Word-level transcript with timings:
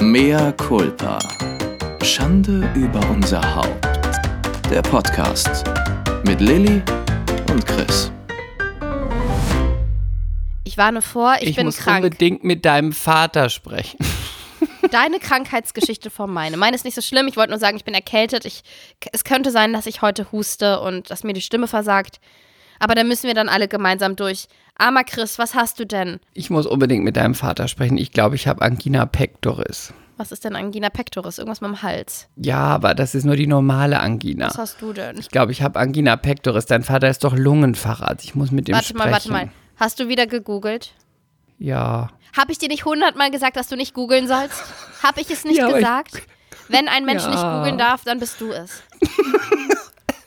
Mea 0.00 0.52
culpa. 0.52 1.18
Schande 2.02 2.70
über 2.76 3.00
unser 3.10 3.42
Haupt. 3.56 3.84
Der 4.70 4.80
Podcast 4.82 5.64
mit 6.24 6.40
Lilly 6.40 6.80
und 7.50 7.66
Chris. 7.66 8.12
Ich 10.62 10.78
warne 10.78 11.02
vor, 11.02 11.34
ich, 11.40 11.48
Ich, 11.48 11.56
bin 11.56 11.66
muss 11.66 11.78
krank. 11.78 12.04
unbedingt 12.04 12.44
mit 12.44 12.64
deinem 12.64 12.92
Vater 12.92 13.50
sprechen. 13.50 13.98
Deine 14.92 15.18
Krankheitsgeschichte 15.18 16.10
vor 16.10 16.28
meine. 16.28 16.56
Meine 16.56 16.76
ist 16.76 16.84
nicht 16.84 16.94
so 16.94 17.02
schlimm. 17.02 17.26
Ich 17.26 17.36
wollte 17.36 17.50
nur 17.50 17.58
sagen, 17.58 17.76
ich 17.76 17.84
bin 17.84 17.94
erkältet. 17.94 18.44
Ich, 18.44 18.62
es 19.12 19.24
könnte 19.24 19.50
sein, 19.50 19.72
dass 19.72 19.86
ich 19.86 20.00
heute 20.00 20.30
huste 20.30 20.80
und 20.80 21.10
dass 21.10 21.24
mir 21.24 21.32
die 21.32 21.42
Stimme 21.42 21.66
versagt. 21.66 22.20
Aber 22.78 22.94
da 22.94 23.02
müssen 23.02 23.26
wir 23.26 23.34
dann 23.34 23.48
alle 23.48 23.66
gemeinsam 23.66 24.14
durch. 24.14 24.46
Armer 24.78 25.02
Chris, 25.04 25.38
was 25.38 25.54
hast 25.54 25.80
du 25.80 25.86
denn? 25.86 26.20
Ich 26.34 26.50
muss 26.50 26.64
unbedingt 26.66 27.04
mit 27.04 27.16
deinem 27.16 27.34
Vater 27.34 27.66
sprechen. 27.66 27.98
Ich 27.98 28.12
glaube, 28.12 28.36
ich 28.36 28.46
habe 28.46 28.62
Angina 28.62 29.06
pectoris. 29.06 29.92
Was 30.16 30.30
ist 30.32 30.44
denn 30.44 30.54
Angina 30.56 30.88
pectoris? 30.88 31.38
Irgendwas 31.38 31.60
mit 31.60 31.68
dem 31.70 31.82
Hals. 31.82 32.28
Ja, 32.36 32.58
aber 32.58 32.94
das 32.94 33.14
ist 33.16 33.24
nur 33.24 33.36
die 33.36 33.46
normale 33.48 33.98
Angina. 34.00 34.46
Was 34.48 34.58
hast 34.58 34.80
du 34.82 34.92
denn? 34.92 35.18
Ich 35.18 35.30
glaube, 35.30 35.50
ich 35.52 35.62
habe 35.62 35.78
Angina 35.78 36.16
pectoris. 36.16 36.66
Dein 36.66 36.82
Vater 36.84 37.08
ist 37.08 37.24
doch 37.24 37.36
Lungenfacharzt. 37.36 38.24
Ich 38.24 38.34
muss 38.36 38.50
mit 38.52 38.68
Warte 38.70 38.84
sprechen. 38.86 38.98
mal, 38.98 39.12
warte 39.12 39.30
mal. 39.32 39.50
Hast 39.76 39.98
du 40.00 40.08
wieder 40.08 40.26
gegoogelt? 40.26 40.94
Ja. 41.58 42.10
Habe 42.36 42.52
ich 42.52 42.58
dir 42.58 42.68
nicht 42.68 42.84
hundertmal 42.84 43.30
gesagt, 43.32 43.56
dass 43.56 43.68
du 43.68 43.76
nicht 43.76 43.94
googeln 43.94 44.28
sollst? 44.28 44.62
Habe 45.02 45.20
ich 45.20 45.30
es 45.30 45.44
nicht 45.44 45.58
Ja, 45.58 45.70
gesagt? 45.70 46.22
Wenn 46.68 46.86
ein 46.88 47.04
Mensch 47.04 47.22
Ja. 47.24 47.30
nicht 47.30 47.42
googeln 47.42 47.78
darf, 47.78 48.04
dann 48.04 48.20
bist 48.20 48.40
du 48.40 48.52
es. 48.52 48.82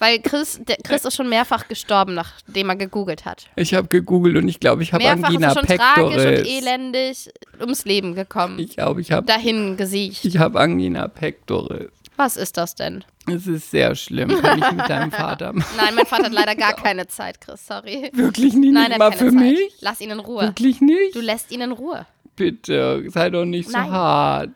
Weil 0.01 0.19
Chris, 0.19 0.59
der 0.67 0.77
Chris 0.83 1.05
ist 1.05 1.15
schon 1.15 1.29
mehrfach 1.29 1.67
gestorben, 1.67 2.15
nachdem 2.15 2.69
er 2.69 2.75
gegoogelt 2.75 3.23
hat. 3.23 3.45
Ich 3.55 3.75
habe 3.75 3.87
gegoogelt 3.87 4.35
und 4.35 4.47
ich 4.47 4.59
glaube, 4.59 4.81
ich 4.81 4.93
habe 4.93 5.03
Mehrfach 5.03 5.27
Angina 5.27 5.51
ist 5.51 5.55
er 5.57 5.67
schon 5.67 5.77
tragisch 5.77 6.03
und 6.17 6.23
pectoris. 6.23 6.47
elendig 6.47 7.29
ums 7.59 7.85
Leben 7.85 8.15
gekommen. 8.15 8.57
Ich 8.57 8.71
glaube, 8.75 9.01
ich 9.01 9.11
habe 9.11 9.27
Dahin 9.27 9.77
gesiecht. 9.77 10.25
ich 10.25 10.37
habe 10.39 10.59
Angina 10.59 11.07
pectoris. 11.07 11.91
Was 12.17 12.35
ist 12.35 12.57
das 12.57 12.73
denn? 12.73 13.03
Es 13.31 13.45
ist 13.45 13.69
sehr 13.69 13.93
schlimm, 13.93 14.29
kann 14.41 14.57
ich 14.59 14.71
mit 14.71 14.89
deinem 14.89 15.11
Vater 15.11 15.53
machen. 15.53 15.75
Nein, 15.77 15.93
mein 15.93 16.05
Vater 16.07 16.25
hat 16.25 16.33
leider 16.33 16.55
gar 16.55 16.73
keine 16.73 17.05
Zeit, 17.07 17.39
Chris, 17.39 17.65
sorry. 17.67 18.09
Wirklich 18.13 18.53
nicht, 18.55 18.73
Nein, 18.73 18.89
nicht 18.89 18.97
mal 18.97 19.11
für 19.11 19.25
Zeit. 19.25 19.33
mich? 19.33 19.71
Lass 19.81 20.01
ihn 20.01 20.09
in 20.09 20.19
Ruhe. 20.19 20.41
Wirklich 20.45 20.81
nicht? 20.81 21.15
Du 21.15 21.21
lässt 21.21 21.51
ihn 21.51 21.61
in 21.61 21.71
Ruhe. 21.71 22.07
Bitte, 22.35 23.03
sei 23.09 23.29
doch 23.29 23.45
nicht 23.45 23.69
so 23.69 23.77
Nein. 23.77 23.91
hart. 23.91 24.49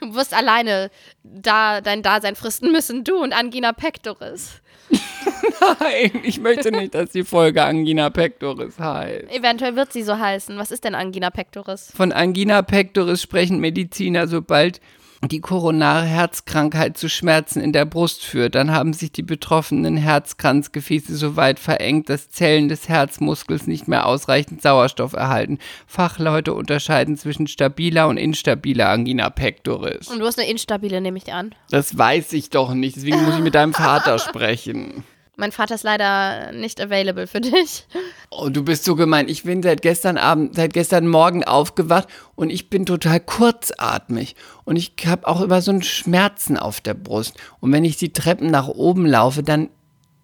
Du 0.00 0.14
wirst 0.14 0.32
alleine 0.32 0.90
da 1.24 1.80
dein 1.82 2.02
Dasein 2.02 2.36
fristen 2.36 2.72
müssen, 2.72 3.04
du 3.04 3.16
und 3.22 3.32
Angina 3.34 3.72
pectoris. 3.74 4.62
Nein, 5.80 6.22
ich 6.22 6.40
möchte 6.40 6.70
nicht, 6.70 6.94
dass 6.94 7.10
die 7.10 7.24
Folge 7.24 7.62
Angina 7.62 8.10
pectoris 8.10 8.78
heißt. 8.78 9.30
Eventuell 9.30 9.76
wird 9.76 9.92
sie 9.92 10.02
so 10.02 10.18
heißen. 10.18 10.56
Was 10.58 10.70
ist 10.70 10.84
denn 10.84 10.94
Angina 10.94 11.30
pectoris? 11.30 11.92
Von 11.94 12.12
Angina 12.12 12.62
pectoris 12.62 13.22
sprechen 13.22 13.60
Mediziner, 13.60 14.28
sobald 14.28 14.80
die 15.26 15.40
koronare 15.40 16.06
Herzkrankheit 16.06 16.96
zu 16.96 17.08
Schmerzen 17.08 17.60
in 17.60 17.72
der 17.72 17.84
Brust 17.84 18.24
führt. 18.24 18.54
Dann 18.54 18.70
haben 18.70 18.92
sich 18.92 19.10
die 19.10 19.22
betroffenen 19.22 19.96
Herzkranzgefäße 19.96 21.16
so 21.16 21.34
weit 21.34 21.58
verengt, 21.58 22.08
dass 22.08 22.30
Zellen 22.30 22.68
des 22.68 22.88
Herzmuskels 22.88 23.66
nicht 23.66 23.88
mehr 23.88 24.06
ausreichend 24.06 24.62
Sauerstoff 24.62 25.14
erhalten. 25.14 25.58
Fachleute 25.86 26.54
unterscheiden 26.54 27.16
zwischen 27.16 27.48
stabiler 27.48 28.06
und 28.08 28.16
instabiler 28.16 28.90
Angina 28.90 29.28
pectoris. 29.30 30.08
Und 30.08 30.20
du 30.20 30.26
hast 30.26 30.38
eine 30.38 30.48
instabile, 30.48 31.00
nehme 31.00 31.18
ich 31.18 31.32
an. 31.32 31.54
Das 31.70 31.98
weiß 31.98 32.32
ich 32.34 32.50
doch 32.50 32.72
nicht, 32.72 32.96
deswegen 32.96 33.24
muss 33.24 33.34
ich 33.34 33.42
mit 33.42 33.56
deinem 33.56 33.74
Vater 33.74 34.18
sprechen. 34.20 35.04
Mein 35.40 35.52
Vater 35.52 35.76
ist 35.76 35.84
leider 35.84 36.50
nicht 36.50 36.80
available 36.80 37.28
für 37.28 37.40
dich. 37.40 37.86
Oh, 38.28 38.48
du 38.48 38.64
bist 38.64 38.84
so 38.84 38.96
gemein. 38.96 39.28
Ich 39.28 39.44
bin 39.44 39.62
seit 39.62 39.82
gestern 39.82 40.18
Abend, 40.18 40.56
seit 40.56 40.72
gestern 40.72 41.06
Morgen 41.06 41.44
aufgewacht 41.44 42.08
und 42.34 42.50
ich 42.50 42.68
bin 42.68 42.86
total 42.86 43.20
kurzatmig. 43.20 44.34
Und 44.64 44.74
ich 44.74 44.94
habe 45.06 45.28
auch 45.28 45.40
immer 45.40 45.62
so 45.62 45.70
einen 45.70 45.84
Schmerzen 45.84 46.56
auf 46.56 46.80
der 46.80 46.94
Brust. 46.94 47.36
Und 47.60 47.72
wenn 47.72 47.84
ich 47.84 47.96
die 47.96 48.12
Treppen 48.12 48.50
nach 48.50 48.66
oben 48.66 49.06
laufe, 49.06 49.44
dann, 49.44 49.70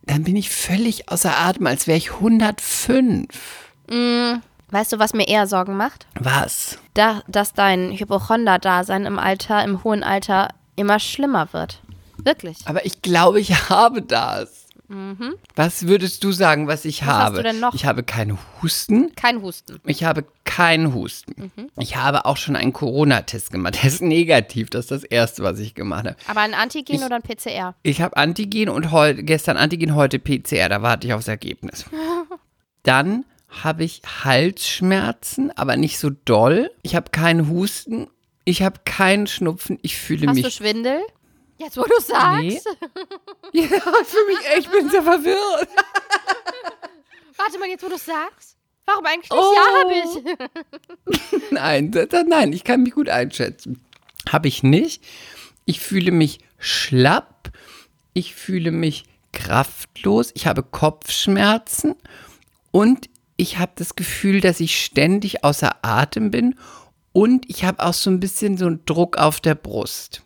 dann 0.02 0.24
bin 0.24 0.34
ich 0.34 0.50
völlig 0.50 1.08
außer 1.08 1.38
Atem, 1.38 1.68
als 1.68 1.86
wäre 1.86 1.96
ich 1.96 2.14
105. 2.14 3.28
Weißt 4.70 4.92
du, 4.92 4.98
was 4.98 5.14
mir 5.14 5.28
eher 5.28 5.46
Sorgen 5.46 5.76
macht? 5.76 6.08
Was? 6.18 6.78
Da, 6.94 7.22
dass 7.28 7.52
dein 7.52 7.92
Hypochonder-Dasein 7.92 9.06
im 9.06 9.20
Alter, 9.20 9.62
im 9.62 9.84
hohen 9.84 10.02
Alter 10.02 10.48
immer 10.74 10.98
schlimmer 10.98 11.52
wird. 11.52 11.82
Wirklich. 12.16 12.58
Aber 12.64 12.84
ich 12.84 13.00
glaube, 13.00 13.38
ich 13.38 13.70
habe 13.70 14.02
das. 14.02 14.63
Was 15.56 15.86
würdest 15.86 16.22
du 16.24 16.32
sagen, 16.32 16.66
was 16.68 16.84
ich 16.84 17.02
Mhm. 17.02 17.06
Was 17.06 17.12
hast 17.14 17.22
habe? 17.24 17.36
du 17.38 17.42
denn 17.42 17.60
noch? 17.60 17.74
Ich 17.74 17.84
habe 17.86 18.02
keinen 18.02 18.38
Husten. 18.62 19.14
Kein 19.16 19.42
Husten. 19.42 19.80
Ich 19.86 20.04
habe 20.04 20.24
keinen 20.44 20.94
Husten. 20.94 21.52
Mhm. 21.56 21.68
Ich 21.78 21.96
habe 21.96 22.24
auch 22.26 22.36
schon 22.36 22.56
einen 22.56 22.72
Corona-Test 22.72 23.50
gemacht. 23.50 23.76
Der 23.82 23.88
ist 23.90 24.02
negativ. 24.02 24.70
Das 24.70 24.84
ist 24.86 24.90
das 24.90 25.04
Erste, 25.04 25.42
was 25.42 25.58
ich 25.58 25.74
gemacht 25.74 26.04
habe. 26.06 26.16
Aber 26.28 26.40
ein 26.40 26.54
Antigen 26.54 27.02
oder 27.02 27.16
ein 27.16 27.22
PCR? 27.22 27.74
Ich 27.82 28.00
habe 28.00 28.16
Antigen 28.16 28.68
und 28.68 28.92
heu 28.92 29.14
gestern 29.14 29.56
Antigen, 29.56 29.94
heute 29.94 30.18
PCR. 30.18 30.68
Da 30.68 30.82
warte 30.82 31.06
ich 31.06 31.12
aufs 31.14 31.28
Ergebnis. 31.28 31.84
Dann 32.82 33.24
habe 33.48 33.84
ich 33.84 34.02
Halsschmerzen, 34.24 35.50
aber 35.56 35.76
nicht 35.76 35.98
so 35.98 36.10
doll. 36.10 36.70
Ich 36.82 36.94
habe 36.96 37.10
keinen 37.10 37.48
Husten. 37.48 38.08
Ich 38.44 38.62
habe 38.62 38.80
keinen 38.84 39.26
Schnupfen. 39.26 39.78
Ich 39.82 39.96
fühle 39.96 40.26
Hast 40.26 40.34
mich. 40.34 40.44
du 40.44 40.50
Schwindel? 40.50 41.00
Jetzt, 41.58 41.76
wo 41.76 41.82
du 41.82 42.00
sagst. 42.00 42.42
Nee. 42.42 42.60
ja, 43.52 43.68
für 43.68 44.26
mich 44.26 44.38
ich 44.58 44.68
bin 44.68 44.88
sehr 44.88 45.02
verwirrt. 45.02 45.68
Warte 47.36 47.58
mal, 47.58 47.68
jetzt, 47.68 47.84
wo 47.84 47.88
du 47.88 47.98
sagst. 47.98 48.56
Warum 48.86 49.06
eigentlich 49.06 49.30
nicht? 49.30 49.40
Oh. 49.40 49.54
Ja, 49.54 49.80
habe 49.80 50.38
ich. 51.12 51.50
Nein, 51.50 51.90
das, 51.90 52.08
das, 52.08 52.24
nein, 52.26 52.52
ich 52.52 52.64
kann 52.64 52.82
mich 52.82 52.92
gut 52.92 53.08
einschätzen. 53.08 53.82
Habe 54.30 54.48
ich 54.48 54.62
nicht. 54.62 55.02
Ich 55.64 55.80
fühle 55.80 56.10
mich 56.10 56.40
schlapp. 56.58 57.50
Ich 58.12 58.34
fühle 58.34 58.70
mich 58.70 59.04
kraftlos. 59.32 60.32
Ich 60.34 60.46
habe 60.46 60.62
Kopfschmerzen. 60.62 61.94
Und 62.72 63.08
ich 63.36 63.58
habe 63.58 63.72
das 63.76 63.96
Gefühl, 63.96 64.40
dass 64.40 64.60
ich 64.60 64.82
ständig 64.84 65.44
außer 65.44 65.76
Atem 65.82 66.30
bin. 66.30 66.56
Und 67.12 67.48
ich 67.48 67.64
habe 67.64 67.82
auch 67.82 67.94
so 67.94 68.10
ein 68.10 68.20
bisschen 68.20 68.58
so 68.58 68.66
einen 68.66 68.84
Druck 68.84 69.16
auf 69.16 69.40
der 69.40 69.54
Brust. 69.54 70.23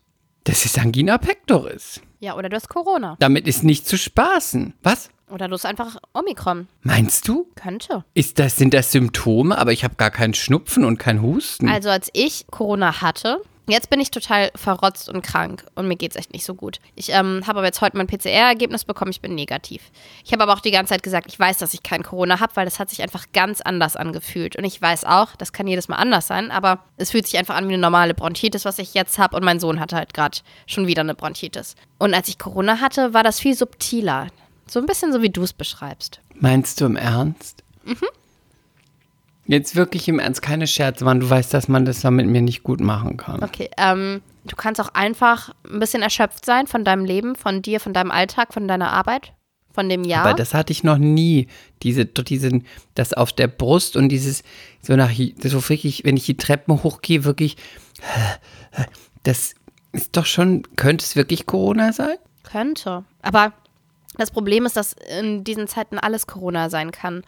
Das 0.49 0.65
ist 0.65 0.79
Angina 0.79 1.19
pectoris. 1.19 2.01
Ja, 2.21 2.35
oder 2.35 2.49
du 2.49 2.57
hast 2.57 2.71
Corona. 2.71 3.17
Damit 3.19 3.47
ist 3.47 3.65
nicht 3.65 3.87
zu 3.87 3.99
spaßen. 3.99 4.73
Was? 4.83 5.11
Oder 5.29 5.47
du 5.47 5.53
hast 5.53 5.67
einfach 5.67 5.99
Omikron. 6.15 6.69
Meinst 6.81 7.29
du? 7.29 7.49
Könnte. 7.55 8.03
Ist 8.15 8.39
das, 8.39 8.57
sind 8.57 8.73
das 8.73 8.91
Symptome, 8.91 9.59
aber 9.59 9.73
ich 9.73 9.85
habe 9.85 9.97
gar 9.97 10.11
keinen 10.11 10.33
Schnupfen 10.33 10.87
und 10.87 10.99
kein 10.99 11.21
Husten? 11.21 11.69
Also 11.69 11.91
als 11.91 12.09
ich 12.15 12.47
Corona 12.51 13.03
hatte, 13.03 13.43
jetzt 13.73 13.91
bin 13.91 14.01
ich 14.01 14.11
total 14.11 14.51
verrotzt 14.55 15.09
und 15.09 15.23
krank 15.23 15.65
und 15.75 15.89
mir 15.89 15.97
geht's 15.97 16.17
echt 16.17 16.33
nicht 16.33 16.45
so 16.45 16.55
gut. 16.55 16.79
Ich 16.95 17.11
ähm, 17.11 17.43
habe 17.47 17.59
aber 17.59 17.67
jetzt 17.67 17.81
heute 17.81 17.97
mein 17.97 18.07
PCR-Ergebnis 18.07 18.85
bekommen, 18.85 19.11
ich 19.11 19.21
bin 19.21 19.35
negativ. 19.35 19.91
Ich 20.25 20.33
habe 20.33 20.43
aber 20.43 20.55
auch 20.55 20.61
die 20.61 20.71
ganze 20.71 20.95
Zeit 20.95 21.03
gesagt, 21.03 21.27
ich 21.29 21.39
weiß, 21.39 21.59
dass 21.59 21.75
ich 21.75 21.83
kein 21.83 22.03
Corona 22.03 22.41
habe, 22.41 22.57
weil 22.57 22.65
das 22.65 22.79
hat 22.79 22.91
sich 22.91 23.03
einfach 23.03 23.27
ganz 23.33 23.61
anders 23.61 23.97
angefühlt. 23.97 24.57
Und 24.57 24.65
ich 24.65 24.81
weiß 24.81 25.05
auch, 25.05 25.37
das 25.37 25.53
kann 25.53 25.67
jedes 25.67 25.89
Mal 25.89 25.97
anders 25.97 26.27
sein, 26.27 26.51
aber 26.51 26.81
es 26.97 27.11
fühlt 27.11 27.27
sich 27.27 27.39
einfach 27.39 27.57
an 27.57 27.69
wie 27.69 27.75
eine 27.75 27.83
normale 27.83 28.15
Bronchitis, 28.15 28.65
was 28.65 28.79
ich 28.79 28.95
jetzt 28.95 29.19
habe. 29.19 29.37
Und 29.37 29.45
mein 29.45 29.61
Sohn 29.61 29.81
hatte 29.81 29.97
halt 29.97 30.15
gerade 30.15 30.39
schon 30.67 30.87
wieder 30.87 31.03
eine 31.03 31.15
Bronchitis. 31.15 31.75
Und 31.99 32.15
als 32.15 32.29
ich 32.29 32.39
Corona 32.39 32.81
hatte, 32.81 33.15
war 33.15 33.23
das 33.23 33.41
viel 33.41 33.55
subtiler. 33.55 34.29
So 34.67 34.81
ein 34.81 34.87
bisschen 34.87 35.13
so, 35.13 35.23
wie 35.23 35.31
du 35.31 35.43
es 35.43 35.53
beschreibst. 35.53 36.21
Meinst 36.35 36.81
du 36.81 36.87
im 36.87 36.97
Ernst? 36.97 37.65
Mhm. 37.85 38.07
Jetzt 39.49 39.77
wirklich 39.77 40.07
im 40.09 40.19
Ernst, 40.19 40.43
keine 40.43 40.67
Scherze, 40.67 41.05
Mann. 41.05 41.21
Du 41.21 41.29
weißt, 41.29 41.53
dass 41.55 41.69
man 41.69 41.87
das 41.87 42.03
da 42.03 42.11
mit 42.11 42.27
mir 42.27 42.43
nicht 42.43 42.63
gut 42.63 42.81
machen 42.81 43.17
kann. 43.17 43.43
Okay, 43.43 43.71
ähm, 43.79 44.21
du 44.45 44.57
kannst 44.57 44.79
auch 44.79 44.91
einfach 44.93 45.55
ein 45.65 45.81
bisschen 45.81 46.03
erschöpft 46.03 46.45
sein 46.45 46.67
von 46.67 46.85
deinem 46.85 47.07
Leben, 47.07 47.35
von 47.35 47.63
dir, 47.63 47.81
von 47.81 47.95
deinem 47.95 48.11
Alltag, 48.11 48.53
von 48.53 48.69
deiner 48.69 48.93
Arbeit, 48.93 49.33
von 49.73 49.89
dem 49.89 50.05
Jahr. 50.05 50.27
Aber 50.27 50.35
das 50.35 50.53
hatte 50.53 50.73
ich 50.73 50.85
noch 50.85 50.99
nie. 50.99 51.49
Diese, 51.83 52.05
diesen, 52.05 52.67
das 52.95 53.15
auf 53.15 53.33
der 53.33 53.49
Brust 53.49 53.97
und 53.97 54.11
dieses, 54.11 54.43
so 54.83 54.95
nach, 54.97 55.11
so 55.11 55.69
wirklich, 55.71 56.05
wenn 56.05 56.19
ich 56.19 56.27
die 56.27 56.37
Treppen 56.37 56.83
hochgehe, 56.83 57.25
wirklich, 57.25 57.57
das 59.23 59.55
ist 59.93 60.15
doch 60.15 60.27
schon, 60.27 60.63
könnte 60.77 61.07
es 61.07 61.17
wirklich 61.17 61.47
Corona 61.47 61.95
sein? 61.95 62.17
Könnte. 62.43 63.05
Aber 63.23 63.55
das 64.19 64.31
Problem 64.31 64.67
ist, 64.67 64.77
dass 64.77 64.95
in 65.19 65.43
diesen 65.43 65.69
Zeiten 65.69 65.99
alles 65.99 66.27
Corona 66.27 66.69
sein 66.69 66.93
kann. 66.93 67.25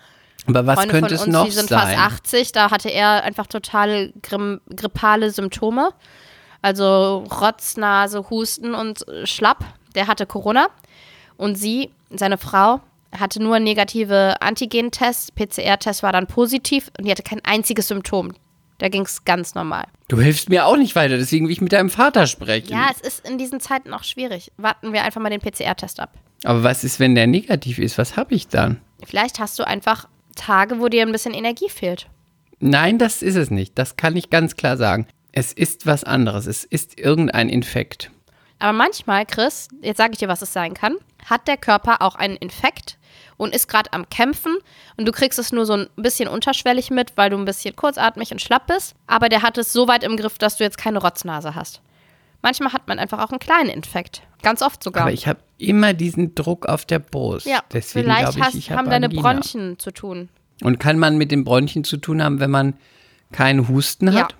Aber 0.46 0.66
was 0.66 0.76
Freunde 0.76 0.92
könnte 0.92 1.16
von 1.18 1.28
es 1.28 1.32
noch 1.32 1.44
die 1.44 1.50
sind 1.52 1.68
sein? 1.68 1.96
fast 1.96 1.98
80, 1.98 2.52
da 2.52 2.70
hatte 2.70 2.88
er 2.90 3.22
einfach 3.24 3.46
total 3.46 4.12
grippale 4.22 5.30
Symptome. 5.30 5.90
Also 6.62 7.24
Rotz, 7.40 7.76
Nase, 7.76 8.28
Husten 8.30 8.74
und 8.74 9.04
Schlapp. 9.24 9.64
Der 9.94 10.06
hatte 10.06 10.26
Corona. 10.26 10.68
Und 11.36 11.56
sie, 11.56 11.90
seine 12.10 12.38
Frau, 12.38 12.80
hatte 13.18 13.42
nur 13.42 13.58
negative 13.58 14.40
Antigen-Tests. 14.40 15.32
PCR-Test 15.32 16.02
war 16.02 16.12
dann 16.12 16.26
positiv 16.26 16.90
und 16.98 17.06
die 17.06 17.10
hatte 17.10 17.22
kein 17.22 17.40
einziges 17.44 17.88
Symptom. 17.88 18.34
Da 18.78 18.88
ging 18.88 19.02
es 19.02 19.24
ganz 19.24 19.54
normal. 19.54 19.84
Du 20.08 20.20
hilfst 20.20 20.48
mir 20.48 20.66
auch 20.66 20.76
nicht 20.76 20.96
weiter, 20.96 21.16
deswegen 21.18 21.46
will 21.46 21.52
ich 21.52 21.60
mit 21.60 21.72
deinem 21.72 21.90
Vater 21.90 22.26
sprechen. 22.26 22.72
Ja, 22.72 22.88
es 22.90 23.00
ist 23.00 23.28
in 23.28 23.36
diesen 23.36 23.60
Zeiten 23.60 23.92
auch 23.92 24.04
schwierig. 24.04 24.52
Warten 24.56 24.92
wir 24.92 25.02
einfach 25.02 25.20
mal 25.20 25.28
den 25.30 25.40
PCR-Test 25.40 26.00
ab. 26.00 26.12
Aber 26.44 26.62
was 26.62 26.84
ist, 26.84 27.00
wenn 27.00 27.14
der 27.14 27.26
negativ 27.26 27.78
ist? 27.78 27.98
Was 27.98 28.16
habe 28.16 28.34
ich 28.34 28.48
dann? 28.48 28.80
Vielleicht 29.04 29.38
hast 29.38 29.58
du 29.58 29.66
einfach 29.66 30.08
Tage, 30.36 30.80
wo 30.80 30.88
dir 30.88 31.02
ein 31.02 31.12
bisschen 31.12 31.34
Energie 31.34 31.68
fehlt. 31.68 32.08
Nein, 32.58 32.98
das 32.98 33.22
ist 33.22 33.36
es 33.36 33.50
nicht. 33.50 33.78
Das 33.78 33.96
kann 33.96 34.16
ich 34.16 34.30
ganz 34.30 34.56
klar 34.56 34.76
sagen. 34.76 35.06
Es 35.32 35.52
ist 35.52 35.86
was 35.86 36.04
anderes. 36.04 36.46
Es 36.46 36.64
ist 36.64 36.98
irgendein 36.98 37.48
Infekt. 37.48 38.10
Aber 38.58 38.72
manchmal, 38.74 39.24
Chris, 39.24 39.68
jetzt 39.80 39.96
sage 39.96 40.12
ich 40.12 40.18
dir, 40.18 40.28
was 40.28 40.42
es 40.42 40.52
sein 40.52 40.74
kann, 40.74 40.96
hat 41.24 41.48
der 41.48 41.56
Körper 41.56 42.02
auch 42.02 42.14
einen 42.14 42.36
Infekt 42.36 42.98
und 43.38 43.54
ist 43.54 43.68
gerade 43.68 43.92
am 43.94 44.08
Kämpfen 44.10 44.58
und 44.98 45.06
du 45.06 45.12
kriegst 45.12 45.38
es 45.38 45.50
nur 45.50 45.64
so 45.64 45.72
ein 45.72 45.88
bisschen 45.96 46.28
unterschwellig 46.28 46.90
mit, 46.90 47.16
weil 47.16 47.30
du 47.30 47.38
ein 47.38 47.46
bisschen 47.46 47.74
kurzatmig 47.74 48.32
und 48.32 48.42
schlapp 48.42 48.66
bist. 48.66 48.94
Aber 49.06 49.30
der 49.30 49.42
hat 49.42 49.56
es 49.56 49.72
so 49.72 49.88
weit 49.88 50.04
im 50.04 50.18
Griff, 50.18 50.36
dass 50.36 50.58
du 50.58 50.64
jetzt 50.64 50.76
keine 50.76 50.98
Rotznase 50.98 51.54
hast. 51.54 51.80
Manchmal 52.42 52.72
hat 52.72 52.88
man 52.88 52.98
einfach 52.98 53.18
auch 53.18 53.30
einen 53.30 53.38
kleinen 53.38 53.70
Infekt. 53.70 54.22
Ganz 54.42 54.62
oft 54.62 54.82
sogar. 54.82 55.02
Aber 55.02 55.12
ich 55.12 55.26
habe 55.26 55.40
immer 55.58 55.92
diesen 55.92 56.34
Druck 56.34 56.66
auf 56.66 56.86
der 56.86 56.98
Brust. 56.98 57.46
ja, 57.46 57.60
Deswegen 57.72 58.06
vielleicht 58.06 58.36
ich, 58.36 58.42
hast, 58.42 58.54
ich 58.54 58.70
hab 58.70 58.78
haben 58.78 58.90
deine 58.90 59.06
Angina. 59.06 59.22
Bronchien 59.22 59.78
zu 59.78 59.90
tun. 59.90 60.30
Und 60.62 60.78
kann 60.80 60.98
man 60.98 61.18
mit 61.18 61.30
den 61.30 61.44
Bronchien 61.44 61.84
zu 61.84 61.96
tun 61.98 62.22
haben, 62.22 62.40
wenn 62.40 62.50
man 62.50 62.74
keinen 63.32 63.68
Husten 63.68 64.14
hat? 64.14 64.34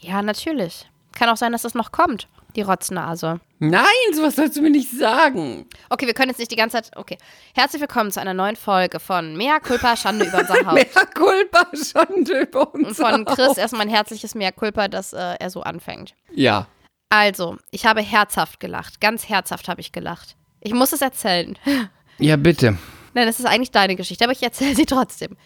Ja, 0.00 0.22
natürlich. 0.22 0.88
Kann 1.12 1.28
auch 1.28 1.36
sein, 1.36 1.52
dass 1.52 1.62
das 1.62 1.74
noch 1.74 1.92
kommt, 1.92 2.28
die 2.56 2.62
Rotznase. 2.62 3.40
Nein, 3.58 3.84
sowas 4.14 4.36
sollst 4.36 4.56
du 4.56 4.62
mir 4.62 4.70
nicht 4.70 4.90
sagen. 4.90 5.66
Okay, 5.90 6.06
wir 6.06 6.14
können 6.14 6.30
jetzt 6.30 6.38
nicht 6.38 6.50
die 6.50 6.56
ganze 6.56 6.76
Zeit. 6.80 6.90
Okay. 6.96 7.18
Herzlich 7.54 7.80
willkommen 7.80 8.10
zu 8.10 8.20
einer 8.20 8.32
neuen 8.32 8.56
Folge 8.56 9.00
von 9.00 9.36
Mea 9.36 9.58
Culpa, 9.60 9.96
Schande 9.96 10.26
über 10.26 10.38
unser 10.38 10.54
Haupt. 10.66 10.72
Mea 10.74 11.04
culpa, 11.14 11.66
Schande 11.74 12.40
über 12.42 12.72
uns. 12.72 12.98
Und 12.98 13.06
von 13.06 13.24
Chris 13.26 13.58
erstmal 13.58 13.82
ein 13.82 13.90
herzliches 13.90 14.34
Mea 14.34 14.50
Culpa, 14.52 14.88
dass 14.88 15.12
äh, 15.12 15.34
er 15.38 15.50
so 15.50 15.62
anfängt. 15.62 16.14
Ja. 16.34 16.66
Also, 17.10 17.58
ich 17.72 17.86
habe 17.86 18.00
herzhaft 18.00 18.60
gelacht. 18.60 19.00
Ganz 19.00 19.28
herzhaft 19.28 19.68
habe 19.68 19.80
ich 19.80 19.92
gelacht. 19.92 20.36
Ich 20.60 20.72
muss 20.72 20.92
es 20.92 21.02
erzählen. 21.02 21.58
Ja, 22.22 22.36
bitte. 22.36 22.76
Nein, 23.14 23.26
das 23.26 23.38
ist 23.40 23.46
eigentlich 23.46 23.70
deine 23.70 23.96
Geschichte, 23.96 24.24
aber 24.24 24.34
ich 24.34 24.42
erzähle 24.42 24.74
sie 24.76 24.84
trotzdem. 24.84 25.38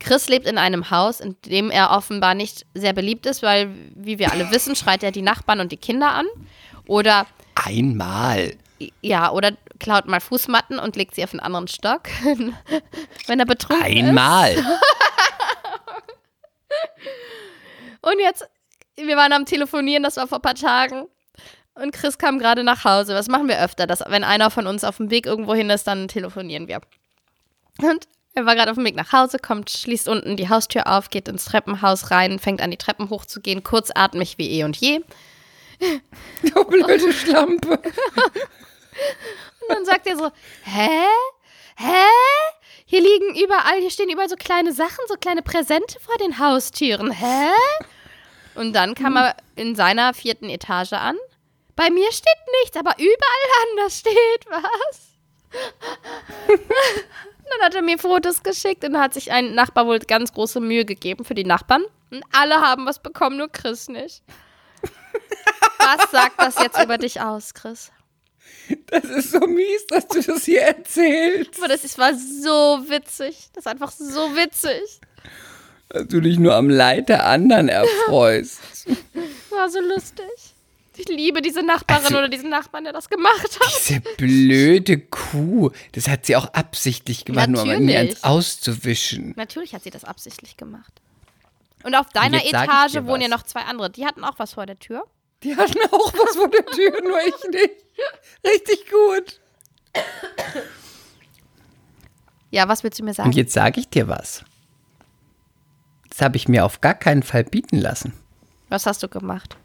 Chris 0.00 0.26
lebt 0.30 0.46
in 0.46 0.56
einem 0.56 0.90
Haus, 0.90 1.20
in 1.20 1.36
dem 1.44 1.70
er 1.70 1.90
offenbar 1.90 2.34
nicht 2.34 2.64
sehr 2.72 2.94
beliebt 2.94 3.26
ist, 3.26 3.42
weil, 3.42 3.68
wie 3.94 4.18
wir 4.18 4.32
alle 4.32 4.50
wissen, 4.50 4.74
schreit 4.74 5.02
er 5.02 5.12
die 5.12 5.20
Nachbarn 5.20 5.60
und 5.60 5.70
die 5.70 5.76
Kinder 5.76 6.12
an. 6.12 6.24
Oder, 6.86 7.26
Einmal. 7.54 8.54
ja, 9.02 9.30
oder 9.32 9.52
klaut 9.78 10.06
mal 10.06 10.20
Fußmatten 10.20 10.78
und 10.78 10.96
legt 10.96 11.14
sie 11.14 11.24
auf 11.24 11.34
einen 11.34 11.40
anderen 11.40 11.68
Stock, 11.68 12.04
wenn 13.26 13.38
er 13.38 13.44
betrunken 13.44 13.86
ist. 13.86 14.02
Einmal. 14.08 14.56
Und 18.00 18.20
jetzt, 18.20 18.46
wir 18.96 19.16
waren 19.16 19.32
am 19.32 19.44
Telefonieren, 19.44 20.02
das 20.02 20.16
war 20.16 20.26
vor 20.26 20.38
ein 20.38 20.42
paar 20.42 20.54
Tagen. 20.54 21.08
Und 21.74 21.92
Chris 21.92 22.18
kam 22.18 22.38
gerade 22.38 22.62
nach 22.62 22.84
Hause. 22.84 23.14
Was 23.14 23.28
machen 23.28 23.48
wir 23.48 23.60
öfter? 23.60 23.86
Dass, 23.86 24.02
wenn 24.06 24.22
einer 24.22 24.50
von 24.50 24.66
uns 24.66 24.84
auf 24.84 24.98
dem 24.98 25.10
Weg 25.10 25.26
irgendwo 25.26 25.54
hin 25.54 25.70
ist, 25.70 25.86
dann 25.86 26.06
telefonieren 26.06 26.68
wir. 26.68 26.80
Und 27.78 28.06
er 28.34 28.46
war 28.46 28.54
gerade 28.54 28.70
auf 28.70 28.76
dem 28.76 28.84
Weg 28.84 28.96
nach 28.96 29.12
Hause, 29.12 29.38
kommt, 29.38 29.70
schließt 29.70 30.08
unten 30.08 30.36
die 30.36 30.48
Haustür 30.48 30.86
auf, 30.86 31.10
geht 31.10 31.28
ins 31.28 31.44
Treppenhaus 31.44 32.10
rein, 32.10 32.38
fängt 32.38 32.60
an, 32.60 32.70
die 32.70 32.76
Treppen 32.76 33.10
hochzugehen, 33.10 33.62
kurzatmig 33.62 34.38
wie 34.38 34.50
eh 34.50 34.64
und 34.64 34.76
je. 34.76 35.00
Du 36.42 36.64
blöde 36.68 37.12
Schlampe. 37.12 37.70
Und 37.70 39.68
dann 39.68 39.84
sagt 39.84 40.06
er 40.06 40.16
so, 40.16 40.30
hä? 40.64 41.06
Hä? 41.76 42.06
Hier 42.86 43.00
liegen 43.00 43.34
überall, 43.42 43.80
hier 43.80 43.90
stehen 43.90 44.10
überall 44.10 44.28
so 44.28 44.36
kleine 44.36 44.72
Sachen, 44.72 45.04
so 45.08 45.14
kleine 45.14 45.42
Präsente 45.42 45.98
vor 46.00 46.16
den 46.18 46.38
Haustüren. 46.38 47.10
Hä? 47.10 47.50
Und 48.54 48.72
dann 48.72 48.94
kam 48.94 49.16
er 49.16 49.36
in 49.56 49.74
seiner 49.74 50.14
vierten 50.14 50.48
Etage 50.48 50.92
an. 50.92 51.16
Bei 51.76 51.90
mir 51.90 52.10
steht 52.12 52.26
nichts, 52.62 52.76
aber 52.76 52.94
überall 52.98 53.70
anders 53.70 53.98
steht 53.98 54.46
was. 54.48 55.10
dann 56.48 57.66
hat 57.66 57.74
er 57.74 57.82
mir 57.82 57.98
Fotos 57.98 58.42
geschickt 58.42 58.84
und 58.84 58.98
hat 58.98 59.14
sich 59.14 59.32
ein 59.32 59.54
Nachbar 59.54 59.86
wohl 59.86 59.98
ganz 59.98 60.32
große 60.32 60.60
Mühe 60.60 60.84
gegeben 60.84 61.24
für 61.24 61.34
die 61.34 61.44
Nachbarn. 61.44 61.84
Und 62.10 62.24
alle 62.32 62.60
haben 62.60 62.86
was 62.86 63.00
bekommen, 63.00 63.36
nur 63.36 63.50
Chris 63.50 63.88
nicht. 63.88 64.22
Was 65.78 66.10
sagt 66.10 66.40
das 66.40 66.58
jetzt 66.60 66.80
über 66.82 66.98
dich 66.98 67.20
aus, 67.20 67.54
Chris? 67.54 67.90
Das 68.86 69.04
ist 69.04 69.32
so 69.32 69.40
mies, 69.40 69.86
dass 69.88 70.06
du 70.08 70.22
das 70.22 70.44
hier 70.44 70.62
erzählst. 70.62 71.58
Aber 71.58 71.68
das 71.68 71.84
ist, 71.84 71.98
war 71.98 72.14
so 72.14 72.84
witzig. 72.88 73.48
Das 73.52 73.66
ist 73.66 73.70
einfach 73.70 73.90
so 73.90 74.34
witzig. 74.36 75.00
Dass 75.94 76.08
du 76.08 76.20
dich 76.20 76.38
nur 76.40 76.54
am 76.56 76.68
Leid 76.68 77.08
der 77.08 77.24
anderen 77.24 77.68
erfreust. 77.68 78.60
War 79.50 79.70
so 79.70 79.80
lustig. 79.80 80.24
Ich 80.96 81.08
liebe 81.08 81.40
diese 81.40 81.62
Nachbarin 81.62 82.04
Also- 82.04 82.18
oder 82.18 82.28
diesen 82.28 82.50
Nachbarn, 82.50 82.84
der 82.84 82.92
das 82.92 83.08
gemacht 83.08 83.58
hat. 83.60 83.72
Diese 83.88 84.00
blöde 84.16 84.98
Kuh. 84.98 85.70
Das 85.92 86.08
hat 86.08 86.26
sie 86.26 86.34
auch 86.36 86.46
absichtlich 86.52 87.24
gemacht, 87.24 87.48
nur 87.48 87.62
um 87.62 87.68
mir 87.68 87.78
Natürlich. 87.78 87.96
eins 88.16 88.24
auszuwischen. 88.24 89.34
Natürlich 89.36 89.74
hat 89.74 89.84
sie 89.84 89.90
das 89.90 90.04
absichtlich 90.04 90.56
gemacht. 90.56 90.92
Und 91.84 91.94
auf 91.94 92.08
deiner 92.10 92.38
ich 92.38 92.52
Etage 92.52 92.94
wohnen 93.04 93.22
ja 93.22 93.30
was. 93.30 93.38
noch 93.38 93.42
zwei 93.44 93.60
andere. 93.62 93.90
Die 93.90 94.04
hatten 94.04 94.24
auch 94.24 94.38
was 94.38 94.54
vor 94.54 94.66
der 94.66 94.78
Tür. 94.78 95.04
Die 95.42 95.54
hatten 95.56 95.78
auch 95.92 96.12
was 96.14 96.36
vor 96.36 96.48
der 96.48 96.64
Tür, 96.66 96.92
nur 97.02 97.18
ich 97.20 97.50
nicht. 97.50 97.74
Richtig 98.44 98.84
gut. 98.90 99.40
Ja, 102.50 102.68
was 102.68 102.82
willst 102.82 102.98
du 102.98 103.04
mir 103.04 103.14
sagen? 103.14 103.28
Und 103.28 103.36
jetzt 103.36 103.52
sage 103.52 103.80
ich 103.80 103.88
dir 103.88 104.08
was. 104.08 104.44
Das 106.14 106.22
habe 106.22 106.36
ich 106.36 106.46
mir 106.46 106.64
auf 106.64 106.80
gar 106.80 106.94
keinen 106.94 107.24
Fall 107.24 107.42
bieten 107.42 107.76
lassen. 107.76 108.12
Was 108.68 108.86
hast 108.86 109.02
du 109.02 109.08
gemacht? 109.08 109.56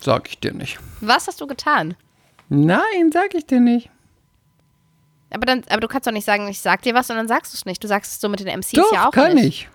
Sag 0.00 0.28
ich 0.28 0.40
dir 0.40 0.52
nicht. 0.52 0.80
Was 1.00 1.28
hast 1.28 1.40
du 1.40 1.46
getan? 1.46 1.94
Nein, 2.48 3.12
sag 3.12 3.34
ich 3.34 3.46
dir 3.46 3.60
nicht. 3.60 3.88
Aber, 5.30 5.46
dann, 5.46 5.62
aber 5.68 5.80
du 5.80 5.86
kannst 5.86 6.08
doch 6.08 6.12
nicht 6.12 6.24
sagen, 6.24 6.48
ich 6.48 6.58
sag 6.58 6.82
dir 6.82 6.94
was 6.94 7.08
und 7.08 7.16
dann 7.16 7.28
sagst 7.28 7.52
du 7.52 7.56
es 7.56 7.66
nicht. 7.66 7.82
Du 7.84 7.86
sagst 7.86 8.14
es 8.14 8.20
so 8.20 8.28
mit 8.28 8.40
den 8.40 8.48
MCs 8.48 8.72
Doch, 8.72 8.92
ja 8.92 9.08
auch 9.08 9.12
kann 9.12 9.34
nicht. 9.34 9.46
ich. 9.46 9.68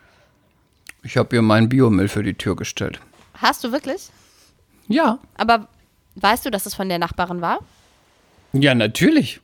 Ich 1.03 1.15
habe 1.15 1.33
ihr 1.33 1.41
meinen 1.41 1.69
Biomüll 1.69 2.09
für 2.09 2.23
die 2.23 2.33
Tür 2.33 2.57
gestellt. 2.57 2.99
Hast 3.35 3.63
du 3.63 3.71
wirklich? 3.71 4.09
Ja. 4.89 5.19
Aber 5.37 5.69
weißt 6.15 6.45
du, 6.45 6.51
dass 6.51 6.65
es 6.65 6.75
von 6.75 6.89
der 6.89 6.99
Nachbarin 6.99 7.39
war? 7.39 7.59
Ja, 8.51 8.75
natürlich. 8.75 9.39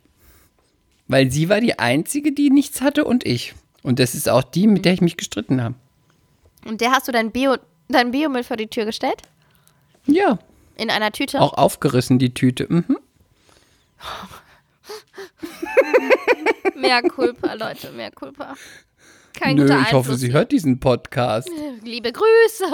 Weil 1.08 1.30
sie 1.32 1.48
war 1.48 1.62
die 1.62 1.78
Einzige, 1.78 2.32
die 2.32 2.50
nichts 2.50 2.82
hatte 2.82 3.06
und 3.06 3.24
ich. 3.24 3.54
Und 3.82 4.00
das 4.00 4.14
ist 4.14 4.28
auch 4.28 4.42
die, 4.42 4.66
mit 4.66 4.84
der 4.84 4.92
ich 4.92 5.00
mich 5.00 5.16
gestritten 5.16 5.62
habe. 5.62 5.76
Und 6.66 6.80
der 6.80 6.92
hast 6.92 7.08
du 7.08 7.12
dein, 7.12 7.30
Bio, 7.30 7.56
dein 7.88 8.10
Biomüll 8.10 8.44
vor 8.44 8.56
die 8.56 8.66
Tür 8.66 8.84
gestellt? 8.84 9.22
Ja. 10.06 10.38
In 10.76 10.90
einer 10.90 11.12
Tüte? 11.12 11.40
Auch 11.40 11.54
aufgerissen, 11.54 12.18
die 12.18 12.34
Tüte. 12.34 12.66
Mhm. 12.68 12.84
Mehr 16.76 17.02
Culpa, 17.02 17.54
Leute, 17.54 17.90
mehr 17.92 18.10
Culpa. 18.10 18.54
Kein 19.32 19.56
Nö, 19.56 19.62
guter 19.62 19.82
ich 19.82 19.92
hoffe, 19.92 20.16
sie 20.16 20.32
hört 20.32 20.52
diesen 20.52 20.80
Podcast. 20.80 21.50
Liebe 21.82 22.12
Grüße. 22.12 22.64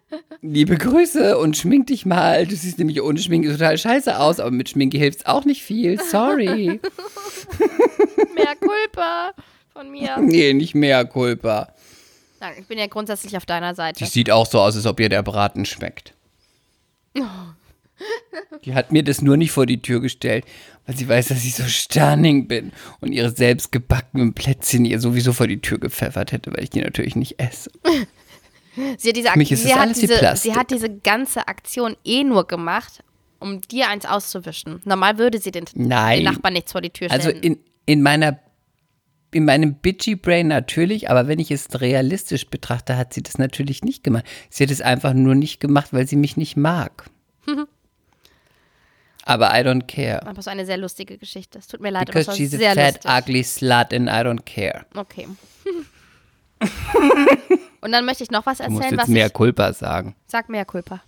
Liebe 0.42 0.76
Grüße 0.76 1.38
und 1.38 1.56
schmink 1.56 1.86
dich 1.86 2.04
mal. 2.04 2.46
Du 2.46 2.56
siehst 2.56 2.78
nämlich 2.78 3.00
ohne 3.02 3.20
Schminke 3.20 3.52
total 3.52 3.78
scheiße 3.78 4.18
aus, 4.18 4.40
aber 4.40 4.50
mit 4.50 4.70
Schminke 4.70 4.98
hilft's 4.98 5.26
auch 5.26 5.44
nicht 5.44 5.62
viel. 5.62 6.00
Sorry. 6.00 6.56
Mehr 8.34 8.56
Culpa 8.58 9.32
von 9.72 9.90
mir. 9.90 10.18
nee, 10.18 10.52
nicht 10.52 10.74
mehr 10.74 11.04
Culpa. 11.04 11.72
Nein, 12.40 12.54
ich 12.58 12.66
bin 12.66 12.78
ja 12.78 12.86
grundsätzlich 12.86 13.36
auf 13.36 13.46
deiner 13.46 13.70
Die 13.72 13.76
Seite. 13.76 14.06
sieht 14.06 14.30
auch 14.30 14.46
so 14.46 14.60
aus, 14.60 14.74
als 14.76 14.86
ob 14.86 14.98
ihr 15.00 15.08
der 15.08 15.22
Braten 15.22 15.64
schmeckt. 15.66 16.14
Die 18.64 18.74
hat 18.74 18.92
mir 18.92 19.02
das 19.02 19.20
nur 19.20 19.36
nicht 19.36 19.52
vor 19.52 19.66
die 19.66 19.82
Tür 19.82 20.00
gestellt, 20.00 20.44
weil 20.86 20.96
sie 20.96 21.06
weiß, 21.08 21.28
dass 21.28 21.44
ich 21.44 21.54
so 21.54 21.64
stunning 21.64 22.48
bin 22.48 22.72
und 23.00 23.12
ihre 23.12 23.30
selbstgebackenen 23.30 24.32
Plätzchen 24.32 24.84
ihr 24.84 25.00
sowieso 25.00 25.32
vor 25.32 25.46
die 25.46 25.60
Tür 25.60 25.78
gepfeffert 25.78 26.32
hätte, 26.32 26.52
weil 26.52 26.64
ich 26.64 26.70
die 26.70 26.80
natürlich 26.80 27.14
nicht 27.16 27.38
esse. 27.38 27.70
Sie 28.96 29.08
hat 29.08 29.16
diese, 29.16 29.30
Ak 29.30 29.36
mich 29.36 29.52
ist 29.52 29.64
sie 29.64 29.74
hat 29.74 29.94
diese, 29.94 30.36
sie 30.36 30.54
hat 30.54 30.70
diese 30.70 30.88
ganze 30.88 31.48
Aktion 31.48 31.96
eh 32.04 32.22
nur 32.24 32.46
gemacht, 32.46 33.02
um 33.38 33.60
dir 33.60 33.88
eins 33.88 34.06
auszuwischen. 34.06 34.80
Normal 34.84 35.18
würde 35.18 35.38
sie 35.38 35.50
den, 35.50 35.64
Nein. 35.74 36.18
den 36.18 36.24
Nachbarn 36.32 36.54
nichts 36.54 36.72
vor 36.72 36.80
die 36.80 36.90
Tür 36.90 37.08
stellen. 37.08 37.20
Also 37.20 37.30
in, 37.30 37.58
in 37.86 38.00
meiner 38.02 38.38
in 39.32 39.44
meinem 39.44 39.74
bitchy 39.74 40.16
Brain 40.16 40.48
natürlich, 40.48 41.08
aber 41.10 41.28
wenn 41.28 41.38
ich 41.38 41.50
es 41.50 41.68
realistisch 41.80 42.48
betrachte, 42.48 42.96
hat 42.96 43.14
sie 43.14 43.22
das 43.22 43.38
natürlich 43.38 43.82
nicht 43.82 44.02
gemacht. 44.04 44.24
Sie 44.48 44.64
hat 44.64 44.70
es 44.70 44.80
einfach 44.80 45.12
nur 45.14 45.34
nicht 45.34 45.60
gemacht, 45.60 45.92
weil 45.92 46.06
sie 46.06 46.16
mich 46.16 46.36
nicht 46.36 46.56
mag. 46.56 47.04
aber 49.24 49.50
I 49.50 49.62
don't 49.62 49.86
care. 49.86 50.26
aber 50.26 50.42
so 50.42 50.50
eine 50.50 50.66
sehr 50.66 50.76
lustige 50.78 51.16
Geschichte. 51.18 51.58
Es 51.58 51.66
tut 51.68 51.80
mir 51.80 51.90
leid, 51.90 52.08
aber 52.10 52.12
Because 52.18 52.28
war 52.28 52.34
she's 52.36 52.54
a 52.54 52.58
fat, 52.74 53.04
lustig. 53.04 53.10
ugly 53.10 53.44
slut 53.44 53.92
and 53.94 54.08
I 54.08 54.22
don't 54.26 54.42
care. 54.44 54.84
Okay. 54.94 55.28
Und 57.80 57.92
dann 57.92 58.04
möchte 58.04 58.22
ich 58.24 58.30
noch 58.30 58.44
was 58.46 58.58
Du 58.58 58.64
musst 58.64 58.76
erzählen, 58.82 58.98
jetzt 58.98 59.02
was 59.02 59.08
mehr 59.08 59.26
ich... 59.26 59.32
Culpa 59.32 59.72
sagen. 59.72 60.14
Sag 60.26 60.48
mehr 60.48 60.64
Culpa. 60.64 61.02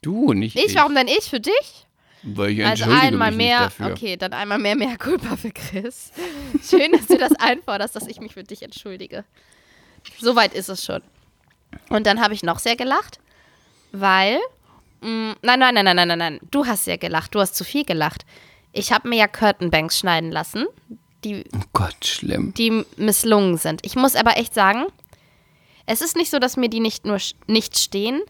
Du, 0.00 0.32
nicht 0.32 0.56
Ich, 0.56 0.66
ich. 0.66 0.74
warum 0.74 0.94
denn 0.94 1.06
ich 1.08 1.24
für 1.28 1.40
dich? 1.40 1.86
Weil 2.22 2.50
ich 2.50 2.64
Also 2.64 2.84
einmal 2.84 3.32
mehr, 3.32 3.70
okay, 3.80 4.16
dann 4.16 4.32
einmal 4.32 4.58
mehr 4.58 4.76
mehr 4.76 4.96
Culpa 4.96 5.36
für 5.36 5.50
Chris. 5.50 6.12
Schön, 6.68 6.92
dass 6.92 7.06
du 7.06 7.18
das 7.18 7.32
einforderst, 7.32 7.96
dass 7.96 8.06
ich 8.06 8.20
mich 8.20 8.32
für 8.34 8.44
dich 8.44 8.62
entschuldige. 8.62 9.24
Soweit 10.20 10.54
ist 10.54 10.68
es 10.68 10.84
schon. 10.84 11.02
Und 11.88 12.06
dann 12.06 12.20
habe 12.20 12.34
ich 12.34 12.42
noch 12.42 12.58
sehr 12.58 12.76
gelacht, 12.76 13.18
weil, 13.92 14.38
mh, 15.00 15.34
nein, 15.42 15.58
nein, 15.58 15.74
nein, 15.74 15.84
nein, 15.84 15.96
nein, 15.96 16.08
nein, 16.08 16.18
nein, 16.18 16.40
du 16.50 16.66
hast 16.66 16.84
sehr 16.84 16.98
gelacht, 16.98 17.34
du 17.34 17.40
hast 17.40 17.54
zu 17.56 17.64
viel 17.64 17.84
gelacht. 17.84 18.24
Ich 18.72 18.92
habe 18.92 19.08
mir 19.08 19.16
ja 19.16 19.28
Curtainbanks 19.28 19.98
schneiden 19.98 20.30
lassen, 20.30 20.66
die, 21.24 21.44
Oh 21.54 21.60
Gott, 21.72 22.04
schlimm. 22.04 22.54
die 22.54 22.84
misslungen 22.96 23.56
sind. 23.56 23.84
Ich 23.84 23.96
muss 23.96 24.16
aber 24.16 24.36
echt 24.36 24.54
sagen, 24.54 24.86
es 25.86 26.02
ist 26.02 26.16
nicht 26.16 26.30
so, 26.30 26.38
dass 26.38 26.56
mir 26.56 26.68
die 26.68 26.80
nicht 26.80 27.04
nur 27.04 27.18
nicht 27.46 27.78
stehen. 27.78 28.22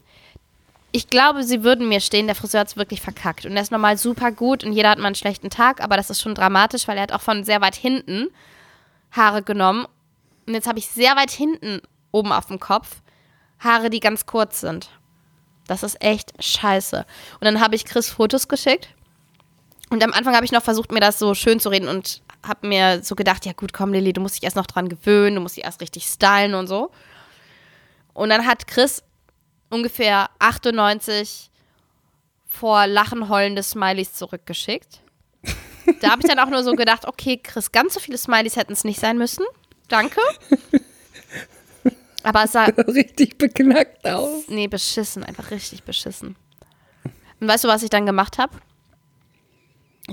Ich 0.95 1.07
glaube, 1.07 1.43
sie 1.43 1.63
würden 1.63 1.89
mir 1.89 1.99
stehen, 1.99 2.27
der 2.27 2.35
Friseur 2.35 2.61
hat 2.61 2.67
es 2.67 2.77
wirklich 2.77 3.01
verkackt. 3.01 3.47
Und 3.47 3.55
er 3.55 3.63
ist 3.63 3.71
normal 3.71 3.97
super 3.97 4.31
gut 4.31 4.63
und 4.63 4.73
jeder 4.73 4.91
hat 4.91 4.99
mal 4.99 5.07
einen 5.07 5.15
schlechten 5.15 5.49
Tag, 5.49 5.83
aber 5.83 5.97
das 5.97 6.11
ist 6.11 6.21
schon 6.21 6.35
dramatisch, 6.35 6.87
weil 6.87 6.97
er 6.97 7.03
hat 7.03 7.11
auch 7.11 7.21
von 7.21 7.43
sehr 7.43 7.61
weit 7.61 7.75
hinten 7.75 8.29
Haare 9.11 9.41
genommen. 9.41 9.87
Und 10.45 10.53
jetzt 10.53 10.67
habe 10.67 10.77
ich 10.77 10.87
sehr 10.87 11.15
weit 11.15 11.31
hinten 11.31 11.81
oben 12.11 12.31
auf 12.31 12.45
dem 12.45 12.59
Kopf 12.59 13.01
Haare, 13.59 13.89
die 13.89 13.99
ganz 13.99 14.27
kurz 14.27 14.61
sind. 14.61 14.91
Das 15.67 15.81
ist 15.81 15.99
echt 15.99 16.31
scheiße. 16.43 17.05
Und 17.39 17.45
dann 17.45 17.59
habe 17.59 17.75
ich 17.75 17.85
Chris 17.85 18.09
Fotos 18.09 18.47
geschickt. 18.47 18.89
Und 19.89 20.03
am 20.03 20.13
Anfang 20.13 20.35
habe 20.35 20.45
ich 20.45 20.51
noch 20.51 20.63
versucht, 20.63 20.91
mir 20.91 20.99
das 20.99 21.17
so 21.17 21.33
schön 21.33 21.59
zu 21.59 21.69
reden 21.69 21.87
und 21.87 22.21
habe 22.45 22.67
mir 22.67 23.03
so 23.03 23.15
gedacht, 23.15 23.45
ja 23.45 23.53
gut, 23.53 23.73
komm 23.73 23.93
Lilly, 23.93 24.13
du 24.13 24.21
musst 24.21 24.35
dich 24.35 24.43
erst 24.43 24.57
noch 24.57 24.67
dran 24.67 24.89
gewöhnen, 24.89 25.35
du 25.35 25.41
musst 25.41 25.57
dich 25.57 25.63
erst 25.63 25.81
richtig 25.81 26.05
stylen 26.05 26.53
und 26.53 26.67
so. 26.67 26.91
Und 28.13 28.29
dann 28.29 28.45
hat 28.45 28.67
Chris 28.67 29.01
ungefähr 29.73 30.29
98 30.39 31.49
vor 32.47 32.87
Lachen 32.87 33.29
heulende 33.29 33.63
Smileys 33.63 34.13
zurückgeschickt. 34.13 35.01
Da 35.99 36.11
habe 36.11 36.21
ich 36.21 36.29
dann 36.29 36.39
auch 36.39 36.49
nur 36.49 36.63
so 36.63 36.75
gedacht, 36.75 37.05
okay, 37.05 37.35
Chris, 37.35 37.73
ganz 37.73 37.93
so 37.93 37.99
viele 37.99 38.17
Smileys 38.17 38.55
hätten 38.55 38.71
es 38.71 38.85
nicht 38.85 39.01
sein 39.01 39.17
müssen. 39.17 39.43
Danke. 39.89 40.21
Aber 42.23 42.45
es 42.45 42.53
sah 42.53 42.63
Richtig 42.87 43.37
beknackt 43.37 44.07
aus. 44.07 44.47
Nee, 44.47 44.67
beschissen, 44.67 45.25
einfach 45.25 45.51
richtig 45.51 45.83
beschissen. 45.83 46.37
Und 47.41 47.47
weißt 47.49 47.65
du, 47.65 47.67
was 47.67 47.83
ich 47.83 47.89
dann 47.89 48.05
gemacht 48.05 48.37
habe? 48.37 48.53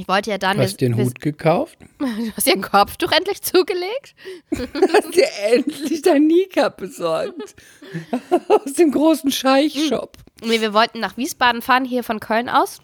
Ich 0.01 0.09
wollte 0.09 0.31
ja 0.31 0.39
dann. 0.39 0.57
Du 0.57 0.63
hast 0.63 0.81
dir 0.81 0.89
den 0.89 0.97
wir- 0.97 1.05
Hut 1.05 1.21
gekauft? 1.21 1.79
Du 1.99 2.07
hast 2.37 2.47
dir 2.47 2.55
ein 2.55 2.63
Kopftuch 2.63 3.13
endlich 3.13 3.43
zugelegt? 3.43 4.15
Hast 4.51 5.15
dir 5.15 5.29
endlich 5.53 6.01
dein 6.03 6.27
Kneecap 6.29 6.79
besorgt. 6.79 7.55
Aus 8.49 8.73
dem 8.73 8.93
großen 8.93 9.31
Scheich-Shop. 9.31 10.17
Nee, 10.43 10.61
wir 10.63 10.73
wollten 10.73 11.01
nach 11.01 11.17
Wiesbaden 11.19 11.61
fahren, 11.61 11.85
hier 11.85 12.03
von 12.03 12.19
Köln 12.21 12.49
aus, 12.49 12.79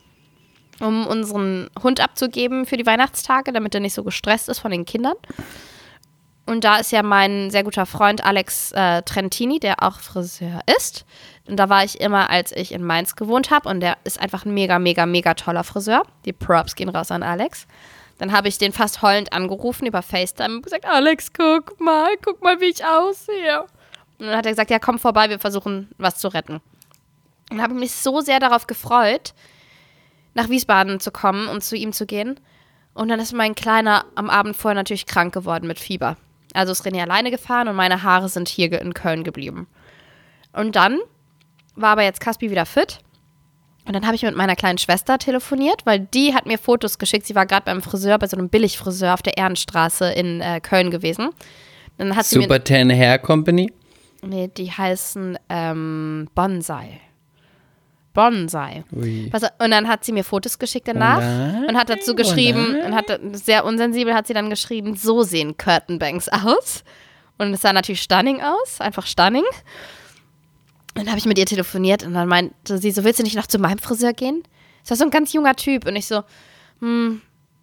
um 0.80 1.06
unseren 1.06 1.70
Hund 1.82 2.00
abzugeben 2.00 2.66
für 2.66 2.76
die 2.76 2.85
Weihnachtstage, 2.85 3.52
damit 3.52 3.75
er 3.75 3.80
nicht 3.80 3.94
so 3.94 4.04
gestresst 4.04 4.50
ist 4.50 4.58
von 4.58 4.70
den 4.70 4.85
Kindern. 4.85 5.14
Und 6.44 6.64
da 6.64 6.76
ist 6.76 6.92
ja 6.92 7.02
mein 7.02 7.50
sehr 7.50 7.64
guter 7.64 7.87
Freund 7.87 8.25
Alex 8.25 8.73
äh, 8.73 9.02
Trentini, 9.02 9.58
der 9.58 9.82
auch 9.82 10.00
Friseur 10.00 10.61
ist. 10.76 11.06
Und 11.48 11.56
da 11.56 11.68
war 11.68 11.84
ich 11.84 12.00
immer, 12.00 12.30
als 12.30 12.52
ich 12.52 12.72
in 12.72 12.82
Mainz 12.82 13.14
gewohnt 13.14 13.50
habe. 13.50 13.68
Und 13.68 13.80
der 13.80 13.96
ist 14.04 14.20
einfach 14.20 14.44
ein 14.44 14.54
mega, 14.54 14.78
mega, 14.78 15.06
mega 15.06 15.34
toller 15.34 15.64
Friseur. 15.64 16.02
Die 16.24 16.32
Props 16.32 16.74
gehen 16.74 16.88
raus 16.88 17.10
an 17.10 17.22
Alex. 17.22 17.66
Dann 18.18 18.32
habe 18.32 18.48
ich 18.48 18.58
den 18.58 18.72
fast 18.72 19.02
heulend 19.02 19.32
angerufen 19.32 19.86
über 19.86 20.02
FaceTime 20.02 20.56
und 20.56 20.62
gesagt, 20.62 20.86
Alex, 20.86 21.32
guck 21.32 21.78
mal, 21.80 22.08
guck 22.24 22.42
mal, 22.42 22.60
wie 22.60 22.66
ich 22.66 22.84
aussehe. 22.84 23.62
Und 24.18 24.26
dann 24.26 24.36
hat 24.36 24.46
er 24.46 24.52
gesagt, 24.52 24.70
ja, 24.70 24.78
komm 24.78 24.98
vorbei, 24.98 25.28
wir 25.28 25.38
versuchen, 25.38 25.90
was 25.98 26.18
zu 26.18 26.28
retten. 26.28 26.60
Und 27.50 27.62
habe 27.62 27.74
mich 27.74 27.92
so 27.92 28.20
sehr 28.20 28.40
darauf 28.40 28.66
gefreut, 28.66 29.34
nach 30.34 30.48
Wiesbaden 30.48 30.98
zu 31.00 31.10
kommen 31.10 31.48
und 31.48 31.62
zu 31.62 31.76
ihm 31.76 31.92
zu 31.92 32.06
gehen. 32.06 32.40
Und 32.94 33.08
dann 33.08 33.20
ist 33.20 33.34
mein 33.34 33.54
Kleiner 33.54 34.06
am 34.14 34.30
Abend 34.30 34.56
vorher 34.56 34.74
natürlich 34.74 35.06
krank 35.06 35.34
geworden 35.34 35.66
mit 35.66 35.78
Fieber. 35.78 36.16
Also 36.54 36.72
ist 36.72 36.86
René 36.86 37.02
alleine 37.02 37.30
gefahren 37.30 37.68
und 37.68 37.76
meine 37.76 38.02
Haare 38.02 38.30
sind 38.30 38.48
hier 38.48 38.80
in 38.80 38.94
Köln 38.94 39.22
geblieben. 39.22 39.68
Und 40.54 40.74
dann 40.74 40.98
war 41.76 41.90
aber 41.90 42.02
jetzt 42.02 42.21
Caspi 42.21 42.50
wieder 42.50 42.66
fit. 42.66 42.99
Und 43.87 43.95
dann 43.95 44.04
habe 44.04 44.16
ich 44.16 44.23
mit 44.23 44.35
meiner 44.35 44.56
kleinen 44.56 44.78
Schwester 44.78 45.16
telefoniert, 45.18 45.87
weil 45.87 46.00
die 46.00 46.35
hat 46.35 46.47
mir 46.47 46.59
Fotos 46.59 46.99
geschickt. 46.99 47.26
Sie 47.26 47.37
war 47.37 47.47
gerade 47.47 47.66
beim 47.66 47.83
Friseur, 47.83 48.18
bei 48.18 48.26
so 48.26 48.37
einem 48.37 48.49
Billigfriseur 48.49 49.14
auf 49.14 49.23
der 49.23 49.37
Ehrenstraße 49.37 50.11
in 50.11 50.40
äh, 50.40 50.61
Köln 50.61 50.90
gewesen. 50.90 51.30
Dann 51.97 52.16
hat 52.16 52.26
Super 52.26 52.62
Tan 52.62 52.90
Hair 52.90 53.21
Company. 53.21 53.73
Nee, 54.23 54.49
die 54.49 54.73
heißen 54.73 55.38
ähm, 55.49 56.28
Bonsai. 56.35 57.00
Bonsai. 58.12 58.83
Ui. 58.92 59.30
Und 59.59 59.71
dann 59.71 59.87
hat 59.87 60.04
sie 60.04 60.12
mir 60.12 60.25
Fotos 60.25 60.59
geschickt 60.59 60.88
danach 60.88 61.21
nein, 61.21 61.66
und 61.68 61.76
hat 61.76 61.90
dazu 61.90 62.16
geschrieben, 62.16 62.76
und 62.85 62.95
hat 62.95 63.21
sehr 63.33 63.64
unsensibel 63.64 64.14
hat 64.14 64.26
sie 64.26 64.35
dann 64.35 64.50
geschrieben, 64.50 64.97
so 64.97 65.23
sehen 65.23 65.56
Curtain 65.56 65.99
Banks 65.99 66.28
aus. 66.28 66.83
Und 67.38 67.52
es 67.52 67.61
sah 67.61 67.73
natürlich 67.73 68.00
stunning 68.00 68.40
aus, 68.40 68.80
einfach 68.80 69.06
stunning. 69.06 69.45
Dann 70.96 71.08
habe 71.08 71.18
ich 71.18 71.26
mit 71.26 71.38
ihr 71.38 71.46
telefoniert 71.46 72.04
und 72.04 72.14
dann 72.14 72.28
meinte 72.28 72.78
sie 72.78 72.90
so, 72.90 73.04
willst 73.04 73.18
du 73.18 73.22
nicht 73.22 73.36
noch 73.36 73.46
zu 73.46 73.58
meinem 73.58 73.78
Friseur 73.78 74.12
gehen? 74.12 74.42
Das 74.82 74.90
war 74.90 74.96
so 74.96 75.04
ein 75.04 75.10
ganz 75.10 75.32
junger 75.32 75.54
Typ. 75.54 75.86
Und 75.86 75.96
ich 75.96 76.06
so, 76.06 76.22
hm, 76.80 77.20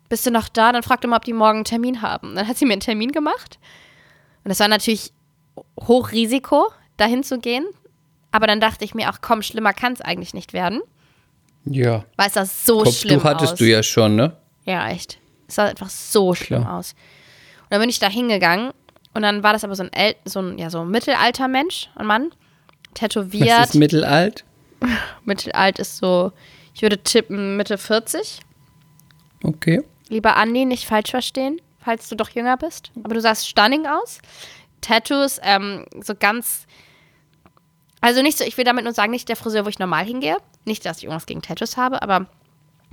bist 0.10 0.26
du 0.26 0.32
noch 0.32 0.50
da? 0.50 0.72
Dann 0.72 0.84
fragte 0.84 1.08
mal, 1.08 1.18
ob 1.18 1.26
die 1.26 1.34
morgen 1.34 1.60
einen 1.60 1.66
Termin 1.66 2.02
haben. 2.02 2.30
Und 2.30 2.36
dann 2.36 2.48
hat 2.48 2.58
sie 2.58 2.66
mir 2.66 2.74
einen 2.74 2.82
Termin 2.82 3.12
gemacht. 3.12 3.60
Und 4.44 4.52
es 4.52 4.60
war 4.60 4.68
natürlich 4.68 5.12
Hochrisiko, 5.80 6.68
dahin 6.98 7.24
zu 7.24 7.40
gehen. 7.40 7.66
Aber 8.32 8.48
dann 8.48 8.60
dachte 8.60 8.86
ich 8.86 8.94
mir, 8.94 9.10
ach 9.10 9.20
komm, 9.22 9.42
schlimmer 9.42 9.74
kann 9.74 9.94
es 9.94 10.02
eigentlich 10.02 10.34
nicht 10.34 10.54
werden. 10.54 10.82
Ja. 11.66 12.04
Weil 12.18 12.28
es 12.28 12.34
sah 12.34 12.46
so 12.46 12.86
schlimm 12.86 13.22
Kopftuch 13.22 13.30
hattest 13.30 13.54
aus. 13.54 13.60
du 13.60 13.66
ja 13.66 13.84
schon, 13.84 14.16
ne? 14.16 14.36
Ja, 14.66 14.90
echt. 14.90 15.20
Es 15.48 15.56
sah 15.56 15.66
einfach 15.66 15.90
so 15.90 16.36
schlimm 16.36 16.64
Klar. 16.64 16.78
aus. 16.80 16.94
Und 17.64 17.72
dann 17.72 17.80
bin 17.80 17.90
ich 17.90 18.00
da 18.00 18.10
hingegangen 18.10 18.72
und 19.14 19.22
dann 19.22 19.44
war 19.44 19.54
das 19.54 19.64
aber 19.64 19.76
so 19.76 19.84
ein, 19.84 19.94
El 19.94 20.16
so 20.26 20.40
ein, 20.40 20.58
ja, 20.58 20.70
so 20.70 20.82
ein 20.82 20.90
mittelalter 20.90 21.48
Mensch, 21.48 21.90
ein 21.96 22.06
Mann, 22.06 22.32
tätowiert. 22.94 23.50
Das 23.50 23.70
ist 23.70 23.76
mittelalt. 23.76 24.44
Mittelalt 25.26 25.80
ist 25.80 25.98
so, 25.98 26.32
ich 26.74 26.82
würde 26.82 26.98
tippen 26.98 27.56
Mitte 27.56 27.78
40. 27.78 28.42
Okay. 29.44 29.82
Lieber 30.10 30.36
Andi, 30.36 30.66
nicht 30.66 30.86
falsch 30.86 31.12
verstehen, 31.12 31.62
falls 31.80 32.10
du 32.10 32.16
doch 32.16 32.30
jünger 32.30 32.58
bist. 32.58 32.92
Aber 33.04 33.14
du 33.14 33.22
sahst 33.22 33.48
stunning 33.48 33.88
aus. 33.88 34.20
Tattoos, 34.82 35.40
ähm, 35.42 35.86
so 36.02 36.14
ganz. 36.16 36.66
Also 38.02 38.22
nicht 38.22 38.38
so, 38.38 38.44
ich 38.44 38.58
will 38.58 38.66
damit 38.66 38.84
nur 38.84 38.94
sagen, 38.94 39.12
nicht 39.12 39.30
der 39.30 39.38
Friseur, 39.38 39.64
wo 39.64 39.70
ich 39.70 39.80
normal 39.80 40.04
hingehe. 40.06 40.36
Nicht, 40.66 40.86
dass 40.86 40.98
ich 40.98 41.06
irgendwas 41.06 41.26
gegen 41.26 41.42
Tattoos 41.42 41.78
habe, 41.78 42.02
aber 42.02 42.28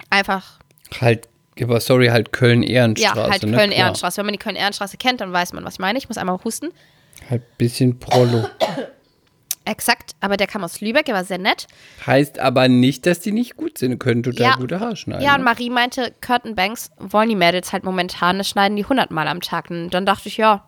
einfach, 0.08 0.60
Halt, 1.00 1.28
aber 1.60 1.80
sorry, 1.80 2.08
halt 2.08 2.32
Köln-Ehrenstraße. 2.32 3.18
ja, 3.18 3.30
halt 3.30 3.42
ne? 3.42 3.56
Köln-Ehrenstraße. 3.56 4.18
Wenn 4.18 4.26
man 4.26 4.32
die 4.32 4.38
Köln-Ehrenstraße 4.38 4.96
kennt, 4.96 5.20
dann 5.20 5.32
weiß 5.32 5.52
man, 5.52 5.64
was 5.64 5.74
ich 5.74 5.78
meine. 5.78 5.98
Ich 5.98 6.08
muss 6.08 6.18
einmal 6.18 6.38
husten. 6.44 6.70
Halt 7.28 7.42
bisschen 7.58 7.98
Prollo. 7.98 8.48
Exakt, 9.70 10.16
aber 10.18 10.36
der 10.36 10.48
kam 10.48 10.64
aus 10.64 10.80
Lübeck, 10.80 11.04
der 11.06 11.14
war 11.14 11.24
sehr 11.24 11.38
nett. 11.38 11.68
Heißt 12.04 12.40
aber 12.40 12.66
nicht, 12.66 13.06
dass 13.06 13.20
die 13.20 13.30
nicht 13.30 13.56
gut 13.56 13.78
sind. 13.78 14.00
Können 14.00 14.24
total 14.24 14.42
Ja. 14.46 14.56
gute 14.56 14.80
Haare 14.80 14.96
schneiden. 14.96 15.22
Ja, 15.24 15.34
und 15.34 15.38
ne? 15.40 15.44
Marie 15.44 15.70
meinte, 15.70 16.12
Curtain 16.20 16.56
Banks 16.56 16.90
wollen 16.98 17.28
die 17.28 17.36
Mädels 17.36 17.72
halt 17.72 17.84
momentan, 17.84 18.38
das 18.38 18.48
schneiden 18.48 18.74
die 18.76 18.82
100 18.84 19.12
Mal 19.12 19.28
am 19.28 19.40
Tag. 19.40 19.70
Und 19.70 19.90
dann 19.90 20.04
dachte 20.06 20.28
ich, 20.28 20.38
ja, 20.38 20.64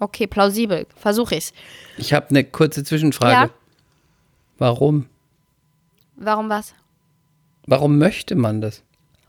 okay, 0.00 0.26
plausibel, 0.26 0.86
versuche 0.96 1.36
ich's. 1.36 1.52
Ich 1.98 2.12
habe 2.12 2.30
eine 2.30 2.42
kurze 2.42 2.82
Zwischenfrage. 2.82 3.32
Ja. 3.32 3.50
Warum? 4.58 5.06
Warum 6.16 6.48
was? 6.48 6.74
Warum 7.66 7.98
möchte 7.98 8.34
man 8.34 8.60
das? 8.60 8.82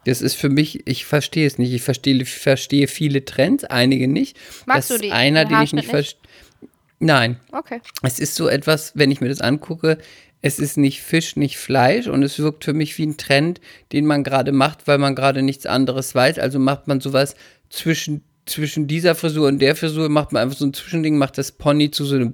Das 0.05 0.21
ist 0.21 0.35
für 0.35 0.49
mich, 0.49 0.87
ich 0.87 1.05
verstehe 1.05 1.45
es 1.45 1.57
nicht. 1.57 1.73
Ich 1.73 1.81
verstehe, 1.83 2.25
verstehe 2.25 2.87
viele 2.87 3.25
Trends, 3.25 3.63
einige 3.65 4.07
nicht. 4.07 4.37
Magst 4.65 4.89
das 4.89 4.97
du 4.97 5.03
die- 5.03 5.11
einer, 5.11 5.45
den 5.45 5.61
ich 5.61 5.73
nicht? 5.73 5.89
verstehe. 5.89 6.19
Nein, 6.99 7.39
Okay. 7.51 7.79
es 8.03 8.19
ist 8.19 8.35
so 8.35 8.47
etwas, 8.47 8.93
wenn 8.95 9.11
ich 9.11 9.21
mir 9.21 9.29
das 9.29 9.41
angucke, 9.41 9.97
es 10.41 10.59
ist 10.59 10.77
nicht 10.77 11.01
Fisch, 11.01 11.35
nicht 11.35 11.57
Fleisch 11.57 12.07
und 12.07 12.23
es 12.23 12.39
wirkt 12.39 12.63
für 12.65 12.73
mich 12.73 12.97
wie 12.97 13.05
ein 13.05 13.17
Trend, 13.17 13.59
den 13.91 14.05
man 14.05 14.23
gerade 14.23 14.51
macht, 14.51 14.87
weil 14.87 14.97
man 14.97 15.15
gerade 15.15 15.41
nichts 15.41 15.65
anderes 15.65 16.13
weiß. 16.15 16.39
Also 16.39 16.59
macht 16.59 16.87
man 16.87 17.01
sowas 17.01 17.35
zwischen, 17.69 18.23
zwischen 18.45 18.87
dieser 18.87 19.15
Frisur 19.15 19.47
und 19.47 19.59
der 19.59 19.75
Frisur, 19.75 20.09
macht 20.09 20.31
man 20.31 20.43
einfach 20.43 20.57
so 20.57 20.65
ein 20.65 20.73
Zwischending, 20.73 21.17
macht 21.17 21.37
das 21.37 21.51
Pony 21.51 21.91
zu 21.91 22.05
so 22.05 22.15
einem 22.15 22.33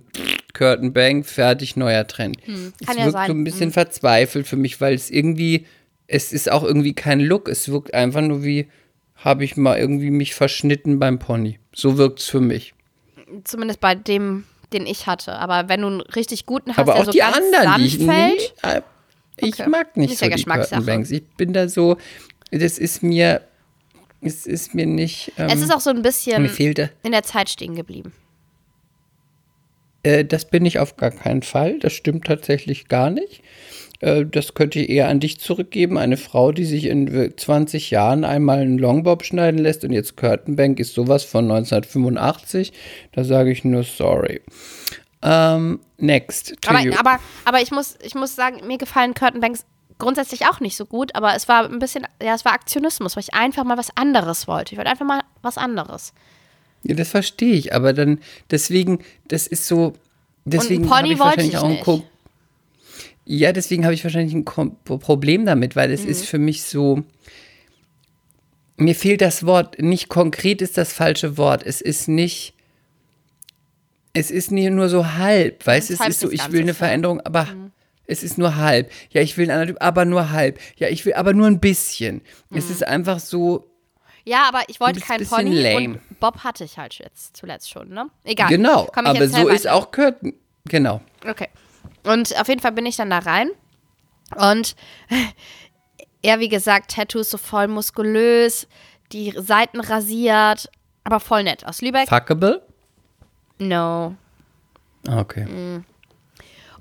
Curtain 0.54 0.94
Bang, 0.94 1.24
fertig, 1.24 1.76
neuer 1.76 2.06
Trend. 2.06 2.38
es 2.42 2.46
Hm, 2.48 2.74
kann 2.86 2.98
ja 2.98 3.04
wirkt 3.06 3.14
sein. 3.14 3.28
so 3.28 3.34
ein 3.34 3.44
bisschen 3.44 3.72
verzweifelt 3.72 4.48
für 4.48 4.58
mich, 4.58 4.80
weil 4.82 4.94
es 4.94 5.10
irgendwie, 5.10 5.66
es 6.08 6.32
ist 6.32 6.52
auch 6.52 6.64
irgendwie 6.64 6.94
kein 6.94 7.20
Look, 7.22 7.48
es 7.50 7.70
wirkt 7.70 7.94
einfach 7.94 8.22
nur 8.22 8.44
wie, 8.44 8.68
habe 9.16 9.46
ich 9.46 9.56
mal 9.58 9.78
irgendwie 9.80 10.12
mich 10.12 10.36
verschnitten 10.36 11.00
beim 11.00 11.20
Pony. 11.20 11.58
So 11.74 11.98
wirkt 11.98 12.20
es 12.20 12.26
für 12.28 12.42
mich. 12.42 12.74
Zumindest 13.46 13.80
bei 13.80 13.96
dem, 13.96 14.44
den 14.74 14.86
ich 14.86 15.08
hatte. 15.08 15.34
Aber 15.36 15.70
wenn 15.70 15.82
du 15.82 15.88
einen 15.88 16.02
richtig 16.02 16.46
guten 16.46 16.72
hast, 16.72 16.80
Aber 16.80 16.94
der 16.94 17.02
auch 17.02 17.06
so 17.06 17.12
die 17.12 17.20
ganz 17.20 17.38
anderen, 17.38 17.80
die 17.80 17.86
ich 17.86 18.00
nicht, 18.00 18.54
äh, 18.64 18.82
ich 19.38 19.54
Okay. 19.60 19.70
mag 19.70 19.96
nicht 19.98 20.12
Ist 20.14 20.20
so 20.20 20.26
ja 20.26 20.36
die. 20.36 20.44
Curtain 20.46 20.86
Banks. 20.86 21.12
Ich 21.12 21.24
bin 21.38 21.54
da 21.54 21.68
so, 21.70 21.98
das 22.52 22.78
ist 22.78 23.02
mir, 23.04 23.42
es 24.22 24.46
ist 24.46 24.74
mir 24.76 24.86
nicht, 24.86 25.32
ähm, 25.38 25.50
es 25.50 25.62
ist 25.62 25.74
auch 25.74 25.82
so 25.82 25.90
ein 25.90 26.02
bisschen 26.02 26.44
in 27.04 27.12
der 27.12 27.24
Zeit 27.24 27.50
stehen 27.50 27.76
geblieben. 27.76 28.14
äh, 30.04 30.26
das 30.26 30.46
bin 30.50 30.66
ich 30.66 30.80
auf 30.80 30.98
gar 30.98 31.12
keinen 31.12 31.42
Fall, 31.44 31.80
das 31.80 31.94
stimmt 31.94 32.26
tatsächlich 32.26 32.88
gar 32.88 33.10
nicht. 33.10 33.42
Äh, 34.04 34.26
Das 34.26 34.54
könnte 34.54 34.80
ich 34.80 34.90
eher 34.90 35.08
an 35.08 35.20
dich 35.20 35.40
zurückgeben. 35.40 35.98
Eine 35.98 36.18
Frau, 36.18 36.52
die 36.52 36.66
sich 36.66 36.86
in 36.86 37.34
20 37.36 37.90
Jahren 37.90 38.26
einmal 38.26 38.60
einen 38.60 38.78
Longbob 38.78 39.24
schneiden 39.24 39.60
lässt 39.60 39.84
und 39.86 39.94
jetzt 39.94 40.18
Curtain 40.18 40.56
Bank 40.56 40.80
ist 40.80 40.94
sowas 40.94 41.24
von 41.24 41.46
1985. 41.46 42.74
Da 43.14 43.24
sage 43.24 43.52
ich 43.52 43.64
nur 43.64 43.84
sorry. 43.84 44.42
Ähm, 45.22 45.80
next. 45.98 46.56
Aber, 46.68 46.80
aber, 47.00 47.20
aber 47.46 47.62
ich, 47.62 47.72
muss, 47.72 47.98
ich 48.04 48.14
muss 48.14 48.36
sagen, 48.36 48.68
mir 48.68 48.78
gefallen 48.78 49.14
Curtain 49.14 49.40
Banks 49.40 49.66
grundsätzlich 49.98 50.48
auch 50.48 50.60
nicht 50.60 50.76
so 50.76 50.86
gut, 50.86 51.16
aber 51.16 51.34
es 51.36 51.48
war 51.48 51.64
ein 51.64 51.80
bisschen, 51.80 52.06
ja, 52.22 52.36
es 52.36 52.44
war 52.44 52.52
Aktionismus, 52.52 53.16
weil 53.16 53.24
ich 53.24 53.34
einfach 53.34 53.64
mal 53.64 53.78
was 53.78 53.96
anderes 53.96 54.48
wollte. 54.50 54.74
Ich 54.74 54.78
wollte 54.78 54.92
einfach 54.92 55.06
mal 55.06 55.22
was 55.42 55.58
anderes. 55.58 56.14
Ja, 56.84 56.96
das 56.96 57.08
verstehe 57.08 57.54
ich, 57.54 57.74
aber 57.74 57.94
dann, 57.94 58.20
deswegen, 58.52 59.00
das 59.30 59.48
ist 59.48 59.66
so, 59.66 59.94
deswegen 60.44 60.84
Pony 60.84 60.92
habe 60.92 61.08
ich 61.08 61.20
wollte 61.20 61.20
wahrscheinlich 61.20 61.54
ich 61.54 61.58
auch 61.58 61.64
einen 61.64 61.80
Ja, 63.26 63.52
deswegen 63.54 63.86
habe 63.86 63.94
ich 63.94 64.04
wahrscheinlich 64.04 64.34
ein 64.36 64.44
Problem 64.46 65.46
damit, 65.46 65.76
weil 65.76 65.92
es 65.92 66.04
Mhm. 66.04 66.10
ist 66.10 66.26
für 66.26 66.40
mich 66.40 66.64
so. 66.64 67.04
Mir 68.76 68.96
fehlt 68.96 69.22
das 69.22 69.46
Wort. 69.46 69.80
Nicht 69.80 70.10
konkret 70.10 70.62
ist 70.62 70.78
das 70.78 70.92
falsche 70.94 71.38
Wort. 71.38 71.64
Es 71.66 71.80
ist 71.80 72.08
nicht. 72.08 72.54
Es 74.14 74.30
ist 74.30 74.52
nie 74.52 74.70
nur 74.70 74.90
so 74.90 75.14
halb, 75.14 75.66
weißt 75.66 75.90
du? 75.90 75.94
Es 75.96 76.08
ist 76.08 76.20
so, 76.20 76.32
ich 76.32 76.52
will 76.52 76.62
eine. 76.62 76.74
Veränderung, 76.74 77.22
aber 77.22 77.48
es 78.06 78.22
ist 78.24 78.38
nur 78.38 78.58
halb. 78.58 78.92
Ja, 79.12 79.22
ich 79.22 79.38
will 79.38 79.46
eine 79.46 79.54
Analyse, 79.56 79.82
aber 79.82 80.06
nur 80.06 80.32
halb. 80.32 80.60
Ja, 80.78 80.88
ich 80.90 81.06
will 81.06 81.14
aber 81.14 81.34
nur 81.34 81.48
ein 81.48 81.60
bisschen. 81.60 82.22
Es 82.52 82.70
ist 82.70 82.86
einfach 82.86 83.20
so, 83.20 83.68
Ja, 84.26 84.48
aber 84.48 84.62
ich 84.68 84.80
wollte 84.80 85.00
kein 85.00 85.26
Pony 85.26 85.56
lame. 85.60 85.88
und 85.96 86.20
Bob 86.20 86.44
hatte 86.44 86.64
ich 86.64 86.78
halt 86.78 86.94
jetzt 87.00 87.36
zuletzt 87.38 87.70
schon, 87.72 87.90
ne? 87.90 88.08
Egal. 88.24 88.50
genau. 88.50 88.86
Komm, 88.94 89.06
ich 89.06 89.10
Aber 89.12 89.28
so 89.28 89.48
ist 89.50 89.68
auch 89.68 89.92
Curtain. 89.92 90.34
Genau. 90.66 91.02
Okay. 91.28 91.48
Und 92.06 92.40
auf 92.40 92.48
jeden 92.48 92.62
Fall 92.62 92.72
bin 92.74 92.86
ich 92.86 92.96
dann 92.98 93.10
da 93.10 93.20
rein 93.20 93.50
und 94.36 94.76
er, 96.22 96.40
wie 96.40 96.50
gesagt, 96.50 96.92
Tattoos 96.92 97.30
so 97.30 97.38
voll 97.38 97.68
muskulös, 97.68 98.68
die 99.12 99.34
Seiten 99.38 99.80
rasiert, 99.80 100.70
aber 101.04 101.20
voll 101.20 101.44
nett. 101.44 101.66
Aus 101.66 101.82
Lübeck? 101.82 102.10
Fuckable? 102.10 102.62
No. 103.60 104.16
Ah, 105.08 105.20
Okay. 105.20 105.46
Mhm. 105.46 105.86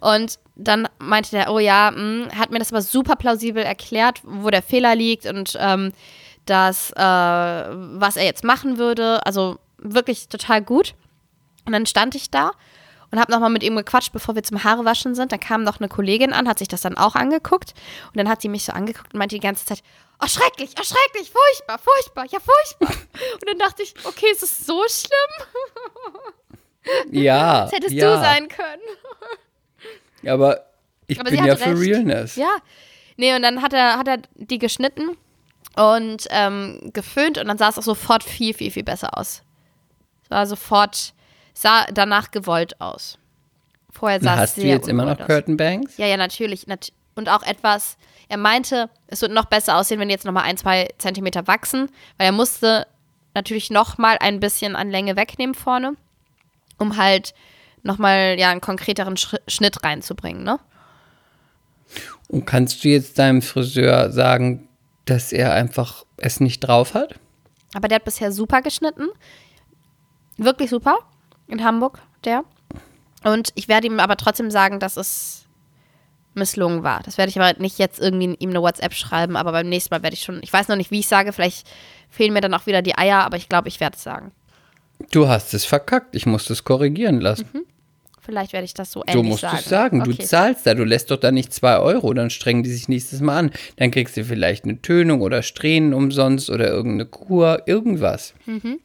Und 0.01 0.41
dann 0.57 0.89
meinte 0.99 1.31
der, 1.31 1.53
oh 1.53 1.61
ja, 1.61 1.93
mh, 1.93 2.35
hat 2.37 2.51
mir 2.51 2.59
das 2.59 2.73
aber 2.73 2.83
super 2.83 3.15
plausibel 3.15 3.63
erklärt, 3.63 4.21
wo 4.25 4.51
der 4.51 4.63
Fehler 4.63 4.97
liegt 4.97 5.27
und 5.27 5.57
ähm, 5.61 5.93
das, 6.45 6.91
äh, 6.91 7.01
was 7.01 8.17
er 8.17 8.25
jetzt 8.25 8.43
machen 8.43 8.79
würde. 8.79 9.25
Also 9.25 9.61
wirklich 9.79 10.29
total 10.29 10.61
gut. 10.61 10.95
Und 11.67 11.73
dann 11.73 11.87
stand 11.87 12.17
ich 12.17 12.33
da 12.33 12.51
und 13.13 13.21
habe 13.21 13.31
nochmal 13.31 13.51
mit 13.51 13.63
ihm 13.63 13.77
gequatscht, 13.77 14.13
bevor 14.13 14.35
wir 14.35 14.43
zum 14.43 14.65
Haarewaschen 14.65 15.15
sind. 15.15 15.31
Da 15.31 15.39
kam 15.39 15.63
noch 15.63 15.79
eine 15.79 15.89
Kollegin 15.89 16.33
an, 16.33 16.49
hat 16.49 16.59
sich 16.59 16.69
das 16.69 16.81
dann 16.81 16.97
auch 16.97 17.15
angeguckt. 17.15 17.75
Und 18.09 18.17
dann 18.17 18.29
hat 18.29 18.41
sie 18.41 18.49
mich 18.49 18.65
so 18.65 18.73
angeguckt 18.73 19.13
und 19.13 19.19
meinte 19.19 19.37
die 19.37 19.41
ganze 19.41 19.67
Zeit, 19.67 19.83
oh 20.21 20.27
schrecklich, 20.27 20.71
oh 20.81 20.83
schrecklich, 20.83 21.31
furchtbar, 21.31 21.79
furchtbar, 21.79 22.25
ja 22.31 22.39
furchtbar. 22.41 22.89
und 23.35 23.49
dann 23.49 23.59
dachte 23.59 23.83
ich, 23.83 23.95
okay, 24.05 24.27
ist 24.33 24.43
es 24.43 24.67
so 24.67 24.83
schlimm? 24.89 25.47
Ja. 27.11 27.65
Das 27.65 27.73
hättest 27.73 27.95
ja. 27.95 28.17
du 28.17 28.21
sein 28.21 28.49
können. 28.49 28.83
Aber 30.27 30.67
ich 31.07 31.21
Aber 31.21 31.31
bin 31.31 31.45
ja 31.45 31.55
für 31.55 31.71
recht. 31.71 31.81
Realness. 31.81 32.37
Ja. 32.37 32.57
Nee, 33.17 33.37
und 33.37 33.43
dann 33.43 33.63
hat 33.63 33.73
er, 33.73 33.99
hat 33.99 34.09
er 34.09 34.19
die 34.35 34.59
geschnitten 34.59 35.17
und 35.77 36.27
ähm, 36.31 36.91
geföhnt 36.93 37.39
und 37.39 37.47
dann 37.47 37.59
sah 37.59 37.69
es 37.69 37.79
auch 37.79 37.83
sofort 37.83 38.25
viel, 38.25 38.55
viel, 38.55 38.71
viel 38.71 38.85
besser 38.85 39.19
aus. 39.19 39.43
Es 40.25 40.31
war 40.31 40.47
sofort, 40.47 41.13
sah 41.55 41.87
danach 41.93 42.31
gewollt 42.31 42.81
aus. 42.81 43.19
Vorher 43.91 44.21
sah 44.21 44.31
Na, 44.31 44.35
es 44.35 44.41
hast 44.41 44.57
du 44.57 44.61
sehr 44.63 44.71
jetzt 44.71 44.89
immer 44.89 45.05
noch 45.05 45.21
aus. 45.21 45.27
Curtain 45.27 45.57
Banks? 45.57 45.97
Ja, 45.99 46.07
ja, 46.07 46.17
natürlich. 46.17 46.67
Nat 46.67 46.93
und 47.15 47.29
auch 47.29 47.43
etwas, 47.43 47.99
er 48.29 48.39
meinte, 48.39 48.89
es 49.09 49.21
wird 49.21 49.33
noch 49.33 49.45
besser 49.45 49.77
aussehen, 49.77 50.01
wenn 50.01 50.09
die 50.09 50.15
jetzt 50.15 50.25
nochmal 50.25 50.45
ein, 50.45 50.57
zwei 50.57 50.89
Zentimeter 50.97 51.47
wachsen, 51.47 51.91
weil 52.17 52.27
er 52.27 52.33
musste 52.33 52.87
natürlich 53.35 53.71
nochmal 53.71 54.17
ein 54.21 54.41
bisschen 54.41 54.77
an 54.77 54.91
Länge 54.91 55.17
wegnehmen 55.17 55.55
vorne, 55.55 55.95
um 56.79 56.97
halt 56.97 57.35
nochmal 57.83 58.37
ja, 58.39 58.51
einen 58.51 58.61
konkreteren 58.61 59.17
Schri 59.17 59.39
Schnitt 59.49 59.83
reinzubringen, 59.85 60.43
ne? 60.43 60.59
Und 62.29 62.47
kannst 62.47 62.83
du 62.83 62.89
jetzt 62.89 63.19
deinem 63.19 63.43
Friseur 63.43 64.11
sagen, 64.11 64.67
dass 65.05 65.33
er 65.33 65.53
einfach 65.53 66.07
es 66.17 66.41
nicht 66.41 66.61
drauf 66.61 66.95
hat? 66.95 67.17
Aber 67.75 67.89
der 67.89 67.97
hat 67.97 68.05
bisher 68.05 68.33
super 68.33 68.63
geschnitten. 68.63 69.09
Wirklich 70.39 70.71
super. 70.71 70.99
In 71.49 71.65
Hamburg, 71.65 71.99
der. 72.25 72.45
Und 73.25 73.51
ich 73.55 73.69
werde 73.69 73.87
ihm 73.87 74.01
aber 74.01 74.17
trotzdem 74.17 74.51
sagen, 74.51 74.81
dass 74.81 74.97
es 74.97 75.47
misslungen 76.35 76.83
war. 76.83 77.03
Das 77.05 77.19
werde 77.19 77.31
ich 77.31 77.39
aber 77.39 77.59
nicht 77.61 77.79
jetzt 77.79 78.01
irgendwie 78.01 78.35
ihm 78.39 78.51
eine 78.51 78.63
WhatsApp 78.63 78.95
schreiben, 78.95 79.37
aber 79.37 79.53
beim 79.53 79.69
nächsten 79.69 79.95
Mal 79.95 80.03
werde 80.03 80.15
ich 80.15 80.23
schon, 80.23 80.41
ich 80.43 80.53
weiß 80.53 80.69
noch 80.69 80.77
nicht, 80.77 80.91
wie 80.91 81.01
ich 81.01 81.09
sage, 81.09 81.33
vielleicht 81.33 81.69
fehlen 82.09 82.33
mir 82.33 82.41
dann 82.41 82.55
auch 82.55 82.67
wieder 82.67 82.81
die 82.83 82.97
Eier, 82.97 83.19
aber 83.25 83.37
ich 83.37 83.49
glaube, 83.49 83.69
ich 83.69 83.81
werde 83.81 83.97
es 83.97 84.03
sagen. 84.03 84.33
Du 85.11 85.29
hast 85.29 85.53
es 85.53 85.65
verkackt. 85.65 86.15
Ich 86.15 86.27
muss 86.27 86.49
es 86.49 86.65
korrigieren 86.65 87.21
lassen. 87.21 87.49
Vielleicht 88.21 88.53
werde 88.53 88.65
ich 88.65 88.73
das 88.75 88.93
so 88.93 89.03
ähnlich 89.05 89.17
so 89.17 89.23
musst 89.25 89.41
sagen. 89.41 89.57
du 89.57 89.61
es 89.63 89.69
sagen. 89.69 90.05
Du 90.05 90.11
Okay. 90.13 90.25
zahlst 90.25 90.65
da. 90.67 90.75
Du 90.75 90.85
lässt 90.85 91.11
doch 91.11 91.17
da 91.19 91.33
nicht 91.33 91.53
zwei 91.53 91.79
Euro. 91.79 92.15
Dann 92.15 92.31
strengen 92.31 92.63
die 92.63 92.71
sich 92.71 92.89
nächstes 92.89 93.21
Mal 93.21 93.37
an. 93.37 93.51
Dann 93.77 93.91
kriegst 93.91 94.17
du 94.17 94.25
vielleicht 94.25 94.63
eine 94.65 94.81
Tönung 94.81 95.23
oder 95.23 95.43
Strähnen 95.43 95.93
umsonst 95.93 96.49
oder 96.51 96.69
irgendeine 96.69 97.07
Kur, 97.07 97.63
irgendwas. 97.67 98.33
Mhm. 98.47 98.79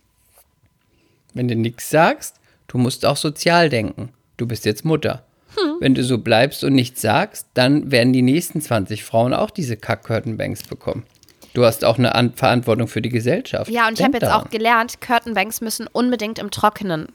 Wenn 1.35 1.47
du 1.47 1.55
nichts 1.55 1.89
sagst, 1.91 2.37
du 2.67 2.77
musst 2.77 3.05
auch 3.05 3.17
sozial 3.17 3.69
denken. 3.69 4.13
Du 4.37 4.47
bist 4.47 4.65
jetzt 4.65 4.85
Mutter. 4.85 5.23
Hm. 5.55 5.77
Wenn 5.79 5.95
du 5.95 6.03
so 6.03 6.17
bleibst 6.19 6.63
und 6.63 6.73
nichts 6.73 7.01
sagst, 7.01 7.47
dann 7.53 7.91
werden 7.91 8.13
die 8.13 8.21
nächsten 8.21 8.61
20 8.61 9.03
Frauen 9.03 9.33
auch 9.33 9.49
diese 9.49 9.77
Kack-Curtain-Banks 9.77 10.63
bekommen. 10.63 11.05
Du 11.53 11.65
hast 11.65 11.83
auch 11.83 11.97
eine 11.97 12.13
An 12.13 12.33
Verantwortung 12.33 12.87
für 12.87 13.01
die 13.01 13.09
Gesellschaft. 13.09 13.71
Ja, 13.71 13.87
und 13.87 13.93
ich 13.93 13.97
Denk 13.97 14.09
habe 14.09 14.17
jetzt 14.17 14.29
daran. 14.29 14.45
auch 14.45 14.49
gelernt, 14.51 15.01
Curtainbanks 15.01 15.61
müssen 15.61 15.87
unbedingt 15.87 16.37
im 16.37 16.51
Trockenen 16.51 17.07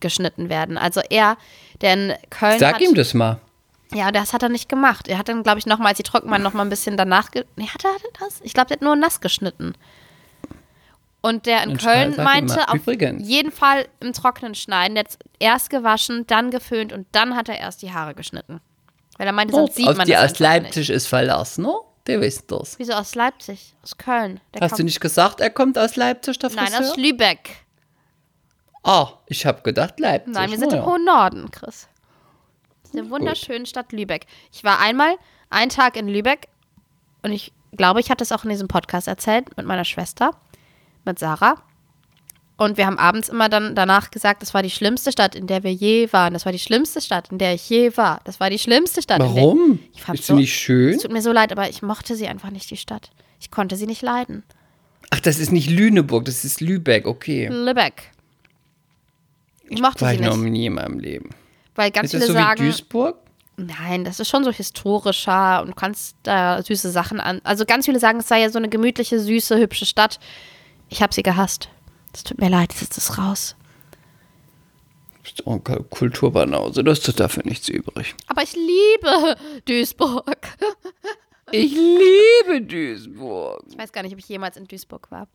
geschnitten 0.00 0.48
werden. 0.48 0.76
Also 0.76 1.00
er, 1.10 1.36
der 1.80 1.94
in 1.94 2.12
Köln 2.30 2.58
Sag 2.58 2.74
hat, 2.74 2.80
ihm 2.80 2.94
das 2.94 3.14
mal. 3.14 3.38
Ja, 3.92 4.10
das 4.10 4.32
hat 4.32 4.42
er 4.42 4.48
nicht 4.48 4.68
gemacht. 4.68 5.06
Er 5.06 5.18
hat 5.18 5.28
dann, 5.28 5.44
glaube 5.44 5.60
ich, 5.60 5.66
nochmal, 5.66 5.90
als 5.90 5.98
die 5.98 6.02
trocken 6.02 6.28
waren, 6.30 6.42
nochmal 6.42 6.66
ein 6.66 6.70
bisschen 6.70 6.96
danach. 6.96 7.30
Nee, 7.54 7.68
hat 7.68 7.84
er 7.84 7.92
das? 8.18 8.40
Ich 8.42 8.52
glaube, 8.52 8.66
der 8.68 8.78
hat 8.78 8.82
nur 8.82 8.96
nass 8.96 9.20
geschnitten. 9.20 9.74
Und 11.24 11.46
der 11.46 11.62
in 11.62 11.70
Dann 11.70 11.78
Köln 11.78 12.22
meinte, 12.22 12.68
auf 12.68 12.74
übrigens. 12.74 13.26
jeden 13.26 13.50
Fall 13.50 13.88
im 14.00 14.12
Trockenen 14.12 14.54
schneiden. 14.54 14.98
Hat 14.98 15.16
erst 15.38 15.70
gewaschen, 15.70 16.26
dann 16.26 16.50
geföhnt 16.50 16.92
und 16.92 17.06
dann 17.12 17.34
hat 17.34 17.48
er 17.48 17.58
erst 17.58 17.80
die 17.80 17.94
Haare 17.94 18.14
geschnitten. 18.14 18.60
Weil 19.16 19.28
er 19.28 19.32
meinte, 19.32 19.54
sonst 19.54 19.74
sieht 19.74 19.88
Auf 19.88 19.96
man 19.96 20.04
die 20.04 20.12
das 20.12 20.32
aus 20.32 20.38
Leipzig 20.38 20.90
ist 20.90 21.06
verlassen, 21.06 21.64
ne? 21.64 21.72
Der 22.06 22.20
wisst 22.20 22.52
das. 22.52 22.72
Nicht. 22.72 22.80
Wieso 22.80 22.92
aus 22.92 23.14
Leipzig? 23.14 23.74
Aus 23.82 23.96
Köln? 23.96 24.38
Der 24.52 24.60
Hast 24.60 24.78
du 24.78 24.84
nicht 24.84 25.00
gesagt, 25.00 25.40
er 25.40 25.48
kommt 25.48 25.78
aus 25.78 25.96
Leipzig, 25.96 26.38
der 26.40 26.50
Friseur? 26.50 26.68
Nein, 26.78 26.90
aus 26.90 26.96
Lübeck. 26.98 27.64
Ah, 28.82 29.08
ich 29.26 29.46
habe 29.46 29.62
gedacht 29.62 29.98
Leipzig. 29.98 30.34
Nein, 30.34 30.50
wir 30.50 30.58
sind 30.58 30.72
Na 30.72 30.78
im 30.78 30.84
hohen 30.84 31.06
Norden, 31.06 31.50
Chris. 31.50 31.88
Das 32.82 32.90
ist 32.90 32.98
eine 32.98 33.08
wunderschöne 33.08 33.64
Stadt 33.64 33.92
Lübeck. 33.92 34.26
Ich 34.52 34.62
war 34.62 34.78
einmal 34.78 35.16
einen 35.48 35.70
Tag 35.70 35.96
in 35.96 36.06
Lübeck 36.06 36.48
und 37.22 37.32
ich 37.32 37.50
glaube, 37.72 38.00
ich 38.00 38.10
hatte 38.10 38.22
es 38.22 38.30
auch 38.30 38.44
in 38.44 38.50
diesem 38.50 38.68
Podcast 38.68 39.08
erzählt 39.08 39.56
mit 39.56 39.64
meiner 39.64 39.86
Schwester, 39.86 40.32
mit 41.06 41.18
Sarah. 41.18 41.62
Und 42.56 42.76
wir 42.76 42.86
haben 42.86 42.98
abends 42.98 43.28
immer 43.28 43.48
dann 43.48 43.74
danach 43.74 44.12
gesagt, 44.12 44.40
das 44.42 44.54
war 44.54 44.62
die 44.62 44.70
schlimmste 44.70 45.10
Stadt, 45.10 45.34
in 45.34 45.48
der 45.48 45.64
wir 45.64 45.72
je 45.72 46.12
waren. 46.12 46.34
Das 46.34 46.44
war 46.44 46.52
die 46.52 46.60
schlimmste 46.60 47.00
Stadt, 47.00 47.32
in 47.32 47.38
der 47.38 47.54
ich 47.54 47.68
je 47.68 47.96
war. 47.96 48.20
Das 48.24 48.38
war 48.38 48.48
die 48.48 48.60
schlimmste 48.60 49.02
Stadt. 49.02 49.18
Warum? 49.18 49.80
ich 49.92 50.02
fand 50.02 50.20
ist 50.20 50.26
so, 50.26 50.34
sie 50.34 50.42
nicht 50.42 50.54
schön? 50.54 50.94
Es 50.94 51.02
tut 51.02 51.12
mir 51.12 51.22
so 51.22 51.32
leid, 51.32 51.50
aber 51.50 51.68
ich 51.68 51.82
mochte 51.82 52.14
sie 52.14 52.28
einfach 52.28 52.50
nicht, 52.50 52.70
die 52.70 52.76
Stadt. 52.76 53.10
Ich 53.40 53.50
konnte 53.50 53.74
sie 53.74 53.86
nicht 53.86 54.02
leiden. 54.02 54.44
Ach, 55.10 55.18
das 55.20 55.38
ist 55.40 55.50
nicht 55.50 55.68
Lüneburg, 55.68 56.24
das 56.26 56.44
ist 56.44 56.60
Lübeck, 56.60 57.06
okay. 57.06 57.48
Lübeck. 57.48 58.12
Ich 59.68 59.80
mochte 59.80 60.02
War 60.02 60.10
sie 60.10 60.16
ich 60.16 60.20
noch 60.20 60.36
nicht, 60.36 60.52
nie 60.52 60.66
in 60.66 60.74
meinem 60.74 60.98
Leben. 61.00 61.30
weil 61.74 61.90
ganz 61.90 62.12
Ist 62.12 62.14
das 62.14 62.22
viele 62.22 62.32
so 62.32 62.38
wie 62.38 62.42
sagen, 62.42 62.64
Duisburg? 62.64 63.16
Nein, 63.56 64.04
das 64.04 64.20
ist 64.20 64.28
schon 64.28 64.44
so 64.44 64.52
historischer 64.52 65.62
und 65.62 65.68
du 65.68 65.74
kannst 65.74 66.16
da 66.22 66.62
süße 66.62 66.90
Sachen 66.90 67.20
an. 67.20 67.40
Also 67.44 67.64
ganz 67.64 67.86
viele 67.86 68.00
sagen, 68.00 68.18
es 68.18 68.28
sei 68.28 68.40
ja 68.40 68.50
so 68.50 68.58
eine 68.58 68.68
gemütliche, 68.68 69.18
süße, 69.20 69.58
hübsche 69.58 69.86
Stadt. 69.86 70.18
Ich 70.94 71.02
habe 71.02 71.12
sie 71.12 71.24
gehasst. 71.24 71.68
Es 72.12 72.22
tut 72.22 72.40
mir 72.40 72.48
leid, 72.48 72.72
jetzt 72.72 72.82
ist 72.82 72.96
es 72.96 73.18
raus. 73.18 73.56
Bist 75.24 75.40
du 75.40 75.50
ein 75.50 75.64
Kulturbanause, 75.90 76.84
das 76.84 77.00
ist 77.00 77.18
dafür 77.18 77.42
nichts 77.44 77.68
übrig. 77.68 78.14
Aber 78.28 78.44
ich 78.44 78.54
liebe 78.54 79.36
Duisburg. 79.64 80.56
Ich 81.50 81.72
liebe 81.72 82.62
Duisburg. 82.62 83.64
Ich 83.68 83.76
weiß 83.76 83.90
gar 83.90 84.04
nicht, 84.04 84.12
ob 84.12 84.20
ich 84.20 84.28
jemals 84.28 84.56
in 84.56 84.68
Duisburg 84.68 85.10
war. 85.10 85.26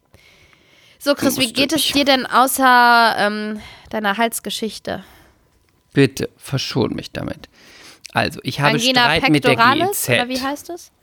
So, 0.98 1.14
Chris, 1.14 1.38
wie 1.38 1.48
du 1.48 1.54
geht 1.54 1.74
es 1.74 1.92
dir 1.92 2.06
denn 2.06 2.26
außer 2.26 3.16
ähm, 3.18 3.60
deiner 3.90 4.16
Halsgeschichte? 4.16 5.04
Bitte, 5.92 6.30
verschon 6.38 6.96
mich 6.96 7.12
damit. 7.12 7.50
Also, 8.14 8.40
ich 8.44 8.62
habe 8.62 8.76
Angina 8.76 9.02
Streit 9.02 9.30
mit 9.30 9.44
der 9.44 9.50
pectoralis 9.50 10.06
GEZ. 10.06 10.10
oder 10.10 10.30
wie 10.30 10.42
heißt 10.42 10.70
es? 10.70 10.94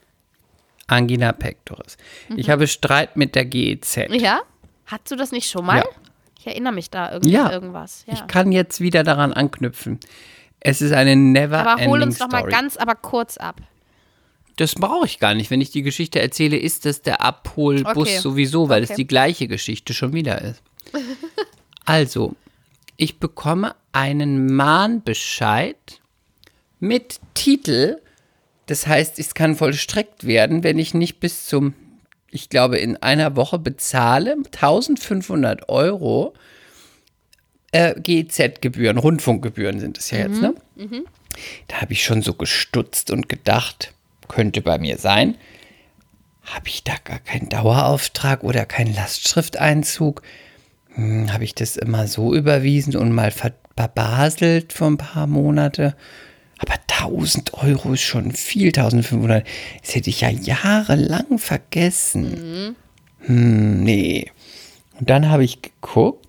Angina 0.87 1.33
pectoris. 1.33 1.97
Ich 2.37 2.51
habe 2.51 2.67
Streit 2.67 3.17
mit 3.17 3.35
der 3.35 3.45
GEZ. 3.45 3.97
Ja? 4.11 4.41
Hattest 4.87 5.11
du 5.13 5.17
das 5.17 5.33
nicht 5.33 5.51
schon 5.51 5.67
mal? 5.67 5.79
Ja. 5.79 5.85
Ich 6.39 6.47
erinnere 6.47 6.73
mich 6.73 6.91
da 6.91 7.11
irgendwie 7.13 7.33
Ja. 7.33 7.47
an 7.47 7.53
irgendwas. 7.53 8.05
Ja. 8.07 8.15
Ich 8.15 8.27
kann 8.29 8.53
jetzt 8.53 8.81
wieder 8.81 9.03
daran 9.03 9.33
anknüpfen. 9.33 9.99
Es 10.61 10.81
ist 10.81 10.93
eine 10.93 11.17
never 11.17 11.67
aber 11.67 11.85
hol 11.85 12.03
uns 12.03 12.19
doch 12.19 12.29
mal 12.29 12.43
ganz, 12.45 12.77
aber 12.77 12.95
kurz 12.95 13.37
ab. 13.37 13.61
Das 14.57 14.75
brauche 14.75 15.07
ich 15.07 15.19
gar 15.19 15.35
nicht. 15.35 15.51
Wenn 15.51 15.61
ich 15.61 15.71
die 15.71 15.83
Geschichte 15.83 16.21
erzähle, 16.21 16.57
ist 16.57 16.87
das 16.87 17.03
der 17.03 17.21
Abholbus 17.21 18.09
Okay. 18.09 18.19
sowieso, 18.19 18.69
weil 18.69 18.83
Okay. 18.85 18.93
es 18.93 18.97
die 18.97 19.07
gleiche 19.07 19.49
Geschichte 19.49 19.93
schon 19.93 20.13
wieder 20.13 20.41
ist. 20.41 20.63
also, 21.85 22.35
ich 22.97 23.19
bekomme 23.19 23.75
einen 23.93 24.55
Mahnbescheid 24.55 26.01
mit 26.81 27.21
Titel. 27.35 27.97
Das 28.67 28.87
heißt, 28.87 29.19
es 29.19 29.35
kann 29.35 29.55
vollstreckt 29.57 30.27
werden, 30.27 30.63
wenn 30.65 30.79
ich 30.79 30.93
nicht 30.93 31.21
bis 31.21 31.47
zum, 31.47 31.75
ich 32.31 32.49
glaube, 32.49 32.79
in 32.79 32.97
einer 32.97 33.37
Woche 33.37 33.59
bezahle 33.59 34.33
1500 34.33 35.69
Euro 35.69 36.35
äh, 37.73 37.95
GZ-Gebühren, 38.01 38.99
Rundfunkgebühren 38.99 39.81
sind 39.81 39.99
es 39.99 40.11
ja 40.11 40.19
jetzt, 40.19 40.41
ne? 40.41 40.55
Da 41.69 41.81
habe 41.81 41.93
ich 41.93 42.03
schon 42.05 42.23
so 42.23 42.35
gestutzt 42.35 43.11
und 43.11 43.29
gedacht, 43.29 43.93
könnte 44.29 44.63
bei 44.63 44.79
mir 44.79 44.99
sein. 44.99 45.37
Habe 46.43 46.69
ich 46.69 46.85
da 46.85 46.95
gar 47.05 47.19
keinen 47.19 47.49
Dauerauftrag 47.49 48.43
oder 48.45 48.65
keinen 48.67 48.95
Lastschrifteinzug? 48.95 50.23
Hm, 50.95 51.33
habe 51.33 51.45
ich 51.45 51.55
das 51.55 51.77
immer 51.77 52.07
so 52.07 52.35
überwiesen 52.35 52.97
und 52.97 53.13
mal 53.13 53.33
verbaselt 53.33 54.73
vor 54.73 54.89
ein 54.89 54.97
paar 54.97 55.27
Monate? 55.27 55.95
Aber 56.59 56.75
1000 56.89 57.55
Euro 57.55 57.93
ist 57.93 58.03
schon 58.03 58.33
viel, 58.33 58.69
1500. 58.69 59.47
Das 59.83 59.95
hätte 59.95 60.11
ich 60.11 60.23
ja 60.23 60.31
jahrelang 60.31 61.39
vergessen. 61.39 62.77
Hm, 63.21 63.83
nee. 63.83 64.31
Und 64.99 65.11
dann 65.11 65.29
habe 65.29 65.45
ich 65.45 65.61
geguckt. 65.63 66.25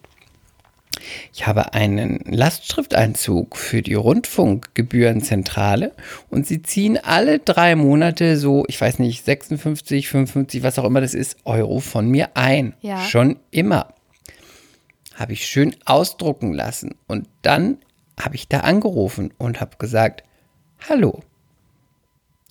Ich 1.33 1.47
habe 1.47 1.73
einen 1.73 2.19
Lastschrifteinzug 2.25 3.55
für 3.55 3.81
die 3.81 3.93
Rundfunkgebührenzentrale 3.93 5.93
und 6.29 6.47
sie 6.47 6.63
ziehen 6.63 6.97
alle 6.97 7.39
drei 7.39 7.75
Monate 7.75 8.37
so, 8.37 8.65
ich 8.67 8.81
weiß 8.81 8.99
nicht, 8.99 9.23
56, 9.23 10.09
55, 10.09 10.63
was 10.63 10.79
auch 10.79 10.85
immer 10.85 10.99
das 10.99 11.13
ist, 11.13 11.37
Euro 11.45 11.79
von 11.79 12.09
mir 12.09 12.35
ein. 12.35 12.73
Ja. 12.81 13.01
Schon 13.01 13.37
immer. 13.51 13.93
Habe 15.15 15.33
ich 15.33 15.45
schön 15.45 15.75
ausdrucken 15.85 16.53
lassen 16.53 16.95
und 17.07 17.27
dann 17.41 17.77
habe 18.19 18.35
ich 18.35 18.47
da 18.47 18.61
angerufen 18.61 19.31
und 19.37 19.61
habe 19.61 19.77
gesagt, 19.77 20.23
hallo, 20.89 21.21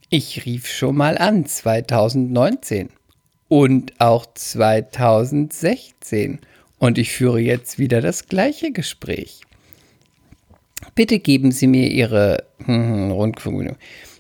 ich 0.09 0.46
rief 0.46 0.68
schon 0.68 0.96
mal 0.96 1.18
an 1.18 1.46
2019 1.46 2.90
und 3.48 4.00
auch 4.00 4.26
2016 4.35 6.40
und 6.79 6.98
ich 6.98 7.12
führe 7.12 7.40
jetzt 7.40 7.79
wieder 7.79 8.00
das 8.00 8.29
gleiche 8.29 8.72
Gespräch. 8.72 9.40
Bitte 10.94 11.18
geben 11.18 11.52
Sie 11.52 11.66
mir 11.66 11.88
Ihre 11.88 12.44
hm, 12.64 13.11
Rundfunknummer. 13.11 13.76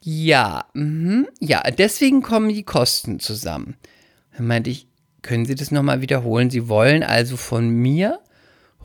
Ja, 0.00 0.66
mhm, 0.74 1.28
ja, 1.40 1.62
deswegen 1.70 2.22
kommen 2.22 2.48
die 2.48 2.64
Kosten 2.64 3.20
zusammen. 3.20 3.76
Dann 4.36 4.46
meinte 4.46 4.70
ich, 4.70 4.88
können 5.22 5.46
Sie 5.46 5.54
das 5.54 5.70
nochmal 5.70 6.00
wiederholen? 6.00 6.50
Sie 6.50 6.68
wollen 6.68 7.02
also 7.04 7.36
von 7.36 7.68
mir 7.68 8.20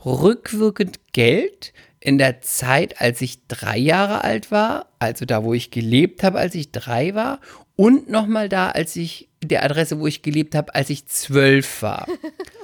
rückwirkend 0.04 1.00
Geld 1.12 1.72
in 2.00 2.18
der 2.18 2.40
Zeit, 2.40 3.00
als 3.00 3.20
ich 3.20 3.46
drei 3.48 3.76
Jahre 3.76 4.22
alt 4.22 4.52
war, 4.52 4.86
also 5.00 5.24
da, 5.24 5.42
wo 5.42 5.52
ich 5.54 5.70
gelebt 5.70 6.22
habe, 6.22 6.38
als 6.38 6.54
ich 6.54 6.70
drei 6.70 7.14
war, 7.14 7.40
und 7.74 8.08
nochmal 8.08 8.48
da, 8.48 8.70
als 8.70 8.94
ich, 8.96 9.27
der 9.42 9.64
Adresse, 9.64 9.98
wo 10.00 10.06
ich 10.06 10.22
gelebt 10.22 10.54
habe, 10.54 10.74
als 10.74 10.90
ich 10.90 11.06
zwölf 11.06 11.82
war. 11.82 12.06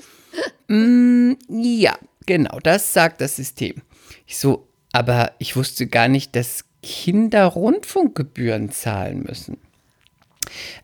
mm, 0.68 1.32
ja, 1.48 1.96
genau, 2.26 2.58
das 2.60 2.92
sagt 2.92 3.20
das 3.20 3.36
System. 3.36 3.82
Ich 4.26 4.38
so, 4.38 4.66
aber 4.92 5.32
ich 5.38 5.56
wusste 5.56 5.86
gar 5.86 6.08
nicht, 6.08 6.34
dass 6.36 6.64
Kinder 6.82 7.46
Rundfunkgebühren 7.46 8.70
zahlen 8.70 9.22
müssen. 9.26 9.58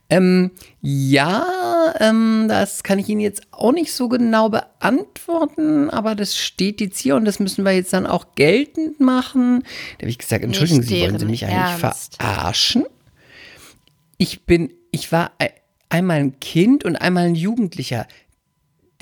Ähm, 0.09 0.51
ja, 0.81 1.95
ähm, 2.01 2.47
das 2.49 2.83
kann 2.83 2.99
ich 2.99 3.09
Ihnen 3.09 3.21
jetzt 3.21 3.43
auch 3.53 3.73
nicht 3.73 3.93
so 3.93 4.09
genau 4.09 4.49
beantworten, 4.49 5.91
aber 5.91 6.15
das 6.15 6.37
steht 6.37 6.81
jetzt 6.81 6.99
hier 6.99 7.15
und 7.15 7.25
das 7.25 7.39
müssen 7.39 7.65
wir 7.65 7.73
jetzt 7.73 7.93
dann 7.93 8.07
auch 8.07 8.35
geltend 8.35 8.99
machen. 8.99 9.63
Da 9.99 10.03
habe 10.05 10.11
ich 10.11 10.19
gesagt, 10.19 10.43
entschuldigen 10.43 10.83
Sie, 10.83 11.03
wollen 11.03 11.19
Sie 11.19 11.27
mich 11.27 11.45
eigentlich 11.45 11.83
Ernst. 11.83 12.17
verarschen? 12.17 12.87
Ich 14.17 14.45
bin, 14.47 14.73
ich 14.91 15.13
war 15.13 15.33
ei- 15.39 15.53
einmal 15.91 16.19
ein 16.19 16.41
Kind 16.41 16.85
und 16.85 16.97
einmal 16.97 17.27
ein 17.27 17.35
Jugendlicher. 17.35 18.07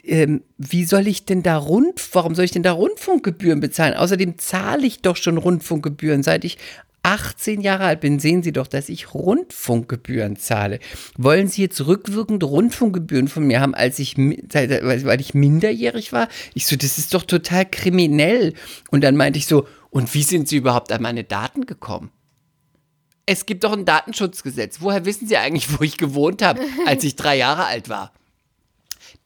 Ähm, 0.02 0.42
wie 0.56 0.84
soll 0.84 1.06
ich 1.06 1.26
denn 1.26 1.42
da 1.42 1.56
Rund, 1.56 2.00
warum 2.12 2.34
soll 2.34 2.46
ich 2.46 2.50
denn 2.50 2.62
da 2.62 2.72
Rundfunkgebühren 2.72 3.60
bezahlen? 3.60 3.94
Außerdem 3.94 4.38
zahle 4.38 4.86
ich 4.86 5.02
doch 5.02 5.16
schon 5.16 5.36
Rundfunkgebühren, 5.36 6.22
seit 6.22 6.44
ich 6.44 6.58
18 7.02 7.60
Jahre 7.60 7.84
alt 7.84 8.00
bin. 8.00 8.18
Sehen 8.18 8.42
Sie 8.42 8.52
doch, 8.52 8.66
dass 8.66 8.88
ich 8.88 9.14
Rundfunkgebühren 9.14 10.36
zahle. 10.36 10.78
Wollen 11.16 11.48
Sie 11.48 11.62
jetzt 11.62 11.86
rückwirkend 11.86 12.42
Rundfunkgebühren 12.42 13.28
von 13.28 13.46
mir 13.46 13.60
haben, 13.60 13.74
als 13.74 13.98
ich, 13.98 14.16
weil 14.16 15.20
ich 15.20 15.34
minderjährig 15.34 16.12
war? 16.12 16.28
Ich 16.54 16.66
so, 16.66 16.76
das 16.76 16.98
ist 16.98 17.14
doch 17.14 17.22
total 17.22 17.66
kriminell. 17.66 18.54
Und 18.90 19.04
dann 19.04 19.16
meinte 19.16 19.38
ich 19.38 19.46
so, 19.46 19.66
und 19.90 20.12
wie 20.14 20.22
sind 20.22 20.48
Sie 20.48 20.56
überhaupt 20.56 20.92
an 20.92 21.02
meine 21.02 21.24
Daten 21.24 21.66
gekommen? 21.66 22.10
Es 23.30 23.44
gibt 23.44 23.62
doch 23.62 23.74
ein 23.74 23.84
Datenschutzgesetz. 23.84 24.78
Woher 24.80 25.04
wissen 25.04 25.28
Sie 25.28 25.36
eigentlich, 25.36 25.78
wo 25.78 25.84
ich 25.84 25.98
gewohnt 25.98 26.40
habe, 26.40 26.62
als 26.86 27.04
ich 27.04 27.14
drei 27.14 27.36
Jahre 27.36 27.66
alt 27.66 27.90
war? 27.90 28.10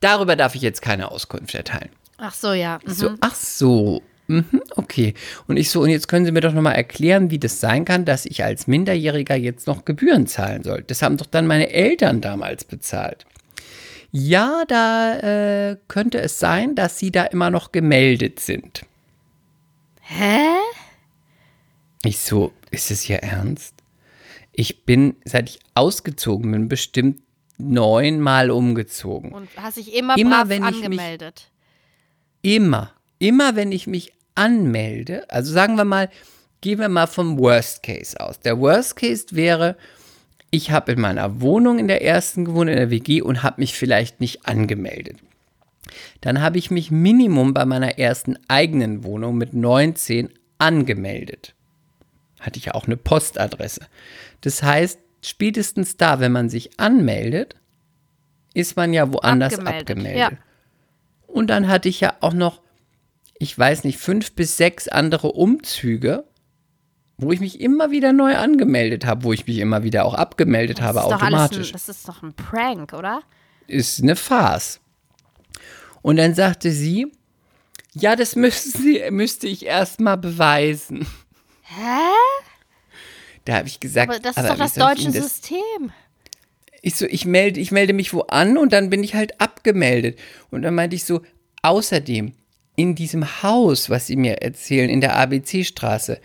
Darüber 0.01 0.35
darf 0.35 0.57
ich 0.57 0.63
jetzt 0.63 0.83
keine 0.83 1.13
Auskunft 1.13 1.55
erteilen. 1.55 1.91
Ach 2.19 2.35
so, 2.35 2.53
ja. 2.53 2.81
Mhm. 2.85 2.91
So, 2.91 3.15
ach 3.21 3.35
so. 3.37 4.03
Mhm, 4.27 4.61
okay. 4.75 5.15
Und 5.47 5.57
ich 5.57 5.71
so, 5.71 5.83
und 5.83 5.89
jetzt 5.89 6.09
können 6.09 6.25
Sie 6.25 6.33
mir 6.33 6.41
doch 6.41 6.53
nochmal 6.53 6.75
erklären, 6.75 7.31
wie 7.31 7.39
das 7.39 7.61
sein 7.61 7.85
kann, 7.85 8.05
dass 8.05 8.27
ich 8.27 8.43
als 8.43 8.67
Minderjähriger 8.67 9.37
jetzt 9.37 9.69
noch 9.69 9.85
Gebühren 9.85 10.27
zahlen 10.27 10.65
soll. 10.65 10.83
Das 10.83 11.01
haben 11.03 11.17
doch 11.17 11.27
dann 11.27 11.47
meine 11.47 11.71
Eltern 11.71 12.21
damals 12.21 12.65
bezahlt. 12.65 13.25
Ja, 14.11 14.65
da 14.67 15.71
äh, 15.71 15.77
könnte 15.87 16.21
es 16.21 16.41
sein, 16.41 16.75
dass 16.75 16.99
Sie 16.99 17.13
da 17.13 17.23
immer 17.23 17.51
noch 17.51 17.71
gemeldet 17.71 18.41
sind. 18.41 18.85
Hä? 20.01 20.57
Ich 22.05 22.19
so, 22.19 22.53
ist 22.73 22.91
es 22.91 23.09
Ihr 23.09 23.19
Ernst? 23.19 23.82
Ich 24.53 24.85
bin, 24.85 25.17
seit 25.25 25.49
ich 25.49 25.61
ausgezogen 25.75 26.53
bin, 26.53 26.69
bestimmt 26.69 27.23
neunmal 27.59 28.51
umgezogen. 28.51 29.33
Und 29.33 29.49
hast 29.57 29.77
dich 29.77 29.95
immer, 29.95 30.17
immer 30.19 30.45
brav 30.45 30.61
angemeldet? 30.61 31.51
Mich, 32.43 32.55
immer. 32.55 32.93
Immer, 33.19 33.57
wenn 33.57 33.73
ich 33.73 33.87
mich 33.87 34.13
anmelde, 34.35 35.31
also 35.31 35.53
sagen 35.53 35.77
wir 35.77 35.85
mal, 35.85 36.11
gehen 36.61 36.79
wir 36.79 36.89
mal 36.89 37.07
vom 37.07 37.39
Worst 37.39 37.83
Case 37.83 38.19
aus. 38.19 38.41
Der 38.41 38.59
Worst 38.59 38.97
Case 38.97 39.27
wäre, 39.31 39.77
ich 40.51 40.71
habe 40.71 40.93
in 40.93 41.01
meiner 41.01 41.41
Wohnung 41.41 41.79
in 41.79 41.89
der 41.89 42.03
ersten 42.05 42.45
gewohnt, 42.45 42.71
in 42.71 42.77
der 42.77 42.91
WG 42.91 43.23
und 43.23 43.43
habe 43.43 43.61
mich 43.61 43.75
vielleicht 43.75 44.21
nicht 44.21 44.47
angemeldet. 44.47 45.19
Dann 46.21 46.41
habe 46.41 46.59
ich 46.59 46.71
mich 46.71 46.91
Minimum 46.91 47.55
bei 47.55 47.65
meiner 47.65 47.99
ersten 47.99 48.37
eigenen 48.49 49.05
Wohnung 49.05 49.37
mit 49.37 49.55
19 49.55 50.31
angemeldet 50.59 51.55
hatte 52.43 52.59
ich 52.59 52.67
ja 52.67 52.75
auch 52.75 52.87
eine 52.87 52.97
Postadresse. 52.97 53.87
Das 54.43 54.63
heißt, 54.63 54.99
spätestens 55.23 55.97
da, 55.97 56.21
wenn 56.21 56.33
man 56.33 56.51
sich 56.51 56.79
anmeldet, 56.79 57.57
ist 58.55 58.77
man 58.77 58.93
ja 58.93 59.11
woanders 59.13 59.55
abgemeldet. 59.55 59.91
abgemeldet. 59.91 60.19
Ja. 60.19 60.31
Und 61.27 61.49
dann 61.49 61.69
hatte 61.69 61.89
ich 61.89 62.01
ja 62.01 62.15
auch 62.21 62.35
noch, 62.35 62.61
ich 63.39 63.59
weiß 63.59 63.85
nicht, 63.85 63.99
fünf 63.99 64.33
bis 64.33 64.57
sechs 64.57 64.89
andere 64.89 65.33
Umzüge, 65.33 66.25
wo 67.17 67.33
ich 67.33 67.41
mich 67.41 67.61
immer 67.61 67.91
wieder 67.91 68.13
neu 68.13 68.37
angemeldet 68.37 69.07
habe, 69.07 69.25
wo 69.25 69.33
ich 69.33 69.47
mich 69.47 69.59
immer 69.59 69.83
wieder 69.85 70.05
auch 70.05 70.15
abgemeldet 70.15 70.79
das 70.79 70.85
habe, 70.85 70.99
ist 70.99 71.05
automatisch. 71.07 71.69
Ein, 71.69 71.73
das 71.73 71.89
ist 71.89 72.09
doch 72.09 72.23
ein 72.23 72.35
Prank, 72.35 72.93
oder? 72.93 73.23
Ist 73.67 74.03
eine 74.03 74.17
Farce. 74.17 74.81
Und 76.03 76.17
dann 76.17 76.35
sagte 76.35 76.73
sie, 76.73 77.13
ja, 77.95 78.17
das 78.17 78.37
müssen 78.37 78.83
sie, 78.83 79.03
müsste 79.11 79.47
ich 79.47 79.65
erst 79.65 80.01
mal 80.01 80.17
beweisen. 80.17 81.07
Hä? 81.77 82.13
Da 83.45 83.55
habe 83.57 83.69
ich 83.69 83.81
gesagt. 83.81 84.11
Aber 84.11 84.21
das 84.21 84.37
ist 84.37 84.39
aber 84.39 84.49
doch 84.49 84.59
das 84.59 84.75
deutsche 84.75 85.11
das? 85.11 85.23
System. 85.23 85.93
Ich 86.81 86.97
so, 86.97 87.07
ich 87.07 87.25
melde, 87.27 87.61
ich 87.61 87.71
melde 87.71 87.93
mich 87.93 88.13
wo 88.13 88.23
an 88.23 88.59
und 88.59 88.73
dann 88.73 88.91
bin 88.91 89.05
ich 89.05 89.15
halt 89.15 89.41
abgemeldet. 89.41 90.19
Und 90.51 90.63
dann 90.63 90.75
meinte 90.75 90.97
ich 90.97 91.05
so, 91.05 91.23
außerdem, 91.63 92.33
in 92.75 92.95
diesem 92.95 93.43
Haus, 93.43 93.91
was 93.91 94.07
sie 94.07 94.17
mir 94.17 94.43
erzählen, 94.43 94.89
in 94.91 95.01
der 95.01 95.17
ABC-Straße, 95.17 96.21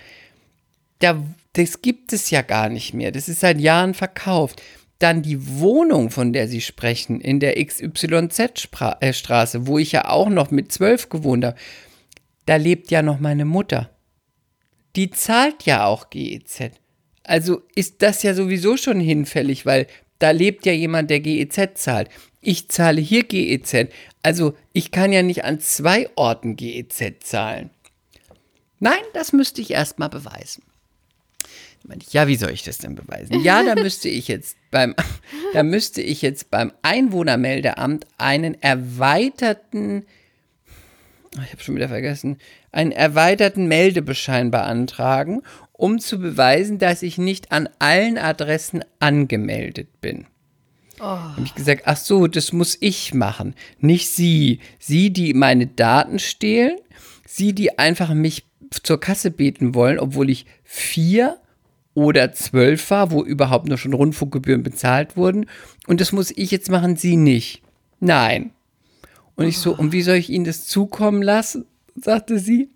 da, 0.99 1.23
das 1.53 1.81
gibt 1.81 2.13
es 2.13 2.29
ja 2.29 2.41
gar 2.41 2.69
nicht 2.69 2.93
mehr. 2.93 3.11
Das 3.11 3.27
ist 3.29 3.41
seit 3.41 3.59
Jahren 3.59 3.93
verkauft. 3.93 4.61
Dann 4.99 5.21
die 5.21 5.59
Wohnung, 5.59 6.09
von 6.09 6.33
der 6.33 6.47
sie 6.47 6.61
sprechen, 6.61 7.21
in 7.21 7.39
der 7.39 7.63
XYZ-Straße, 7.63 9.57
äh, 9.57 9.67
wo 9.67 9.77
ich 9.77 9.91
ja 9.91 10.09
auch 10.09 10.29
noch 10.29 10.49
mit 10.49 10.71
zwölf 10.71 11.09
gewohnt 11.09 11.45
habe, 11.45 11.57
da 12.47 12.55
lebt 12.55 12.89
ja 12.89 13.03
noch 13.03 13.19
meine 13.19 13.45
Mutter 13.45 13.91
die 14.97 15.11
zahlt 15.11 15.63
ja 15.63 15.85
auch 15.85 16.09
GEZ. 16.09 16.71
Also 17.23 17.61
ist 17.75 18.01
das 18.01 18.23
ja 18.23 18.33
sowieso 18.33 18.77
schon 18.77 18.99
hinfällig, 18.99 19.65
weil 19.65 19.87
da 20.19 20.31
lebt 20.31 20.65
ja 20.65 20.73
jemand, 20.73 21.11
der 21.11 21.19
GEZ 21.19 21.75
zahlt. 21.75 22.09
Ich 22.41 22.69
zahle 22.69 22.99
hier 22.99 23.23
GEZ. 23.23 23.89
Also 24.23 24.55
ich 24.73 24.91
kann 24.91 25.13
ja 25.13 25.21
nicht 25.21 25.45
an 25.45 25.59
zwei 25.59 26.09
Orten 26.15 26.55
GEZ 26.55 27.19
zahlen. 27.19 27.69
Nein, 28.79 29.03
das 29.13 29.33
müsste 29.33 29.61
ich 29.61 29.71
erstmal 29.71 30.09
beweisen. 30.09 30.63
Ja, 32.09 32.27
wie 32.27 32.35
soll 32.35 32.51
ich 32.51 32.63
das 32.63 32.79
denn 32.79 32.95
beweisen? 32.95 33.39
Ja, 33.41 33.63
da 33.63 33.75
müsste 33.81 34.09
ich 34.09 34.27
jetzt 34.27 34.57
beim, 34.71 34.95
da 35.53 35.63
müsste 35.63 36.01
ich 36.01 36.21
jetzt 36.21 36.49
beim 36.49 36.73
Einwohnermeldeamt 36.81 38.05
einen 38.17 38.61
erweiterten 38.61 40.05
Ah, 41.37 41.43
ich 41.45 41.51
habe 41.51 41.61
schon 41.61 41.75
wieder 41.75 41.89
vergessen, 41.89 42.37
einen 42.71 42.91
erweiterten 42.91 43.67
Meldebeschein 43.67 44.49
beantragen, 44.51 45.41
um 45.71 45.99
zu 45.99 46.19
beweisen, 46.19 46.79
dass 46.79 47.03
ich 47.03 47.17
nicht 47.17 47.51
an 47.51 47.69
allen 47.79 48.17
Adressen 48.17 48.83
angemeldet 48.99 50.01
bin. 50.01 50.25
Oh. 50.99 51.03
Habe 51.03 51.43
ich 51.43 51.53
gesagt, 51.53 51.83
ach 51.85 51.97
so, 51.97 52.27
das 52.27 52.53
muss 52.53 52.77
ich 52.79 53.13
machen, 53.13 53.53
nicht 53.79 54.09
Sie. 54.09 54.59
Sie, 54.79 55.11
die 55.11 55.33
meine 55.33 55.67
Daten 55.67 56.17
stehlen, 56.17 56.77
Sie, 57.25 57.53
die 57.53 57.77
einfach 57.77 58.13
mich 58.13 58.45
zur 58.71 58.99
Kasse 58.99 59.29
beten 59.29 59.75
wollen, 59.75 59.99
obwohl 59.99 60.29
ich 60.29 60.45
vier 60.63 61.37
oder 61.93 62.31
zwölf 62.31 62.89
war, 62.89 63.11
wo 63.11 63.23
überhaupt 63.23 63.67
nur 63.67 63.77
schon 63.77 63.93
Rundfunkgebühren 63.93 64.63
bezahlt 64.63 65.17
wurden. 65.17 65.47
Und 65.87 66.01
das 66.01 66.11
muss 66.11 66.31
ich 66.31 66.51
jetzt 66.51 66.69
machen, 66.69 66.95
Sie 66.95 67.15
nicht. 67.15 67.61
Nein. 67.99 68.51
Und 69.37 69.47
ich 69.47 69.59
so, 69.59 69.73
und 69.73 69.93
wie 69.93 70.01
soll 70.01 70.17
ich 70.17 70.29
Ihnen 70.29 70.45
das 70.45 70.65
zukommen 70.65 71.21
lassen? 71.21 71.65
sagte 71.99 72.39
sie. 72.39 72.69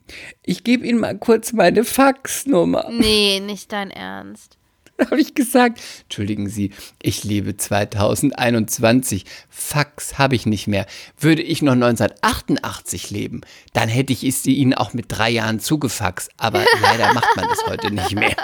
Ich 0.44 0.64
gebe 0.64 0.86
Ihnen 0.86 1.00
mal 1.00 1.18
kurz 1.18 1.54
meine 1.54 1.84
Faxnummer. 1.84 2.90
Nee, 2.90 3.40
nicht 3.40 3.72
dein 3.72 3.92
Ernst. 3.92 4.58
Habe 5.00 5.20
ich 5.20 5.34
gesagt, 5.34 5.82
entschuldigen 6.04 6.48
Sie, 6.50 6.72
ich 7.02 7.24
lebe 7.24 7.58
2021. 7.58 9.26
Fax 9.50 10.20
habe 10.20 10.36
ich 10.36 10.46
nicht 10.46 10.68
mehr. 10.68 10.86
Würde 11.20 11.42
ich 11.42 11.64
noch 11.64 11.74
1988 11.74 13.10
leben, 13.10 13.42
dann 13.74 13.90
hätte 13.90 14.14
ich 14.14 14.24
es 14.24 14.46
Ihnen 14.46 14.76
auch 14.76 14.94
mit 14.94 15.06
drei 15.08 15.32
Jahren 15.32 15.60
zugefaxt. 15.60 16.30
Aber 16.38 16.64
leider 16.82 17.14
macht 17.14 17.36
man 17.36 17.48
das 17.50 17.66
heute 17.66 17.90
nicht 17.92 18.14
mehr. 18.14 18.36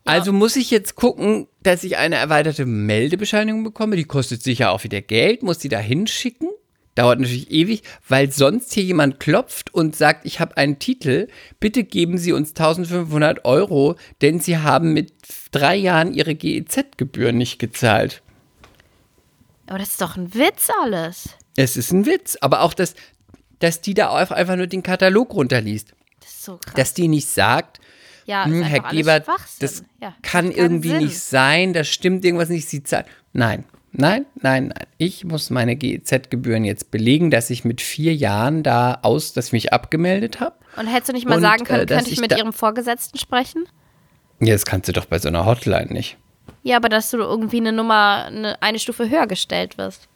Also 0.06 0.34
muss 0.34 0.56
ich 0.56 0.70
jetzt 0.70 0.96
gucken, 0.96 1.48
dass 1.62 1.84
ich 1.84 1.98
eine 1.98 2.16
erweiterte 2.18 2.66
Meldebescheinigung 2.66 3.63
bekomme. 3.63 3.96
Die 3.96 4.04
kostet 4.04 4.44
sicher 4.44 4.72
auch 4.72 4.84
wieder 4.84 5.02
Geld, 5.02 5.44
muss 5.44 5.60
die 5.60 5.70
da 5.70 5.80
hinschicken. 5.80 6.50
Dauert 6.96 7.20
natürlich 7.20 7.50
ewig, 7.50 7.82
weil 8.08 8.32
sonst 8.32 8.72
hier 8.74 8.84
jemand 8.84 9.20
klopft 9.20 9.74
und 9.74 9.96
sagt, 9.96 10.28
ich 10.28 10.39
habe 10.39 10.58
einen 10.58 10.78
Titel, 10.78 11.28
bitte 11.60 11.84
geben 11.84 12.20
Sie 12.20 12.34
uns 12.34 12.50
1500 12.50 13.46
Euro, 13.46 13.96
denn 14.22 14.39
Sie 14.39 14.60
haben 14.60 14.94
mit 14.94 15.12
drei 15.52 15.76
Jahren 15.76 16.13
Ihre 16.13 16.36
GEZ-Gebühren 16.36 17.38
nicht 17.38 17.58
gezahlt. 17.58 18.22
Aber 19.66 19.80
das 19.80 19.89
ist 19.89 20.02
doch 20.02 20.18
ein 20.18 20.36
Witz 20.36 20.70
alles. 20.84 21.30
Es 21.56 21.78
ist 21.78 21.92
ein 21.92 22.06
Witz, 22.06 22.38
aber 22.42 22.62
auch, 22.62 22.76
dass, 22.76 22.94
dass 23.58 23.82
die 23.82 23.96
da 23.96 24.13
einfach 24.13 24.56
nur 24.56 24.68
den 24.68 24.84
Katalog 24.84 25.34
runterliest. 25.34 25.94
Das 26.20 26.30
ist 26.30 26.44
so 26.44 26.58
krass. 26.58 26.76
Dass 26.76 26.94
die 26.94 27.08
nicht 27.08 27.28
sagt, 27.28 27.80
ja, 28.26 28.46
hm, 28.46 28.64
Herr 28.64 28.80
Gebert, 28.92 29.28
das 29.60 29.84
ja, 30.02 30.14
kann 30.22 30.52
irgendwie 30.52 30.90
Sinn. 30.90 30.98
nicht 31.00 31.20
sein, 31.20 31.74
das 31.74 31.88
stimmt 31.88 32.24
irgendwas 32.26 32.50
nicht, 32.50 32.68
sie 32.68 32.84
zahlt. 32.84 33.06
Nein, 33.34 33.66
nein, 33.92 34.26
nein, 34.42 34.68
nein. 34.68 34.88
Ich 34.98 35.26
muss 35.26 35.50
meine 35.50 35.76
GEZ-Gebühren 35.76 36.66
jetzt 36.66 36.92
belegen, 36.92 37.32
dass 37.32 37.50
ich 37.50 37.66
mit 37.66 37.82
vier 37.82 38.16
Jahren 38.16 38.64
da 38.64 39.00
aus, 39.02 39.34
dass 39.34 39.48
ich 39.48 39.54
mich 39.54 39.74
abgemeldet 39.74 40.40
habe. 40.40 40.56
Und 40.78 40.88
hättest 40.88 41.10
du 41.10 41.14
nicht 41.14 41.28
mal 41.28 41.36
und, 41.36 41.42
sagen 41.42 41.64
äh, 41.64 41.66
können, 41.66 41.86
könnte 41.86 42.06
ich, 42.06 42.14
ich 42.14 42.22
mit 42.22 42.38
ihrem 42.38 42.54
Vorgesetzten 42.54 43.18
sprechen? 43.18 43.66
Ja, 44.40 44.54
das 44.54 44.66
kannst 44.66 44.88
du 44.88 44.94
doch 44.94 45.06
bei 45.06 45.20
so 45.20 45.28
einer 45.28 45.46
Hotline 45.46 45.92
nicht. 45.92 46.18
Ja, 46.64 46.78
aber 46.78 46.90
dass 46.90 47.12
du 47.12 47.18
irgendwie 47.18 47.58
eine 47.58 47.72
Nummer, 47.72 48.26
eine, 48.26 48.62
eine 48.62 48.80
Stufe 48.80 49.10
höher 49.10 49.28
gestellt 49.28 49.78
wirst. 49.78 50.08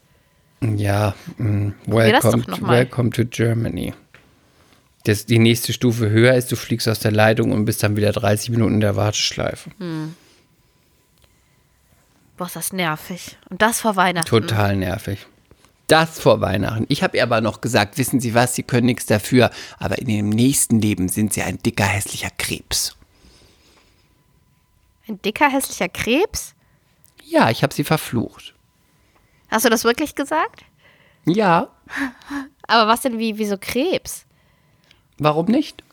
Ja, 0.62 1.14
mm, 1.38 1.70
welcome, 1.86 2.44
welcome 2.62 3.12
to 3.12 3.24
Germany 3.26 3.94
das, 5.08 5.26
die 5.26 5.40
nächste 5.40 5.74
Stufe 5.74 6.10
höher 6.10 6.34
ist, 6.34 6.52
du 6.52 6.56
fliegst 6.56 6.88
aus 6.88 7.00
der 7.00 7.12
Leitung 7.12 7.52
und 7.52 7.66
bist 7.66 7.84
dann 7.84 7.96
wieder 7.96 8.12
30 8.12 8.50
Minuten 8.50 8.76
in 8.76 8.80
der 8.82 8.96
Warteschleife. 8.96 9.72
Hm. 9.80 10.16
Boah, 12.36 12.46
ist 12.46 12.56
das 12.56 12.74
nervig. 12.74 13.38
Und 13.50 13.62
das 13.62 13.82
vor 13.82 13.96
Weihnachten. 13.96 14.30
Total 14.30 14.76
nervig. 14.76 15.26
Das 15.88 16.20
vor 16.20 16.42
Weihnachten. 16.42 16.86
Ich 16.90 17.02
habe 17.02 17.18
ihr 17.18 17.24
aber 17.24 17.42
noch 17.42 17.62
gesagt, 17.62 17.98
wissen 17.98 18.20
Sie 18.20 18.34
was, 18.34 18.54
Sie 18.54 18.64
können 18.64 18.86
nichts 18.86 19.06
dafür, 19.06 19.50
aber 19.80 19.98
in 20.00 20.10
Ihrem 20.10 20.30
nächsten 20.30 20.80
Leben 20.80 21.08
sind 21.08 21.34
Sie 21.34 21.42
ein 21.42 21.58
dicker, 21.60 21.86
hässlicher 21.86 22.30
Krebs. 22.38 22.96
Ein 25.08 25.22
dicker, 25.22 25.50
hässlicher 25.50 25.88
Krebs? 25.88 26.54
Ja, 27.24 27.50
ich 27.50 27.64
habe 27.64 27.74
sie 27.74 27.84
verflucht. 27.84 28.54
Hast 29.50 29.66
du 29.66 29.70
das 29.70 29.84
wirklich 29.84 30.16
gesagt? 30.16 30.66
Ja. 31.26 31.70
aber 32.68 32.88
was 32.88 33.02
denn 33.02 33.18
wie, 33.18 33.38
wie 33.38 33.46
so 33.46 33.58
Krebs? 33.58 34.27
Warum 35.20 35.48
nicht? 35.48 35.84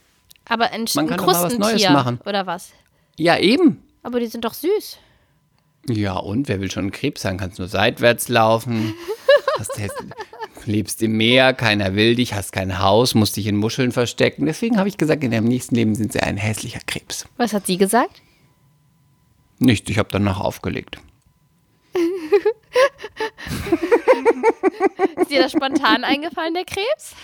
Aber 0.49 0.71
ein, 0.73 0.87
Man 0.95 1.07
kann 1.07 1.19
ein 1.21 1.25
Krustentier 1.25 1.61
was 1.61 1.73
Neues 1.73 1.91
machen. 1.91 2.21
oder 2.27 2.47
was? 2.47 2.73
Ja, 3.17 3.39
eben. 3.39 3.83
Aber 4.03 4.21
die 4.21 4.27
sind 4.27 4.45
doch 4.45 4.55
süß. 4.55 4.99
Ja, 5.89 6.15
und 6.17 6.49
wer 6.49 6.61
will 6.61 6.71
schon 6.71 6.91
Krebs 6.91 7.23
sein? 7.23 7.39
Kannst 7.39 7.59
nur 7.59 7.69
seitwärts 7.69 8.29
laufen. 8.29 8.95
hast, 9.59 9.73
lebst 10.67 11.03
im 11.03 11.17
Meer, 11.17 11.53
keiner 11.55 11.95
will 11.95 12.15
dich, 12.17 12.35
hast 12.35 12.53
kein 12.53 12.79
Haus, 12.79 13.15
musst 13.15 13.37
dich 13.37 13.47
in 13.47 13.57
Muscheln 13.57 13.93
verstecken. 13.93 14.47
Deswegen 14.47 14.79
habe 14.79 14.89
ich 14.89 14.97
gesagt, 14.97 15.23
in 15.25 15.31
deinem 15.31 15.47
nächsten 15.47 15.75
Leben 15.75 15.95
sind 15.95 16.13
sie 16.13 16.21
ein 16.21 16.37
hässlicher 16.37 16.81
Krebs. 16.87 17.27
Was 17.37 17.53
hat 17.53 17.67
sie 17.67 17.77
gesagt? 17.77 18.23
Nichts, 19.59 19.91
ich 19.91 19.99
habe 19.99 20.09
danach 20.11 20.41
aufgelegt. 20.41 20.99
Ist 25.17 25.31
dir 25.31 25.43
das 25.43 25.53
spontan 25.53 26.03
eingefallen, 26.05 26.55
der 26.55 26.65
Krebs? 26.65 27.15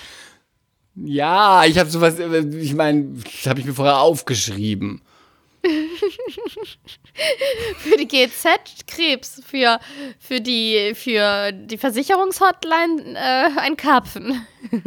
Ja, 0.94 1.64
ich 1.64 1.79
habe 1.79 1.88
sowas, 1.88 2.18
äh, 2.18 2.38
ich 2.57 2.74
meine, 2.74 3.07
das 3.22 3.46
habe 3.46 3.61
ich 3.61 3.66
mir 3.66 3.74
vorher 3.74 4.00
aufgeschrieben. 4.00 5.03
für 7.79 7.96
die 7.96 8.09
GZ 8.09 8.46
Krebs, 8.87 9.42
für, 9.44 9.79
für, 10.18 10.40
die, 10.40 10.92
für 10.94 11.53
die 11.53 11.77
Versicherungshotline 11.77 13.14
äh, 13.14 13.51
ein 13.61 13.77
Karpfen. 13.77 14.46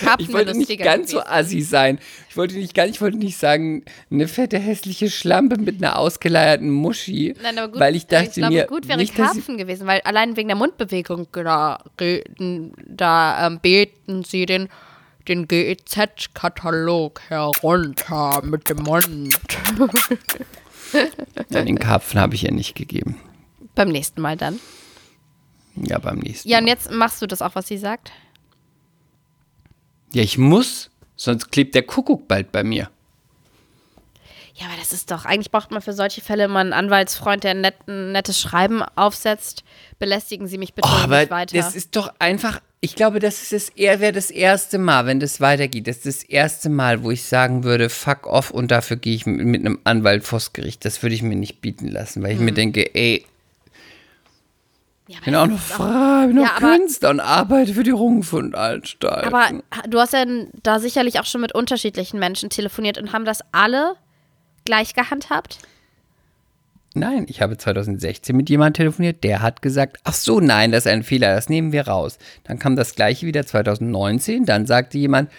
Karpfen 0.00 0.18
ich 0.18 0.32
wollte 0.32 0.56
nicht 0.56 0.78
ganz 0.78 1.10
gewesen. 1.10 1.26
so 1.26 1.32
assi 1.32 1.62
sein. 1.62 1.98
Ich 2.28 2.36
wollte 2.36 2.54
nicht 2.54 2.78
ich 2.78 3.00
wollte 3.00 3.18
nicht 3.18 3.36
sagen, 3.36 3.84
eine 4.10 4.28
fette 4.28 4.58
hässliche 4.58 5.10
Schlampe 5.10 5.58
mit 5.58 5.82
einer 5.82 5.98
ausgeleierten 5.98 6.70
Muschi. 6.70 7.34
Nein, 7.42 7.58
aber 7.58 7.72
gut, 7.72 7.80
weil 7.80 7.96
ich 7.96 8.04
äh, 8.04 8.08
dachte 8.08 8.28
ich 8.28 8.34
glaube, 8.34 8.66
gut 8.68 8.86
wäre 8.88 8.98
nicht, 8.98 9.14
Karpfen 9.14 9.58
gewesen, 9.58 9.86
weil 9.86 10.00
allein 10.02 10.36
wegen 10.36 10.48
der 10.48 10.56
Mundbewegung 10.56 11.28
genau, 11.32 11.76
da, 11.96 12.18
da 12.86 13.46
ähm, 13.46 13.60
beten 13.60 14.24
sie 14.24 14.46
den 14.46 14.68
den 15.28 15.48
GEZ-Katalog 15.48 17.20
herunter 17.28 18.42
mit 18.44 18.68
dem 18.68 18.78
Mund. 18.78 19.38
den 21.50 21.78
Karpfen 21.78 22.20
habe 22.20 22.34
ich 22.34 22.44
ihr 22.44 22.52
nicht 22.52 22.74
gegeben. 22.74 23.20
Beim 23.74 23.88
nächsten 23.88 24.20
Mal 24.20 24.36
dann. 24.36 24.60
Ja, 25.76 25.98
beim 25.98 26.18
nächsten 26.18 26.48
Mal. 26.48 26.52
Ja, 26.52 26.58
und 26.58 26.66
jetzt 26.66 26.90
machst 26.90 27.22
du 27.22 27.26
das 27.26 27.42
auch, 27.42 27.54
was 27.54 27.68
sie 27.68 27.78
sagt? 27.78 28.12
Ja, 30.12 30.22
ich 30.22 30.36
muss, 30.36 30.90
sonst 31.16 31.50
klebt 31.50 31.74
der 31.74 31.82
Kuckuck 31.82 32.28
bald 32.28 32.52
bei 32.52 32.62
mir. 32.62 32.90
Ja, 34.54 34.66
aber 34.66 34.76
das 34.78 34.92
ist 34.92 35.10
doch, 35.10 35.24
eigentlich 35.24 35.50
braucht 35.50 35.70
man 35.70 35.80
für 35.80 35.94
solche 35.94 36.20
Fälle 36.20 36.46
mal 36.46 36.60
einen 36.60 36.74
Anwaltsfreund, 36.74 37.42
der 37.42 37.52
ein, 37.52 37.62
net, 37.62 37.76
ein 37.88 38.12
nettes 38.12 38.38
Schreiben 38.38 38.82
aufsetzt. 38.82 39.64
Belästigen 39.98 40.46
Sie 40.46 40.58
mich 40.58 40.74
bitte 40.74 40.88
oh, 40.88 41.06
nicht 41.06 41.30
weiter. 41.30 41.56
Das 41.56 41.74
ist 41.74 41.96
doch 41.96 42.12
einfach 42.18 42.60
ich 42.84 42.96
glaube, 42.96 43.20
das 43.20 43.40
ist 43.42 43.52
das 43.52 43.68
eher 43.68 44.00
wäre 44.00 44.12
das 44.12 44.30
erste 44.30 44.76
Mal, 44.76 45.06
wenn 45.06 45.20
das 45.20 45.40
weitergeht. 45.40 45.86
Das 45.86 45.98
ist 45.98 46.06
das 46.06 46.22
erste 46.24 46.68
Mal, 46.68 47.04
wo 47.04 47.12
ich 47.12 47.22
sagen 47.22 47.62
würde, 47.62 47.88
fuck 47.88 48.26
off 48.26 48.50
und 48.50 48.72
dafür 48.72 48.96
gehe 48.96 49.14
ich 49.14 49.24
mit, 49.24 49.60
einem 49.60 49.78
Anwalt 49.84 50.24
vors 50.24 50.52
Gericht. 50.52 50.84
Das 50.84 51.00
würde 51.02 51.14
ich 51.14 51.22
mir 51.22 51.36
nicht 51.36 51.60
bieten 51.60 51.86
lassen, 51.86 52.22
weil 52.24 52.32
ich 52.32 52.38
Hm. 52.38 52.44
mir 52.44 52.52
denke, 52.52 52.92
ey, 52.94 53.24
ja, 55.06 55.18
ich 55.18 55.24
bin 55.24 55.34
auch 55.36 55.46
noch 55.46 55.58
frei, 55.60 56.26
bin 56.26 56.36
Ja, 56.38 56.42
noch 56.42 56.56
aber- 56.56 56.76
Künstler 56.76 57.10
und 57.10 57.20
arbeite 57.20 57.74
für 57.74 57.82
die 57.84 57.90
Rundfunkanstalt. 57.90 59.26
Aber 59.26 59.48
du 59.88 59.98
hast 60.00 60.12
ja 60.12 60.24
da 60.62 60.80
sicherlich 60.80 61.20
auch 61.20 61.26
schon 61.26 61.40
mit 61.40 61.54
unterschiedlichen 61.54 62.18
Menschen 62.18 62.50
telefoniert 62.50 62.98
und 62.98 63.12
haben 63.12 63.24
das 63.24 63.40
alle 63.52 63.94
gleich 64.64 64.94
gehandhabt? 64.94 65.58
Nein, 66.94 67.26
ich 67.28 67.40
habe 67.40 67.56
2016 67.56 68.36
mit 68.36 68.50
jemandem 68.50 68.74
telefoniert, 68.74 69.24
der 69.24 69.40
hat 69.40 69.62
gesagt, 69.62 69.98
ach 70.04 70.12
so, 70.12 70.40
nein, 70.40 70.72
das 70.72 70.84
ist 70.86 70.92
ein 70.92 71.02
Fehler, 71.02 71.34
das 71.34 71.48
nehmen 71.48 71.72
wir 71.72 71.88
raus. 71.88 72.18
Dann 72.44 72.58
kam 72.58 72.76
das 72.76 72.94
gleiche 72.94 73.26
wieder 73.26 73.46
2019, 73.46 74.44
dann 74.44 74.66
sagte 74.66 74.98
jemand, 74.98 75.30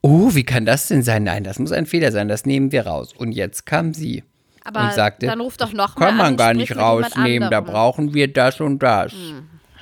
oh, 0.00 0.34
wie 0.34 0.44
kann 0.44 0.64
das 0.64 0.88
denn 0.88 1.02
sein? 1.02 1.24
Nein, 1.24 1.44
das 1.44 1.58
muss 1.58 1.72
ein 1.72 1.86
Fehler 1.86 2.12
sein, 2.12 2.28
das 2.28 2.46
nehmen 2.46 2.72
wir 2.72 2.86
raus. 2.86 3.12
Und 3.16 3.32
jetzt 3.32 3.66
kam 3.66 3.92
sie 3.92 4.24
Aber 4.64 4.84
und 4.84 4.92
sagte, 4.94 5.26
dann 5.26 5.40
ruf 5.40 5.56
doch 5.56 5.72
noch 5.72 5.96
kann 5.96 6.16
man 6.16 6.26
an, 6.28 6.36
gar 6.36 6.54
nicht 6.54 6.76
rausnehmen, 6.76 7.50
da 7.50 7.58
anderem." 7.58 7.74
brauchen 7.74 8.14
wir 8.14 8.32
das 8.32 8.60
und 8.60 8.82
das. 8.82 9.12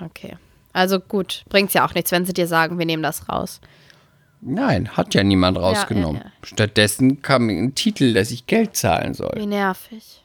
Okay. 0.00 0.36
Also 0.72 1.00
gut, 1.00 1.44
bringt's 1.48 1.74
ja 1.74 1.84
auch 1.84 1.94
nichts, 1.94 2.12
wenn 2.12 2.24
sie 2.24 2.32
dir 2.32 2.46
sagen, 2.46 2.78
wir 2.78 2.86
nehmen 2.86 3.02
das 3.02 3.28
raus. 3.28 3.60
Nein, 4.40 4.96
hat 4.96 5.14
ja 5.14 5.22
niemand 5.22 5.58
rausgenommen. 5.58 6.22
ja, 6.22 6.26
ja. 6.28 6.32
Stattdessen 6.42 7.20
kam 7.22 7.48
ein 7.48 7.74
Titel, 7.74 8.14
dass 8.14 8.30
ich 8.30 8.46
Geld 8.46 8.74
zahlen 8.76 9.14
soll. 9.14 9.34
Wie 9.36 9.46
nervig. 9.46 10.22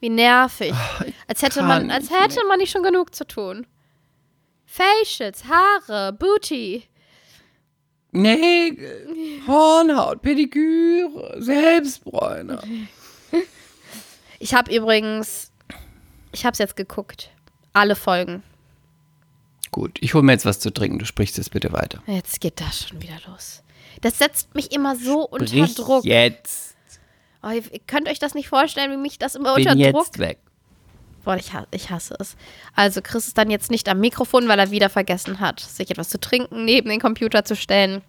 Wie 0.00 0.10
nervig. 0.10 0.74
Als 1.26 1.42
hätte 1.42 1.62
man, 1.62 1.90
als 1.90 2.10
nicht 2.10 2.20
hätte 2.20 2.44
man 2.46 2.58
nicht 2.58 2.70
schon 2.70 2.82
genug 2.82 3.14
zu 3.14 3.26
tun. 3.26 3.66
Facials, 4.66 5.44
Haare, 5.44 6.12
Booty. 6.12 6.84
Nägel, 8.12 9.08
Hornhaut, 9.46 10.22
Pediküre, 10.22 11.36
Selbstbräuner. 11.38 12.62
Ich 14.38 14.52
habe 14.52 14.70
übrigens, 14.74 15.50
ich 16.30 16.44
habe 16.44 16.52
es 16.52 16.58
jetzt 16.58 16.76
geguckt. 16.76 17.30
Alle 17.72 17.96
Folgen. 17.96 18.42
Gut, 19.70 19.96
ich 20.02 20.12
hole 20.12 20.22
mir 20.22 20.32
jetzt 20.32 20.44
was 20.44 20.60
zu 20.60 20.70
trinken, 20.70 20.98
du 20.98 21.06
sprichst 21.06 21.38
es 21.38 21.48
bitte 21.48 21.72
weiter. 21.72 22.02
Jetzt 22.06 22.42
geht 22.42 22.60
das 22.60 22.86
schon 22.86 23.00
wieder 23.00 23.16
los. 23.26 23.62
Das 24.02 24.18
setzt 24.18 24.54
mich 24.54 24.72
immer 24.72 24.94
so 24.94 25.26
unter 25.26 25.46
Brich 25.46 25.74
Druck. 25.74 26.04
jetzt. 26.04 26.75
Oh, 27.46 27.50
ihr 27.50 27.72
ihr 27.72 27.80
könnt 27.86 28.08
euch 28.08 28.18
das 28.18 28.34
nicht 28.34 28.48
vorstellen, 28.48 28.90
wie 28.90 28.96
mich 28.96 29.18
das 29.18 29.36
immer 29.36 29.54
Bin 29.54 29.68
unter 29.68 29.78
jetzt 29.78 29.94
Druck. 29.94 30.18
weg. 30.18 30.38
Boah, 31.24 31.36
ich, 31.36 31.52
ich 31.70 31.90
hasse 31.90 32.16
es. 32.18 32.36
Also 32.74 33.00
Chris 33.02 33.28
ist 33.28 33.38
dann 33.38 33.50
jetzt 33.50 33.70
nicht 33.70 33.88
am 33.88 34.00
Mikrofon, 34.00 34.48
weil 34.48 34.58
er 34.58 34.70
wieder 34.70 34.90
vergessen 34.90 35.38
hat, 35.38 35.60
sich 35.60 35.90
etwas 35.90 36.08
zu 36.08 36.18
trinken 36.18 36.64
neben 36.64 36.88
den 36.88 37.00
Computer 37.00 37.44
zu 37.44 37.54
stellen. 37.54 38.02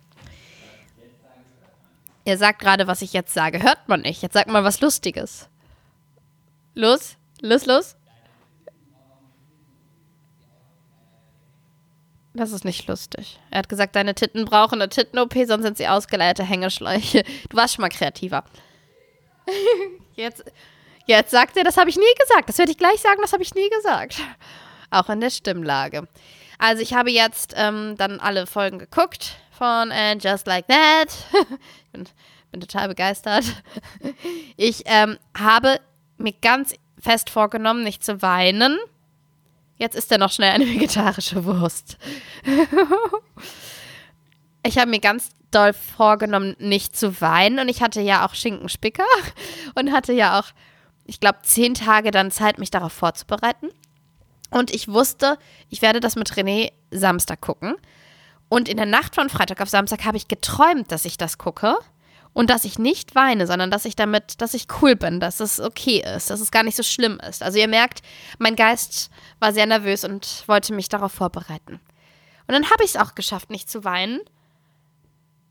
Er 2.25 2.37
sagt 2.37 2.59
gerade, 2.59 2.87
was 2.87 3.01
ich 3.01 3.13
jetzt 3.13 3.33
sage. 3.33 3.61
Hört 3.61 3.87
man 3.87 4.01
nicht. 4.01 4.21
Jetzt 4.21 4.33
sag 4.33 4.47
mal 4.47 4.63
was 4.63 4.81
Lustiges. 4.81 5.49
Los, 6.73 7.15
los, 7.41 7.65
los. 7.65 7.95
Das 12.33 12.51
ist 12.51 12.65
nicht 12.65 12.87
lustig. 12.87 13.39
Er 13.49 13.59
hat 13.59 13.69
gesagt, 13.69 13.95
deine 13.95 14.13
Titten 14.13 14.45
brauchen 14.45 14.79
eine 14.81 14.89
Titten-OP, 14.89 15.33
sonst 15.47 15.63
sind 15.63 15.77
sie 15.77 15.87
ausgeleierte 15.87 16.43
Hängeschläuche. 16.43 17.23
Du 17.49 17.57
warst 17.57 17.75
schon 17.75 17.81
mal 17.81 17.89
kreativer. 17.89 18.43
Jetzt, 20.15 20.43
jetzt 21.05 21.31
sagt 21.31 21.57
er, 21.57 21.63
das 21.63 21.77
habe 21.77 21.89
ich 21.89 21.95
nie 21.95 22.03
gesagt. 22.19 22.49
Das 22.49 22.57
werde 22.57 22.71
ich 22.71 22.77
gleich 22.77 22.99
sagen, 22.99 23.21
das 23.21 23.33
habe 23.33 23.43
ich 23.43 23.53
nie 23.53 23.69
gesagt. 23.69 24.19
Auch 24.89 25.09
in 25.09 25.21
der 25.21 25.29
Stimmlage. 25.29 26.07
Also 26.57 26.81
ich 26.81 26.93
habe 26.93 27.11
jetzt 27.11 27.53
ähm, 27.55 27.95
dann 27.97 28.19
alle 28.19 28.47
Folgen 28.47 28.79
geguckt 28.79 29.35
von 29.51 29.91
And 29.91 30.23
Just 30.23 30.47
Like 30.47 30.67
That. 30.67 31.09
ich 31.33 31.91
bin, 31.91 32.09
bin 32.51 32.61
total 32.61 32.87
begeistert. 32.87 33.45
Ich 34.55 34.83
ähm, 34.85 35.17
habe 35.37 35.79
mir 36.17 36.33
ganz 36.41 36.73
fest 36.99 37.29
vorgenommen, 37.29 37.83
nicht 37.83 38.03
zu 38.03 38.21
weinen. 38.23 38.79
Jetzt 39.77 39.95
ist 39.95 40.11
er 40.11 40.17
noch 40.17 40.31
schnell 40.31 40.51
eine 40.51 40.65
vegetarische 40.65 41.45
Wurst. 41.45 41.97
Ich 44.67 44.77
habe 44.77 44.89
mir 44.89 44.99
ganz 44.99 45.29
doll 45.51 45.73
vorgenommen, 45.73 46.55
nicht 46.59 46.95
zu 46.95 47.21
weinen. 47.21 47.59
Und 47.59 47.69
ich 47.69 47.81
hatte 47.81 48.01
ja 48.01 48.25
auch 48.25 48.33
Schinkenspicker 48.33 49.05
und 49.75 49.91
hatte 49.91 50.13
ja 50.13 50.39
auch, 50.39 50.47
ich 51.05 51.19
glaube, 51.19 51.39
zehn 51.43 51.73
Tage 51.73 52.11
dann 52.11 52.31
Zeit, 52.31 52.59
mich 52.59 52.71
darauf 52.71 52.93
vorzubereiten. 52.93 53.69
Und 54.49 54.73
ich 54.73 54.87
wusste, 54.87 55.37
ich 55.69 55.81
werde 55.81 55.99
das 55.99 56.15
mit 56.15 56.31
René 56.33 56.71
Samstag 56.91 57.41
gucken. 57.41 57.75
Und 58.49 58.69
in 58.69 58.77
der 58.77 58.85
Nacht 58.85 59.15
von 59.15 59.29
Freitag 59.29 59.61
auf 59.61 59.69
Samstag 59.69 60.05
habe 60.05 60.17
ich 60.17 60.27
geträumt, 60.27 60.91
dass 60.91 61.05
ich 61.05 61.17
das 61.17 61.37
gucke. 61.37 61.75
Und 62.33 62.51
dass 62.51 62.65
ich 62.65 62.77
nicht 62.77 63.15
weine, 63.15 63.47
sondern 63.47 63.71
dass 63.71 63.83
ich 63.85 63.95
damit, 63.95 64.41
dass 64.41 64.53
ich 64.53 64.67
cool 64.81 64.95
bin, 64.95 65.19
dass 65.19 65.39
es 65.39 65.59
okay 65.59 66.03
ist, 66.15 66.29
dass 66.29 66.39
es 66.39 66.51
gar 66.51 66.61
nicht 66.61 66.75
so 66.75 66.83
schlimm 66.83 67.19
ist. 67.27 67.41
Also 67.41 67.57
ihr 67.57 67.67
merkt, 67.67 68.03
mein 68.37 68.55
Geist 68.55 69.09
war 69.39 69.53
sehr 69.53 69.65
nervös 69.65 70.03
und 70.03 70.43
wollte 70.45 70.71
mich 70.71 70.87
darauf 70.87 71.11
vorbereiten. 71.11 71.79
Und 72.47 72.53
dann 72.53 72.69
habe 72.69 72.83
ich 72.83 72.91
es 72.91 72.95
auch 72.95 73.15
geschafft, 73.15 73.49
nicht 73.49 73.71
zu 73.71 73.83
weinen, 73.83 74.19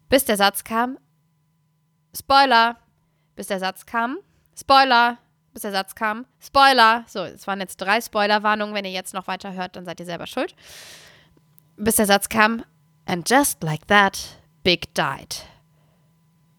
bis 0.08 0.24
der 0.24 0.36
Satz 0.36 0.64
kam, 0.64 0.98
Spoiler, 2.14 2.76
bis 3.34 3.48
der 3.48 3.58
Satz 3.58 3.86
kam, 3.86 4.18
Spoiler, 4.58 5.18
bis 5.52 5.62
der 5.62 5.72
Satz 5.72 5.94
kam, 5.94 6.26
Spoiler. 6.40 7.04
So, 7.06 7.20
es 7.20 7.46
waren 7.46 7.60
jetzt 7.60 7.76
drei 7.76 8.00
Spoilerwarnungen. 8.00 8.74
Wenn 8.74 8.84
ihr 8.84 8.90
jetzt 8.90 9.14
noch 9.14 9.26
weiter 9.26 9.52
hört, 9.52 9.76
dann 9.76 9.84
seid 9.84 10.00
ihr 10.00 10.06
selber 10.06 10.26
schuld. 10.26 10.54
Bis 11.76 11.96
der 11.96 12.06
Satz 12.06 12.28
kam, 12.28 12.64
and 13.04 13.28
just 13.28 13.62
like 13.62 13.86
that, 13.88 14.18
Big 14.62 14.94
died. 14.94 15.44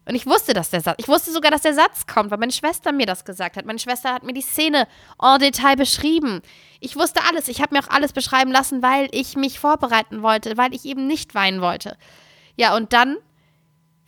Und 0.08 0.14
ich 0.14 0.26
wusste, 0.26 0.54
dass 0.54 0.70
der 0.70 0.80
Satz, 0.80 0.96
ich 0.98 1.08
wusste 1.08 1.32
sogar, 1.32 1.50
dass 1.50 1.60
der 1.60 1.74
Satz 1.74 2.06
kommt, 2.06 2.30
weil 2.30 2.38
meine 2.38 2.52
Schwester 2.52 2.92
mir 2.92 3.04
das 3.04 3.26
gesagt 3.26 3.58
hat. 3.58 3.66
Meine 3.66 3.78
Schwester 3.78 4.14
hat 4.14 4.22
mir 4.22 4.32
die 4.32 4.40
Szene 4.40 4.88
en 5.20 5.38
Detail 5.38 5.76
beschrieben. 5.76 6.40
Ich 6.80 6.96
wusste 6.96 7.20
alles. 7.28 7.48
Ich 7.48 7.60
habe 7.60 7.74
mir 7.74 7.84
auch 7.84 7.90
alles 7.90 8.14
beschreiben 8.14 8.50
lassen, 8.50 8.82
weil 8.82 9.08
ich 9.10 9.36
mich 9.36 9.60
vorbereiten 9.60 10.22
wollte, 10.22 10.56
weil 10.56 10.74
ich 10.74 10.86
eben 10.86 11.06
nicht 11.06 11.34
weinen 11.34 11.60
wollte. 11.60 11.98
Ja, 12.56 12.74
und 12.74 12.94
dann 12.94 13.18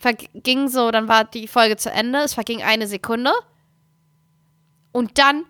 verging 0.01 0.67
so, 0.67 0.91
dann 0.91 1.07
war 1.07 1.23
die 1.23 1.47
Folge 1.47 1.77
zu 1.77 1.91
Ende. 1.91 2.19
Es 2.19 2.33
verging 2.33 2.61
eine 2.61 2.87
Sekunde. 2.87 3.31
Und 4.91 5.17
dann 5.17 5.45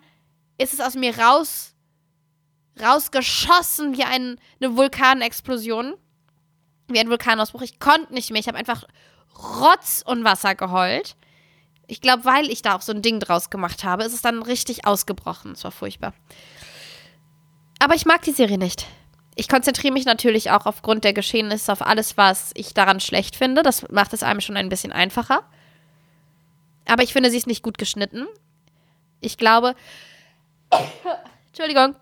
ist 0.58 0.72
es 0.72 0.80
aus 0.80 0.94
mir 0.94 1.18
raus, 1.18 1.74
rausgeschossen 2.80 3.96
wie 3.96 4.04
ein, 4.04 4.38
eine 4.60 4.76
Vulkanexplosion. 4.76 5.94
Wie 6.88 7.00
ein 7.00 7.08
Vulkanausbruch. 7.08 7.62
Ich 7.62 7.80
konnte 7.80 8.12
nicht 8.12 8.30
mehr. 8.30 8.40
Ich 8.40 8.48
habe 8.48 8.58
einfach 8.58 8.84
Rotz 9.60 10.02
und 10.06 10.24
Wasser 10.24 10.54
geheult. 10.54 11.16
Ich 11.86 12.00
glaube, 12.00 12.24
weil 12.24 12.50
ich 12.50 12.62
da 12.62 12.76
auch 12.76 12.82
so 12.82 12.92
ein 12.92 13.02
Ding 13.02 13.18
draus 13.18 13.50
gemacht 13.50 13.84
habe, 13.84 14.04
ist 14.04 14.12
es 14.12 14.22
dann 14.22 14.42
richtig 14.42 14.86
ausgebrochen. 14.86 15.52
Es 15.52 15.64
war 15.64 15.72
furchtbar. 15.72 16.12
Aber 17.78 17.94
ich 17.94 18.06
mag 18.06 18.22
die 18.22 18.32
Serie 18.32 18.58
nicht. 18.58 18.86
Ich 19.34 19.48
konzentriere 19.48 19.92
mich 19.92 20.04
natürlich 20.04 20.50
auch 20.50 20.66
aufgrund 20.66 21.04
der 21.04 21.14
Geschehnisse 21.14 21.72
auf 21.72 21.82
alles, 21.82 22.16
was 22.16 22.50
ich 22.54 22.74
daran 22.74 23.00
schlecht 23.00 23.36
finde. 23.36 23.62
Das 23.62 23.88
macht 23.90 24.12
es 24.12 24.22
einem 24.22 24.40
schon 24.40 24.56
ein 24.56 24.68
bisschen 24.68 24.92
einfacher. 24.92 25.42
Aber 26.86 27.02
ich 27.02 27.12
finde, 27.12 27.30
sie 27.30 27.38
ist 27.38 27.46
nicht 27.46 27.62
gut 27.62 27.78
geschnitten. 27.78 28.26
Ich 29.20 29.38
glaube. 29.38 29.74
Entschuldigung. 31.48 31.94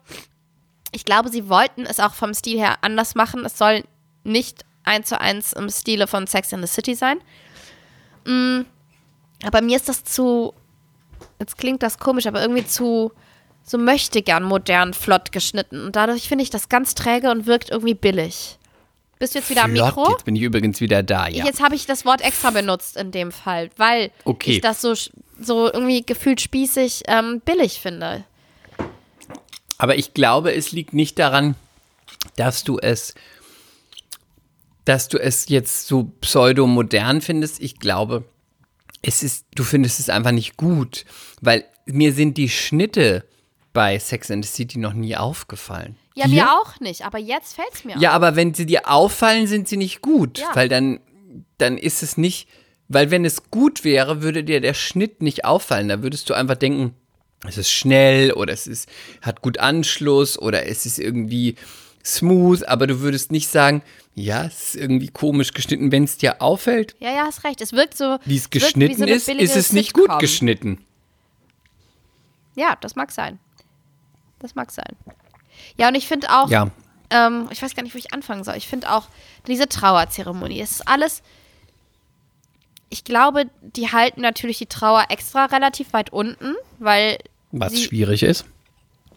Ich 0.92 1.04
glaube, 1.04 1.28
sie 1.28 1.48
wollten 1.48 1.86
es 1.86 2.00
auch 2.00 2.14
vom 2.14 2.34
Stil 2.34 2.58
her 2.58 2.78
anders 2.80 3.14
machen. 3.14 3.44
Es 3.44 3.56
soll 3.56 3.84
nicht 4.24 4.64
eins 4.82 5.08
zu 5.08 5.20
eins 5.20 5.52
im 5.52 5.68
Stile 5.70 6.06
von 6.06 6.26
Sex 6.26 6.52
in 6.52 6.60
the 6.60 6.66
City 6.66 6.94
sein. 6.94 7.20
Mm, 8.24 8.62
aber 9.44 9.60
mir 9.60 9.76
ist 9.76 9.88
das 9.88 10.02
zu. 10.02 10.52
Jetzt 11.38 11.58
klingt 11.58 11.82
das 11.82 11.98
komisch, 11.98 12.26
aber 12.26 12.42
irgendwie 12.42 12.66
zu. 12.66 13.12
So 13.70 13.78
möchte 13.78 14.20
gern 14.22 14.42
modern 14.42 14.94
flott 14.94 15.30
geschnitten. 15.30 15.84
Und 15.84 15.94
dadurch 15.94 16.26
finde 16.26 16.42
ich 16.42 16.50
das 16.50 16.68
ganz 16.68 16.96
träge 16.96 17.30
und 17.30 17.46
wirkt 17.46 17.70
irgendwie 17.70 17.94
billig. 17.94 18.58
Bist 19.20 19.36
du 19.36 19.38
jetzt 19.38 19.48
wieder 19.48 19.62
am 19.62 19.70
Flott, 19.70 19.94
Mikro? 19.96 20.10
Jetzt 20.10 20.24
bin 20.24 20.34
ich 20.34 20.42
übrigens 20.42 20.80
wieder 20.80 21.04
da, 21.04 21.28
ja. 21.28 21.44
Jetzt 21.44 21.62
habe 21.62 21.76
ich 21.76 21.86
das 21.86 22.04
Wort 22.04 22.20
extra 22.20 22.50
benutzt 22.50 22.96
in 22.96 23.12
dem 23.12 23.30
Fall, 23.30 23.70
weil 23.76 24.10
Okay. 24.24 24.50
ich 24.54 24.60
das 24.60 24.80
so, 24.80 24.94
so 25.40 25.72
irgendwie 25.72 26.02
gefühlt 26.02 26.40
spießig 26.40 27.04
ähm, 27.06 27.40
billig 27.44 27.78
finde. 27.78 28.24
Aber 29.78 29.94
ich 29.96 30.14
glaube, 30.14 30.52
es 30.52 30.72
liegt 30.72 30.92
nicht 30.92 31.16
daran, 31.20 31.54
dass 32.34 32.64
du 32.64 32.80
es, 32.80 33.14
dass 34.84 35.06
du 35.06 35.16
es 35.16 35.48
jetzt 35.48 35.86
so 35.86 36.10
pseudo-modern 36.22 37.20
findest. 37.20 37.60
Ich 37.60 37.78
glaube, 37.78 38.24
es 39.00 39.22
ist, 39.22 39.46
du 39.54 39.62
findest 39.62 40.00
es 40.00 40.08
einfach 40.08 40.32
nicht 40.32 40.56
gut, 40.56 41.04
weil 41.40 41.64
mir 41.86 42.12
sind 42.12 42.36
die 42.36 42.48
Schnitte 42.48 43.24
bei 43.72 43.98
Sex 43.98 44.30
and 44.30 44.44
the 44.44 44.50
City 44.50 44.78
noch 44.78 44.92
nie 44.94 45.16
aufgefallen. 45.16 45.96
Ja, 46.14 46.26
Dir? 46.26 46.34
mir 46.34 46.52
auch 46.52 46.80
nicht, 46.80 47.04
aber 47.04 47.18
jetzt 47.18 47.54
fällt 47.54 47.72
es 47.72 47.84
mir 47.84 47.96
Ja, 47.98 48.10
aber 48.12 48.34
wenn 48.36 48.52
sie 48.54 48.66
dir 48.66 48.88
auffallen, 48.90 49.46
sind 49.46 49.68
sie 49.68 49.76
nicht 49.76 50.00
gut, 50.02 50.38
Ja. 50.38 50.50
weil 50.54 50.68
dann 50.68 51.00
dann 51.58 51.78
ist 51.78 52.02
es 52.02 52.16
nicht, 52.16 52.48
weil 52.88 53.10
wenn 53.12 53.24
es 53.24 53.50
gut 53.50 53.84
wäre, 53.84 54.20
würde 54.22 54.42
dir 54.42 54.60
der 54.60 54.74
Schnitt 54.74 55.22
nicht 55.22 55.44
auffallen. 55.44 55.88
Da 55.88 56.02
würdest 56.02 56.28
du 56.28 56.34
einfach 56.34 56.56
denken, 56.56 56.94
es 57.46 57.56
ist 57.56 57.70
schnell 57.70 58.32
oder 58.32 58.52
es 58.52 58.66
ist, 58.66 58.88
hat 59.22 59.42
gut 59.42 59.58
Anschluss 59.58 60.36
oder 60.38 60.66
es 60.66 60.86
ist 60.86 60.98
irgendwie 60.98 61.54
smooth, 62.04 62.64
aber 62.64 62.86
du 62.88 63.00
würdest 63.00 63.30
nicht 63.30 63.48
sagen, 63.48 63.82
ja, 64.16 64.44
es 64.46 64.74
ist 64.74 64.76
irgendwie 64.76 65.08
komisch 65.08 65.52
geschnitten, 65.52 65.92
wenn 65.92 66.04
es 66.04 66.16
dir 66.18 66.42
auffällt. 66.42 66.96
Ja, 66.98 67.10
ja, 67.12 67.22
hast 67.26 67.44
recht. 67.44 67.60
Es 67.60 67.72
wirkt 67.72 67.96
so. 67.96 68.18
Wie 68.24 68.36
es 68.36 68.44
wirkt 68.44 68.54
wie 68.54 68.58
geschnitten 68.58 68.98
so 68.98 69.04
ist, 69.04 69.28
ist 69.28 69.56
es 69.56 69.72
nicht 69.72 69.94
Sitcom. 69.94 70.08
gut 70.08 70.18
geschnitten. 70.18 70.84
Ja, 72.56 72.76
das 72.80 72.96
mag 72.96 73.12
sein. 73.12 73.38
Das 74.40 74.54
mag 74.56 74.70
sein. 74.72 74.96
Ja, 75.76 75.88
und 75.88 75.94
ich 75.94 76.08
finde 76.08 76.28
auch, 76.30 76.48
Ja. 76.50 76.68
ähm, 77.10 77.46
ich 77.50 77.62
weiß 77.62 77.74
gar 77.76 77.82
nicht, 77.82 77.94
wo 77.94 77.98
ich 77.98 78.12
anfangen 78.12 78.42
soll. 78.44 78.56
Ich 78.56 78.66
finde 78.66 78.90
auch 78.92 79.06
diese 79.46 79.68
Trauerzeremonie, 79.68 80.60
es 80.60 80.72
ist 80.72 80.88
alles. 80.88 81.22
Ich 82.88 83.04
glaube, 83.04 83.46
die 83.60 83.92
halten 83.92 84.20
natürlich 84.20 84.58
die 84.58 84.66
Trauer 84.66 85.06
extra 85.10 85.44
relativ 85.46 85.92
weit 85.92 86.12
unten, 86.12 86.54
weil 86.78 87.18
Was 87.52 87.72
sie, 87.72 87.84
schwierig 87.84 88.22
ist. 88.24 88.44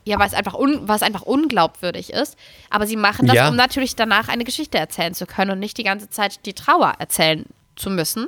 ja, 0.05 0.19
weil 0.19 0.27
es 0.27 0.33
einfach 0.35 0.53
un, 0.53 0.87
was 0.87 1.01
einfach 1.01 1.23
unglaubwürdig 1.23 2.11
ist. 2.11 2.37
Aber 2.69 2.85
sie 2.85 2.97
machen 2.97 3.25
das, 3.25 3.35
Ja. 3.35 3.49
um 3.49 3.55
natürlich 3.55 3.95
danach 3.95 4.27
eine 4.27 4.43
Geschichte 4.43 4.77
erzählen 4.77 5.15
zu 5.15 5.25
können 5.25 5.51
und 5.51 5.59
nicht 5.59 5.77
die 5.77 5.83
ganze 5.83 6.09
Zeit 6.09 6.45
die 6.45 6.53
Trauer 6.53 6.93
erzählen 6.99 7.45
zu 7.75 7.89
müssen. 7.89 8.27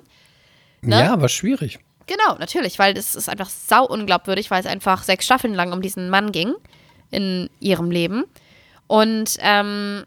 Ne? 0.82 1.00
Ja, 1.02 1.14
aber 1.14 1.30
schwierig. 1.30 1.80
Genau, 2.08 2.36
natürlich, 2.40 2.80
weil 2.80 2.94
das 2.94 3.16
ist 3.16 3.30
einfach 3.30 3.50
sau 3.50 3.86
unglaubwürdig, 3.86 4.50
weil 4.52 4.62
es 4.62 4.68
einfach 4.68 5.04
sechs 5.04 5.26
Staffeln 5.26 5.54
lang 5.54 5.74
um 5.74 5.82
diesen 5.82 6.10
Mann 6.10 6.32
ging 6.32 6.54
in 7.12 7.50
ihrem 7.60 7.92
Leben. 7.92 8.26
Und 8.88 9.38
ähm, 9.40 10.06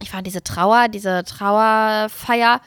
ich 0.00 0.10
fand 0.10 0.26
diese 0.26 0.42
Trauer, 0.42 0.88
diese 0.88 1.24
Trauerfeier 1.24 2.60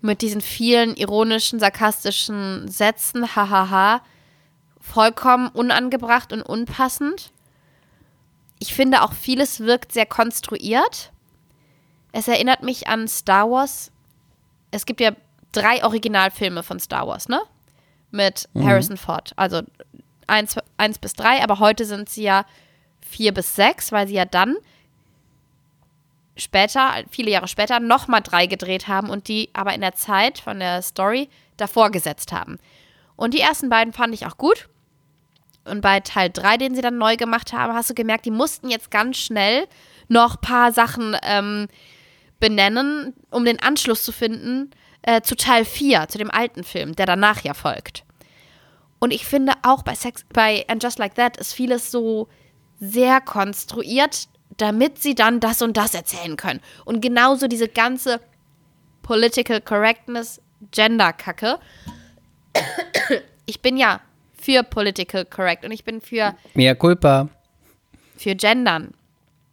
mit 0.00 0.22
diesen 0.22 0.40
vielen 0.40 0.94
ironischen, 0.96 1.58
sarkastischen 1.58 2.68
Sätzen, 2.68 3.34
hahaha, 3.34 4.00
vollkommen 4.80 5.48
unangebracht 5.48 6.32
und 6.32 6.42
unpassend. 6.42 7.32
Ich 8.58 8.74
finde 8.74 9.02
auch 9.02 9.12
vieles 9.12 9.60
wirkt 9.60 9.92
sehr 9.92 10.06
konstruiert. 10.06 11.12
Es 12.12 12.28
erinnert 12.28 12.62
mich 12.62 12.88
an 12.88 13.06
Star 13.08 13.50
Wars. 13.50 13.90
Es 14.70 14.86
gibt 14.86 15.00
ja 15.00 15.12
drei 15.52 15.84
Originalfilme 15.84 16.62
von 16.62 16.80
Star 16.80 17.06
Wars, 17.06 17.28
ne? 17.28 17.40
Mit 18.10 18.48
Harrison 18.54 18.96
Ford. 18.96 19.32
Also 19.36 19.62
eins, 20.28 20.56
eins 20.76 20.98
bis 20.98 21.14
drei, 21.14 21.42
aber 21.42 21.58
heute 21.58 21.84
sind 21.84 22.08
sie 22.08 22.22
ja 22.22 22.44
vier 23.00 23.32
bis 23.32 23.54
sechs, 23.56 23.92
weil 23.92 24.06
sie 24.06 24.14
ja 24.14 24.24
dann 24.24 24.56
später, 26.36 26.92
viele 27.10 27.30
Jahre 27.30 27.48
später, 27.48 27.80
nochmal 27.80 28.22
drei 28.22 28.46
gedreht 28.46 28.88
haben 28.88 29.10
und 29.10 29.28
die 29.28 29.50
aber 29.52 29.74
in 29.74 29.80
der 29.80 29.94
Zeit 29.94 30.38
von 30.38 30.60
der 30.60 30.82
Story 30.82 31.28
davor 31.56 31.90
gesetzt 31.90 32.32
haben. 32.32 32.58
Und 33.16 33.34
die 33.34 33.40
ersten 33.40 33.68
beiden 33.68 33.92
fand 33.92 34.14
ich 34.14 34.26
auch 34.26 34.36
gut. 34.36 34.68
Und 35.64 35.80
bei 35.80 36.00
Teil 36.00 36.30
3, 36.30 36.56
den 36.56 36.74
sie 36.74 36.80
dann 36.80 36.98
neu 36.98 37.16
gemacht 37.16 37.52
haben, 37.52 37.74
hast 37.74 37.90
du 37.90 37.94
gemerkt, 37.94 38.24
die 38.24 38.30
mussten 38.30 38.70
jetzt 38.70 38.90
ganz 38.90 39.18
schnell 39.18 39.66
noch 40.06 40.36
ein 40.36 40.40
paar 40.40 40.72
Sachen 40.72 41.16
ähm, 41.22 41.68
benennen, 42.40 43.14
um 43.30 43.44
den 43.44 43.60
Anschluss 43.60 44.04
zu 44.04 44.12
finden 44.12 44.70
äh, 45.02 45.20
zu 45.22 45.36
Teil 45.36 45.64
4, 45.64 46.08
zu 46.08 46.18
dem 46.18 46.30
alten 46.30 46.64
Film, 46.64 46.94
der 46.94 47.06
danach 47.06 47.42
ja 47.42 47.54
folgt. 47.54 48.04
Und 48.98 49.12
ich 49.12 49.26
finde 49.26 49.52
auch 49.62 49.82
bei 49.82 49.94
Sex, 49.94 50.24
bei 50.32 50.64
And 50.68 50.82
Just 50.82 50.98
Like 50.98 51.14
That 51.14 51.36
ist 51.36 51.52
vieles 51.52 51.90
so 51.90 52.28
sehr 52.80 53.20
konstruiert, 53.20 54.28
damit 54.56 55.00
sie 55.00 55.14
dann 55.14 55.40
das 55.40 55.62
und 55.62 55.76
das 55.76 55.94
erzählen 55.94 56.36
können. 56.36 56.60
Und 56.84 57.00
genauso 57.00 57.46
diese 57.46 57.68
ganze 57.68 58.20
Political 59.02 59.60
Correctness, 59.60 60.40
Gender-Kacke. 60.72 61.58
Ich 63.46 63.62
bin 63.62 63.76
ja 63.76 64.00
für 64.38 64.62
Political 64.62 65.24
Correct 65.24 65.64
und 65.64 65.70
ich 65.70 65.84
bin 65.84 66.00
für 66.00 66.34
Mehr 66.54 66.74
Culpa. 66.74 67.28
für 68.16 68.34
Gendern. 68.34 68.94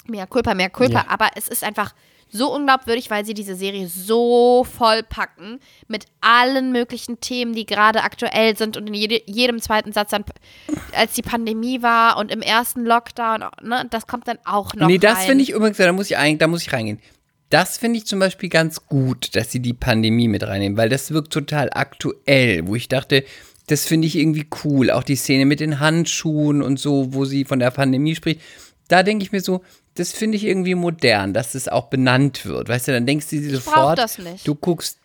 Mehr 0.07 0.27
Culpa, 0.27 0.53
mehr 0.53 0.69
Culpa. 0.69 1.03
Ja. 1.03 1.05
Aber 1.07 1.29
es 1.35 1.47
ist 1.47 1.63
einfach 1.63 1.93
so 2.29 2.53
unglaubwürdig, 2.53 3.09
weil 3.09 3.25
sie 3.25 3.33
diese 3.33 3.55
Serie 3.55 3.87
so 3.87 4.65
vollpacken 4.65 5.59
mit 5.87 6.05
allen 6.21 6.71
möglichen 6.71 7.19
Themen, 7.19 7.53
die 7.53 7.65
gerade 7.65 8.03
aktuell 8.03 8.57
sind 8.57 8.77
und 8.77 8.87
in 8.87 8.93
jede, 8.93 9.21
jedem 9.25 9.61
zweiten 9.61 9.91
Satz 9.91 10.11
dann, 10.11 10.25
als 10.93 11.13
die 11.13 11.21
Pandemie 11.21 11.81
war 11.81 12.17
und 12.17 12.31
im 12.31 12.41
ersten 12.41 12.85
Lockdown, 12.85 13.45
ne, 13.61 13.87
das 13.89 14.07
kommt 14.07 14.27
dann 14.27 14.39
auch 14.45 14.73
noch 14.73 14.87
nee, 14.87 14.97
das 14.97 15.25
finde 15.25 15.43
ich 15.43 15.51
übrigens, 15.51 15.77
da 15.77 15.91
muss 15.91 16.09
ich, 16.09 16.17
ein, 16.17 16.37
da 16.37 16.47
muss 16.47 16.61
ich 16.61 16.73
reingehen. 16.73 16.99
Das 17.49 17.77
finde 17.77 17.97
ich 17.99 18.05
zum 18.05 18.19
Beispiel 18.19 18.49
ganz 18.49 18.87
gut, 18.87 19.35
dass 19.35 19.51
sie 19.51 19.59
die 19.59 19.73
Pandemie 19.73 20.27
mit 20.27 20.43
reinnehmen, 20.43 20.77
weil 20.77 20.89
das 20.89 21.11
wirkt 21.11 21.31
total 21.31 21.69
aktuell, 21.71 22.67
wo 22.67 22.75
ich 22.75 22.87
dachte, 22.87 23.23
das 23.67 23.85
finde 23.85 24.07
ich 24.07 24.15
irgendwie 24.15 24.47
cool. 24.63 24.91
Auch 24.91 25.03
die 25.03 25.15
Szene 25.15 25.45
mit 25.45 25.59
den 25.59 25.79
Handschuhen 25.79 26.61
und 26.61 26.79
so, 26.79 27.13
wo 27.13 27.25
sie 27.25 27.45
von 27.45 27.59
der 27.59 27.71
Pandemie 27.71 28.15
spricht. 28.15 28.41
Da 28.87 29.03
denke 29.03 29.23
ich 29.23 29.31
mir 29.31 29.41
so, 29.41 29.63
das 29.95 30.11
finde 30.11 30.37
ich 30.37 30.43
irgendwie 30.43 30.75
modern, 30.75 31.33
dass 31.33 31.55
es 31.55 31.67
auch 31.67 31.87
benannt 31.87 32.45
wird. 32.45 32.69
Weißt 32.69 32.87
du, 32.87 32.91
dann 32.91 33.05
denkst 33.05 33.29
du 33.29 33.39
dir 33.39 33.55
sofort, 33.55 33.97
das 33.97 34.17
nicht. 34.17 34.47
du 34.47 34.55
guckst. 34.55 34.99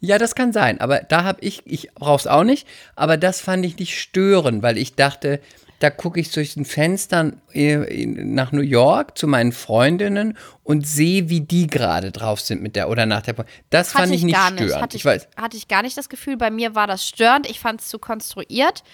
Ja, 0.00 0.18
das 0.18 0.34
kann 0.34 0.52
sein, 0.52 0.80
aber 0.80 1.00
da 1.00 1.24
habe 1.24 1.40
ich, 1.40 1.62
ich 1.64 1.90
brauch's 1.94 2.26
auch 2.26 2.44
nicht, 2.44 2.66
aber 2.96 3.16
das 3.16 3.40
fand 3.40 3.64
ich 3.64 3.78
nicht 3.78 3.98
störend, 3.98 4.62
weil 4.62 4.76
ich 4.76 4.94
dachte, 4.94 5.40
da 5.78 5.90
gucke 5.90 6.20
ich 6.20 6.30
durch 6.30 6.54
den 6.54 6.64
Fenstern 6.64 7.40
äh, 7.52 8.06
nach 8.06 8.52
New 8.52 8.62
York 8.62 9.16
zu 9.16 9.26
meinen 9.26 9.52
Freundinnen 9.52 10.36
und 10.64 10.86
sehe, 10.86 11.28
wie 11.28 11.40
die 11.40 11.66
gerade 11.66 12.12
drauf 12.12 12.40
sind 12.40 12.62
mit 12.62 12.76
der 12.76 12.88
oder 12.88 13.06
nach 13.06 13.22
der. 13.22 13.34
Das 13.70 13.94
Hatte 13.94 14.04
fand 14.04 14.14
ich 14.14 14.24
nicht 14.24 14.34
gar 14.34 14.48
störend. 14.48 14.60
nicht. 14.68 14.80
Hatte 14.80 14.96
ich 14.96 15.04
weiß. 15.04 15.28
hatte 15.36 15.56
ich 15.56 15.68
gar 15.68 15.82
nicht 15.82 15.96
das 15.96 16.08
Gefühl. 16.08 16.36
Bei 16.36 16.50
mir 16.50 16.74
war 16.74 16.86
das 16.86 17.06
störend. 17.06 17.48
Ich 17.48 17.60
fand 17.60 17.80
es 17.80 17.88
zu 17.88 17.98
konstruiert, 17.98 18.84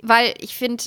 weil 0.00 0.34
ich 0.38 0.56
finde, 0.56 0.84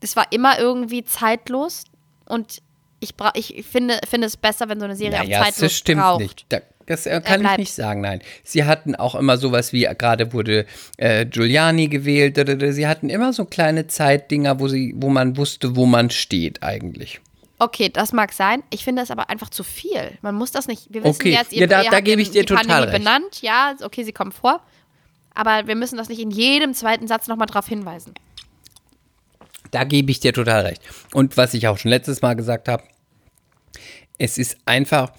es 0.00 0.16
war 0.16 0.26
immer 0.30 0.58
irgendwie 0.58 1.04
zeitlos 1.04 1.84
und 2.26 2.60
ich, 3.02 3.14
bra 3.16 3.30
ich 3.34 3.64
finde, 3.70 3.98
finde 4.08 4.26
es 4.26 4.36
besser, 4.36 4.68
wenn 4.68 4.78
so 4.78 4.84
eine 4.86 4.96
Serie 4.96 5.18
Naja, 5.18 5.40
auch 5.40 5.44
zeitlos 5.44 5.60
das 5.70 5.72
stimmt 5.76 6.00
braucht. 6.02 6.20
nicht. 6.20 6.46
Da, 6.48 6.58
das 6.86 7.06
äh, 7.06 7.20
kann 7.24 7.44
ich 7.44 7.56
nicht 7.58 7.72
sagen, 7.74 8.00
nein. 8.00 8.20
Sie 8.44 8.64
hatten 8.64 8.94
auch 8.96 9.14
immer 9.14 9.36
sowas 9.38 9.72
wie, 9.72 9.82
gerade 9.98 10.32
wurde 10.32 10.66
äh, 10.96 11.26
Giuliani 11.26 11.88
gewählt, 11.88 12.38
sie 12.74 12.86
hatten 12.86 13.08
immer 13.10 13.32
so 13.32 13.44
kleine 13.44 13.86
Zeitdinger, 13.86 14.58
wo, 14.60 14.68
sie, 14.68 14.94
wo 14.96 15.08
man 15.08 15.36
wusste, 15.36 15.76
wo 15.76 15.86
man 15.86 16.10
steht 16.10 16.62
eigentlich. 16.62 17.20
Okay, 17.58 17.88
das 17.90 18.12
mag 18.12 18.32
sein. 18.32 18.64
Ich 18.70 18.82
finde 18.82 19.02
es 19.02 19.12
aber 19.12 19.30
einfach 19.30 19.48
zu 19.50 19.62
viel. 19.62 20.18
Man 20.20 20.34
muss 20.34 20.50
das 20.50 20.66
nicht. 20.66 20.86
Wir 20.92 21.04
wissen 21.04 21.14
Okay, 21.14 21.30
jetzt, 21.30 21.52
ihr, 21.52 21.60
ja, 21.60 21.66
da- 21.68 21.82
ihr 21.82 21.90
da 21.90 22.00
gebe 22.00 22.20
ich 22.20 22.30
die 22.30 22.38
dir 22.40 22.46
total 22.46 22.64
Pandemie 22.66 22.90
recht. 22.90 22.98
benannt. 23.04 23.42
Ja, 23.42 23.74
okay, 23.82 24.02
sie 24.02 24.12
kommen 24.12 24.32
vor. 24.32 24.60
Aber 25.34 25.66
wir 25.68 25.76
müssen 25.76 25.96
das 25.96 26.08
nicht 26.08 26.20
in 26.20 26.30
jedem 26.32 26.74
zweiten 26.74 27.06
Satz 27.06 27.28
nochmal 27.28 27.46
drauf 27.46 27.68
hinweisen. 27.68 28.14
Da 29.72 29.82
gebe 29.84 30.12
ich 30.12 30.20
dir 30.20 30.32
total 30.32 30.66
recht. 30.66 30.82
Und 31.12 31.36
was 31.36 31.54
ich 31.54 31.66
auch 31.66 31.78
schon 31.78 31.90
letztes 31.90 32.22
Mal 32.22 32.34
gesagt 32.34 32.68
habe, 32.68 32.84
es 34.18 34.38
ist 34.38 34.56
einfach 34.66 35.12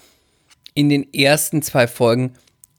in 0.74 0.88
den 0.88 1.12
ersten 1.12 1.60
zwei 1.60 1.86
Folgen 1.86 2.32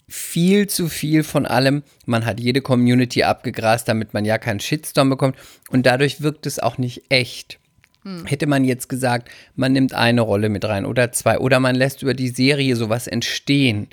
viel 0.07 0.67
zu 0.67 0.87
viel 0.87 1.23
von 1.23 1.45
allem. 1.45 1.83
Man 2.05 2.25
hat 2.25 2.39
jede 2.39 2.61
Community 2.61 3.23
abgegrast, 3.23 3.87
damit 3.87 4.13
man 4.13 4.25
ja 4.25 4.37
keinen 4.37 4.59
Shitstorm 4.59 5.09
bekommt. 5.09 5.35
Und 5.69 5.85
dadurch 5.85 6.21
wirkt 6.21 6.45
es 6.45 6.59
auch 6.59 6.77
nicht 6.77 7.03
echt. 7.09 7.59
Hm. 8.03 8.25
Hätte 8.25 8.47
man 8.47 8.63
jetzt 8.63 8.87
gesagt, 8.87 9.29
man 9.55 9.73
nimmt 9.73 9.93
eine 9.93 10.21
Rolle 10.21 10.49
mit 10.49 10.63
rein 10.65 10.85
oder 10.85 11.11
zwei 11.11 11.39
oder 11.39 11.59
man 11.59 11.75
lässt 11.75 12.01
über 12.03 12.13
die 12.13 12.29
Serie 12.29 12.75
sowas 12.75 13.07
entstehen. 13.07 13.87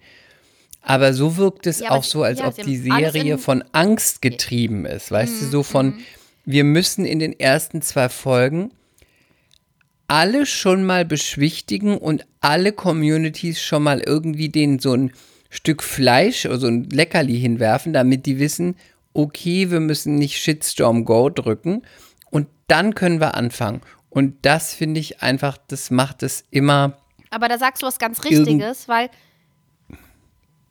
Aber 0.82 1.14
so 1.14 1.36
wirkt 1.36 1.66
es 1.66 1.80
Ja, 1.80 1.90
auch 1.90 2.04
so, 2.04 2.22
als 2.22 2.40
ja, 2.40 2.48
ob 2.48 2.56
die 2.56 2.76
Serie 2.76 3.38
von 3.38 3.64
Angst 3.72 4.20
getrieben 4.20 4.84
ist. 4.84 5.10
Weißt 5.10 5.34
Mhm, 5.34 5.44
du, 5.46 5.50
so 5.50 5.62
von, 5.62 5.98
wir 6.44 6.64
müssen 6.64 7.04
in 7.04 7.18
den 7.18 7.38
ersten 7.38 7.82
zwei 7.82 8.08
Folgen 8.08 8.72
alle 10.08 10.44
schon 10.44 10.84
mal 10.84 11.04
beschwichtigen 11.04 11.96
und 11.96 12.26
alle 12.40 12.72
Communities 12.72 13.62
schon 13.62 13.82
mal 13.82 14.00
irgendwie 14.00 14.48
denen 14.48 14.78
so 14.78 14.94
ein 14.94 15.12
Stück 15.48 15.82
Fleisch 15.82 16.46
oder 16.46 16.58
so 16.58 16.66
ein 16.66 16.84
Leckerli 16.84 17.38
hinwerfen, 17.38 17.92
damit 17.92 18.26
die 18.26 18.38
wissen, 18.38 18.76
okay, 19.14 19.70
wir 19.70 19.80
müssen 19.80 20.16
nicht 20.16 20.38
Shitstorm 20.38 21.04
Go 21.04 21.30
drücken 21.30 21.82
und 22.30 22.48
dann 22.66 22.94
können 22.94 23.20
wir 23.20 23.34
anfangen. 23.34 23.80
Und 24.08 24.36
das 24.42 24.74
finde 24.74 25.00
ich 25.00 25.22
einfach, 25.22 25.56
das 25.68 25.90
macht 25.90 26.22
es 26.22 26.44
immer. 26.50 26.98
Aber 27.30 27.48
da 27.48 27.58
sagst 27.58 27.82
du 27.82 27.86
was 27.86 27.98
ganz 27.98 28.24
Richtiges, 28.24 28.88
weil 28.88 29.08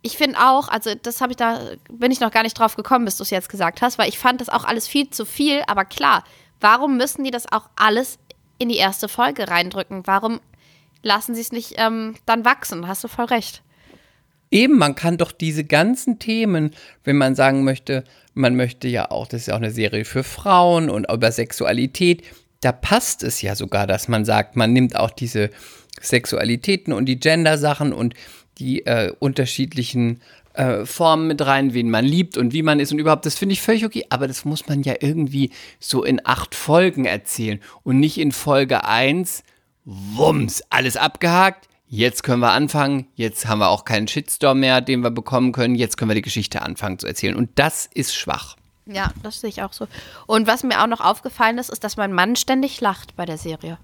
ich 0.02 0.18
finde 0.18 0.40
auch, 0.40 0.68
also 0.68 0.96
das 0.96 1.22
habe 1.22 1.32
ich 1.32 1.38
da, 1.38 1.60
bin 1.92 2.12
ich 2.12 2.20
noch 2.20 2.32
gar 2.32 2.44
nicht 2.44 2.58
drauf 2.58 2.76
gekommen, 2.76 3.06
bis 3.06 3.18
du 3.18 3.24
es 3.24 3.30
jetzt 3.30 3.50
gesagt 3.50 3.82
hast, 3.82 3.98
weil 3.98 4.10
ich 4.10 4.18
fand 4.18 4.42
das 4.42 4.50
auch 4.50 4.64
alles 4.64 4.88
viel 4.88 5.10
zu 5.10 5.26
viel, 5.26 5.62
aber 5.68 5.86
klar, 5.86 6.24
warum 6.60 6.98
müssen 6.98 7.24
die 7.24 7.32
das 7.32 7.52
auch 7.52 7.70
alles 7.76 8.18
in 8.58 8.70
die 8.70 8.78
erste 8.78 9.08
Folge 9.08 9.48
reindrücken? 9.48 10.02
Warum 10.06 10.40
lassen 11.04 11.36
sie 11.36 11.42
es 11.42 11.52
nicht 11.52 11.76
ähm, 11.78 12.16
dann 12.26 12.46
wachsen? 12.46 12.88
Hast 12.88 13.04
du 13.04 13.08
voll 13.08 13.26
recht. 13.26 13.62
Eben, 14.50 14.78
man 14.78 14.96
kann 14.96 15.18
doch 15.18 15.32
diese 15.32 15.64
ganzen 15.64 16.20
Themen, 16.20 16.72
wenn 17.04 17.18
man 17.18 17.36
sagen 17.36 17.64
möchte, 17.64 18.04
man 18.34 18.56
möchte 18.56 18.88
ja 18.88 19.10
auch, 19.10 19.28
das 19.28 19.42
ist 19.42 19.48
ja 19.48 19.54
auch 19.54 19.60
eine 19.60 19.72
Serie 19.72 20.04
für 20.04 20.24
Frauen 20.24 20.90
und 20.90 21.10
über 21.10 21.32
Sexualität, 21.32 22.24
da 22.60 22.72
passt 22.72 23.24
es 23.24 23.42
ja 23.42 23.56
sogar, 23.56 23.88
dass 23.88 24.08
man 24.08 24.26
sagt, 24.26 24.56
man 24.56 24.74
nimmt 24.74 24.96
auch 24.96 25.10
diese 25.10 25.50
Sexualitäten 26.02 26.94
und 26.94 27.06
die 27.06 27.20
Gender-Sachen 27.20 27.94
und 27.94 28.14
die 28.58 28.86
äh, 28.86 29.14
unterschiedlichen 29.20 30.22
äh, 30.54 30.86
Formen 30.86 31.28
mit 31.28 31.46
rein, 31.46 31.74
wen 31.74 31.90
man 31.90 32.06
liebt 32.06 32.38
und 32.38 32.54
wie 32.54 32.64
man 32.64 32.80
ist 32.80 32.92
und 32.92 33.00
überhaupt, 33.00 33.26
das 33.26 33.38
finde 33.38 33.54
ich 33.54 33.62
völlig 33.62 33.86
okay, 33.86 34.06
aber 34.10 34.28
das 34.28 34.46
muss 34.46 34.68
man 34.68 34.84
ja 34.84 34.96
irgendwie 35.00 35.52
so 35.80 36.04
in 36.04 36.22
acht 36.26 36.56
Folgen 36.56 37.06
erzählen 37.06 37.60
und 37.84 38.00
nicht 38.00 38.18
in 38.18 38.32
Folge 38.32 38.84
1, 38.84 39.44
wumms, 39.86 40.62
alles 40.70 40.98
abgehakt, 40.98 41.70
jetzt 41.88 42.24
können 42.24 42.42
wir 42.42 42.52
anfangen, 42.52 43.08
jetzt 43.16 43.48
haben 43.48 43.60
wir 43.60 43.70
auch 43.70 43.86
keinen 43.86 44.08
Shitstorm 44.08 44.60
mehr, 44.60 44.82
den 44.82 45.02
wir 45.02 45.12
bekommen 45.12 45.54
können, 45.54 45.76
jetzt 45.76 45.98
können 45.98 46.10
wir 46.10 46.16
die 46.16 46.22
Geschichte 46.22 46.62
anfangen 46.62 47.00
zu 47.00 47.08
erzählen 47.08 47.36
und 47.36 47.52
das 47.56 47.90
ist 47.94 48.16
schwach. 48.16 48.58
Ja, 48.88 49.12
das 49.24 49.40
sehe 49.40 49.50
ich 49.50 49.62
auch 49.62 49.74
so. 49.74 49.88
Und 50.28 50.48
was 50.48 50.64
mir 50.64 50.82
auch 50.82 50.88
noch 50.88 51.02
aufgefallen 51.02 51.58
ist, 51.60 51.70
ist, 51.70 51.84
dass 51.84 51.98
mein 51.98 52.12
Mann 52.12 52.36
ständig 52.36 52.82
lacht 52.82 53.16
bei 53.16 53.26
der 53.26 53.38
Serie. 53.38 53.78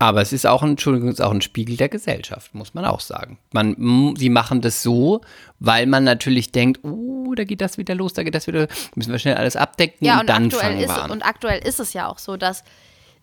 Aber 0.00 0.22
es 0.22 0.32
ist 0.32 0.46
auch 0.46 0.62
ein, 0.62 0.70
Entschuldigung, 0.70 1.08
ist 1.08 1.20
auch 1.20 1.32
ein 1.32 1.40
Spiegel 1.40 1.76
der 1.76 1.88
Gesellschaft, 1.88 2.54
muss 2.54 2.72
man 2.72 2.84
auch 2.84 3.00
sagen. 3.00 3.38
Man, 3.52 4.14
sie 4.16 4.28
machen 4.30 4.60
das 4.60 4.82
so, 4.82 5.22
weil 5.58 5.86
man 5.86 6.04
natürlich 6.04 6.52
denkt, 6.52 6.84
oh, 6.84 7.34
da 7.34 7.42
geht 7.42 7.60
das 7.60 7.78
wieder 7.78 7.96
los, 7.96 8.12
da 8.12 8.22
geht 8.22 8.36
das 8.36 8.46
wieder, 8.46 8.68
müssen 8.94 9.10
wir 9.10 9.18
schnell 9.18 9.34
alles 9.34 9.56
abdecken 9.56 10.06
Ja, 10.06 10.14
und, 10.14 10.20
und, 10.20 10.28
dann 10.28 10.44
aktuell 10.44 10.62
fangen 10.62 10.80
ist, 10.80 10.88
wir 10.88 11.02
an. 11.02 11.10
und 11.10 11.22
aktuell 11.22 11.66
ist 11.66 11.80
es 11.80 11.94
ja 11.94 12.06
auch 12.06 12.18
so, 12.18 12.36
dass 12.36 12.62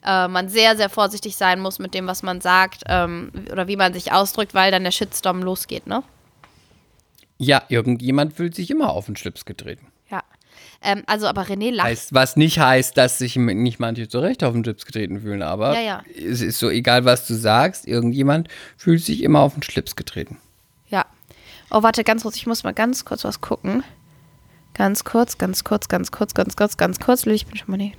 äh, 0.04 0.28
man 0.28 0.50
sehr, 0.50 0.76
sehr 0.76 0.90
vorsichtig 0.90 1.38
sein 1.38 1.62
muss 1.62 1.80
mit 1.80 1.94
dem, 1.94 2.08
was 2.08 2.24
man 2.24 2.42
sagt 2.42 2.84
ähm, 2.88 3.32
oder 3.52 3.70
wie 3.70 3.78
man 3.78 3.94
sich 3.94 4.12
ausdrückt, 4.12 4.54
weil 4.54 4.72
dann 4.72 4.84
der 4.84 4.92
Shitstorm 4.92 5.42
losgeht, 5.44 5.88
ne? 5.88 6.04
Ja, 7.38 7.64
irgendjemand 7.70 8.34
fühlt 8.34 8.56
sich 8.56 8.70
immer 8.70 8.92
auf 8.92 9.08
den 9.08 9.16
Schlips 9.16 9.46
getreten. 9.46 9.88
Ähm, 10.82 11.04
also, 11.08 11.28
aber 11.28 11.44
René 11.44 11.72
lacht. 11.72 11.88
Heißt, 11.88 12.14
was 12.14 12.36
nicht 12.36 12.60
heißt, 12.60 12.96
dass 12.98 13.18
sich 13.18 13.36
nicht 13.36 13.80
manche 13.80 14.08
zu 14.08 14.20
Recht 14.20 14.44
auf 14.44 14.54
den 14.54 14.64
Schlips 14.64 14.86
getreten 14.86 15.22
fühlen, 15.22 15.42
aber 15.42 15.74
Ja, 15.74 15.82
ja. 15.82 16.04
es 16.16 16.42
ist 16.42 16.60
so 16.60 16.70
egal, 16.70 17.06
was 17.06 17.26
du 17.28 17.34
sagst, 17.34 17.88
irgendjemand 17.88 18.48
fühlt 18.78 19.04
sich 19.04 19.24
immer 19.24 19.40
auf 19.40 19.54
den 19.54 19.64
Schlips 19.64 19.96
getreten. 19.96 20.38
Ja. 20.90 21.06
Oh, 21.72 21.82
warte, 21.84 22.04
ganz 22.04 22.24
kurz. 22.24 22.36
Ich 22.36 22.46
muss 22.46 22.64
mal 22.64 22.74
ganz 22.74 23.06
kurz 23.06 23.24
was 23.24 23.42
gucken. 23.42 23.84
Ganz 24.76 25.06
kurz, 25.06 25.38
ganz 25.38 25.64
kurz, 25.64 25.88
ganz 25.88 26.12
kurz, 26.12 26.34
ganz 26.34 26.56
kurz, 26.58 26.76
ganz 26.78 27.00
kurz. 27.00 27.26
Ich 27.26 27.48
bin 27.48 27.56
schon 27.58 27.72
mal 27.72 27.78
nicht. 27.78 27.98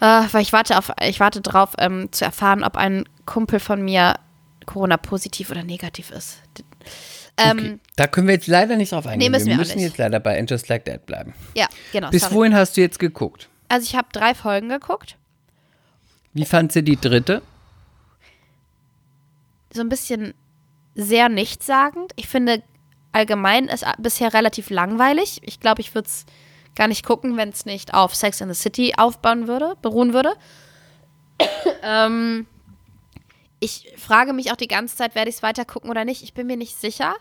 Äh, 0.00 0.22
weil 0.32 0.42
ich 0.42 0.52
warte 0.52 0.78
auf, 0.78 0.92
ich 1.02 1.18
warte 1.18 1.40
drauf, 1.40 1.72
ähm, 1.78 2.08
zu 2.12 2.24
erfahren, 2.24 2.62
ob 2.62 2.76
ein 2.76 3.04
Kumpel 3.26 3.58
von 3.58 3.82
mir 3.84 4.14
Corona 4.64 4.96
positiv 4.96 5.50
oder 5.50 5.64
negativ 5.64 6.10
ist. 6.10 6.38
Ähm, 7.38 7.58
Okay. 7.58 7.78
Da 7.96 8.06
können 8.06 8.26
wir 8.26 8.34
jetzt 8.34 8.46
leider 8.46 8.76
nicht 8.76 8.92
drauf 8.92 9.06
eingehen. 9.06 9.32
müssen 9.32 9.46
wir 9.46 9.52
wir 9.52 9.58
müssen 9.58 9.76
nicht. 9.76 9.88
jetzt 9.88 9.98
leider 9.98 10.20
bei 10.20 10.38
And 10.38 10.50
Just 10.50 10.68
Like 10.68 10.84
That 10.84 11.06
bleiben. 11.06 11.34
Ja, 11.54 11.66
genau. 11.92 12.10
Bis 12.10 12.22
sorry. 12.22 12.34
wohin 12.34 12.54
hast 12.54 12.76
du 12.76 12.80
jetzt 12.82 12.98
geguckt? 12.98 13.48
Also 13.68 13.84
ich 13.84 13.96
habe 13.96 14.08
drei 14.12 14.34
Folgen 14.34 14.68
geguckt. 14.68 15.16
Wie 16.34 16.44
fand 16.44 16.72
sie 16.72 16.82
die 16.82 16.96
dritte? 17.00 17.42
So 19.72 19.80
ein 19.80 19.88
bisschen 19.88 20.34
sehr 20.94 21.28
nichtssagend. 21.28 22.12
Ich 22.16 22.28
finde 22.28 22.62
allgemein 23.12 23.68
ist 23.68 23.84
bisher 23.98 24.34
relativ 24.34 24.70
langweilig. 24.70 25.40
Ich 25.42 25.60
glaube, 25.60 25.80
ich 25.80 25.94
würde 25.94 26.08
es 26.08 26.26
gar 26.74 26.88
nicht 26.88 27.04
gucken, 27.04 27.36
wenn 27.36 27.48
es 27.48 27.64
nicht 27.64 27.94
auf 27.94 28.14
Sex 28.14 28.40
in 28.42 28.52
the 28.52 28.54
City 28.54 28.94
aufbauen 28.96 29.48
würde, 29.48 29.74
beruhen 29.80 30.12
würde. 30.12 30.34
ähm, 31.82 32.46
ich 33.60 33.92
frage 33.96 34.32
mich 34.32 34.52
auch 34.52 34.56
die 34.56 34.68
ganze 34.68 34.96
Zeit, 34.96 35.14
werde 35.14 35.30
ich 35.30 35.36
es 35.36 35.42
weiter 35.42 35.64
gucken 35.64 35.90
oder 35.90 36.04
nicht. 36.04 36.22
Ich 36.22 36.34
bin 36.34 36.46
mir 36.46 36.56
nicht 36.56 36.76
sicher. 36.78 37.14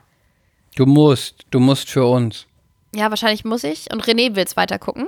Du 0.75 0.85
musst, 0.85 1.45
du 1.51 1.59
musst 1.59 1.89
für 1.89 2.05
uns. 2.05 2.47
Ja, 2.93 3.09
wahrscheinlich 3.09 3.45
muss 3.45 3.63
ich. 3.63 3.91
Und 3.93 4.03
René 4.03 4.35
will 4.35 4.43
es 4.43 4.57
weiter 4.57 4.77
gucken. 4.79 5.07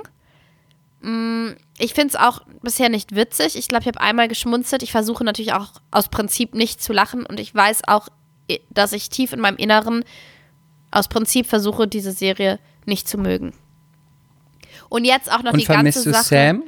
Mm, 1.00 1.50
Ich 1.78 1.94
finde 1.94 2.08
es 2.14 2.16
auch 2.16 2.40
bisher 2.62 2.88
nicht 2.88 3.14
witzig. 3.14 3.56
Ich 3.56 3.68
glaube, 3.68 3.82
ich 3.82 3.88
habe 3.88 4.00
einmal 4.00 4.28
geschmunzelt. 4.28 4.82
Ich 4.82 4.92
versuche 4.92 5.24
natürlich 5.24 5.52
auch 5.52 5.68
aus 5.90 6.08
Prinzip 6.08 6.54
nicht 6.54 6.82
zu 6.82 6.92
lachen. 6.92 7.24
Und 7.26 7.38
ich 7.38 7.54
weiß 7.54 7.82
auch, 7.86 8.08
dass 8.70 8.92
ich 8.92 9.10
tief 9.10 9.32
in 9.32 9.40
meinem 9.40 9.58
Inneren 9.58 10.04
aus 10.90 11.08
Prinzip 11.08 11.46
versuche, 11.46 11.86
diese 11.86 12.12
Serie 12.12 12.58
nicht 12.86 13.06
zu 13.06 13.18
mögen. 13.18 13.52
Und 14.88 15.04
jetzt 15.04 15.30
auch 15.30 15.42
noch 15.42 15.52
Und 15.52 15.60
die 15.60 15.66
ganze 15.66 15.74
vermisst 15.74 16.06
du 16.06 16.12
Sache. 16.12 16.24
Sam? 16.24 16.62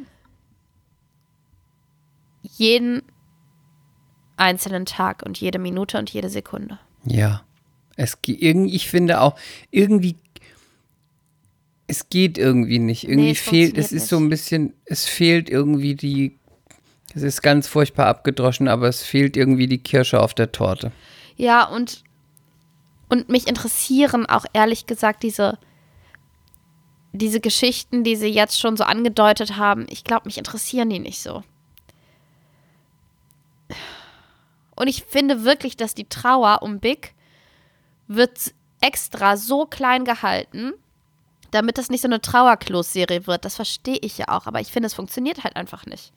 Jeden 2.42 3.02
einzelnen 4.40 4.86
Tag 4.86 5.22
und 5.24 5.38
jede 5.38 5.58
Minute 5.58 5.98
und 5.98 6.10
jede 6.10 6.28
Sekunde. 6.28 6.78
Ja. 7.04 7.42
Es 7.96 8.22
ge- 8.22 8.36
irgendwie, 8.36 8.74
ich 8.74 8.88
finde 8.88 9.20
auch, 9.20 9.36
irgendwie, 9.70 10.16
es 11.86 12.08
geht 12.08 12.38
irgendwie 12.38 12.78
nicht. 12.78 13.04
Irgendwie 13.08 13.30
es 13.30 13.40
fehlt, 13.40 13.76
es 13.76 13.92
ist 13.92 14.08
so 14.08 14.16
ein 14.16 14.28
bisschen, 14.28 14.72
es 14.84 15.06
fehlt 15.06 15.48
irgendwie 15.50 15.94
die, 15.94 16.38
es 17.14 17.22
ist 17.22 17.42
ganz 17.42 17.66
furchtbar 17.66 18.06
abgedroschen, 18.06 18.68
aber 18.68 18.88
es 18.88 19.02
fehlt 19.02 19.36
irgendwie 19.36 19.66
die 19.66 19.78
Kirsche 19.82 20.20
auf 20.20 20.32
der 20.34 20.52
Torte. 20.52 20.92
Ja, 21.36 21.64
und, 21.64 22.04
und 23.08 23.28
mich 23.28 23.48
interessieren 23.48 24.26
auch 24.26 24.44
ehrlich 24.52 24.86
gesagt 24.86 25.22
diese, 25.22 25.58
diese 27.12 27.40
Geschichten, 27.40 28.04
die 28.04 28.14
sie 28.14 28.28
jetzt 28.28 28.60
schon 28.60 28.76
so 28.76 28.84
angedeutet 28.84 29.56
haben. 29.56 29.86
Ich 29.90 30.04
glaube, 30.04 30.26
mich 30.26 30.38
interessieren 30.38 30.88
die 30.90 31.00
nicht 31.00 31.20
so. 31.20 31.42
Und 34.80 34.88
ich 34.88 35.04
finde 35.04 35.44
wirklich, 35.44 35.76
dass 35.76 35.94
die 35.94 36.08
Trauer 36.08 36.62
um 36.62 36.80
Big 36.80 37.12
wird 38.08 38.54
extra 38.80 39.36
so 39.36 39.66
klein 39.66 40.06
gehalten, 40.06 40.72
damit 41.50 41.76
das 41.76 41.90
nicht 41.90 42.00
so 42.00 42.08
eine 42.08 42.22
Trauerklos-Serie 42.22 43.26
wird. 43.26 43.44
Das 43.44 43.56
verstehe 43.56 43.98
ich 44.00 44.16
ja 44.16 44.28
auch, 44.28 44.46
aber 44.46 44.60
ich 44.60 44.68
finde, 44.68 44.86
es 44.86 44.94
funktioniert 44.94 45.44
halt 45.44 45.54
einfach 45.54 45.84
nicht. 45.84 46.12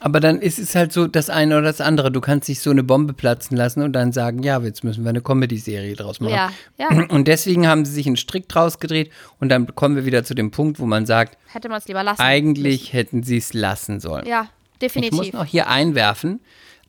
Aber 0.00 0.20
dann 0.20 0.38
ist 0.42 0.58
es 0.58 0.74
halt 0.74 0.92
so 0.92 1.06
das 1.06 1.30
eine 1.30 1.56
oder 1.56 1.68
das 1.68 1.80
andere. 1.80 2.12
Du 2.12 2.20
kannst 2.20 2.50
nicht 2.50 2.60
so 2.60 2.70
eine 2.70 2.82
Bombe 2.82 3.14
platzen 3.14 3.56
lassen 3.56 3.82
und 3.82 3.94
dann 3.94 4.12
sagen, 4.12 4.42
ja, 4.42 4.60
jetzt 4.60 4.84
müssen 4.84 5.02
wir 5.04 5.08
eine 5.08 5.22
Comedy-Serie 5.22 5.96
draus 5.96 6.20
machen. 6.20 6.34
Ja, 6.34 6.52
ja. 6.78 6.88
Und 7.08 7.26
deswegen 7.26 7.66
haben 7.66 7.86
sie 7.86 7.92
sich 7.92 8.06
einen 8.06 8.18
Strick 8.18 8.50
draus 8.50 8.80
gedreht 8.80 9.10
und 9.40 9.48
dann 9.48 9.74
kommen 9.74 9.96
wir 9.96 10.04
wieder 10.04 10.24
zu 10.24 10.34
dem 10.34 10.50
Punkt, 10.50 10.78
wo 10.78 10.84
man 10.84 11.06
sagt, 11.06 11.38
Hätte 11.46 11.70
man 11.70 11.78
es 11.78 11.88
lieber 11.88 12.02
lassen. 12.02 12.20
eigentlich 12.20 12.92
hätten 12.92 13.22
sie 13.22 13.38
es 13.38 13.54
lassen 13.54 13.98
sollen. 14.00 14.26
Ja, 14.26 14.42
Ich 14.42 14.48
muss 14.82 14.92
definitiv. 14.92 15.32
noch 15.32 15.46
hier 15.46 15.68
einwerfen, 15.68 16.40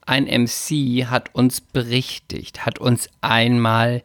ein 0.06 0.24
MC 0.24 1.06
hat 1.10 1.34
uns 1.34 1.60
berichtigt, 1.60 2.64
hat 2.64 2.78
uns 2.78 3.08
einmal 3.20 4.02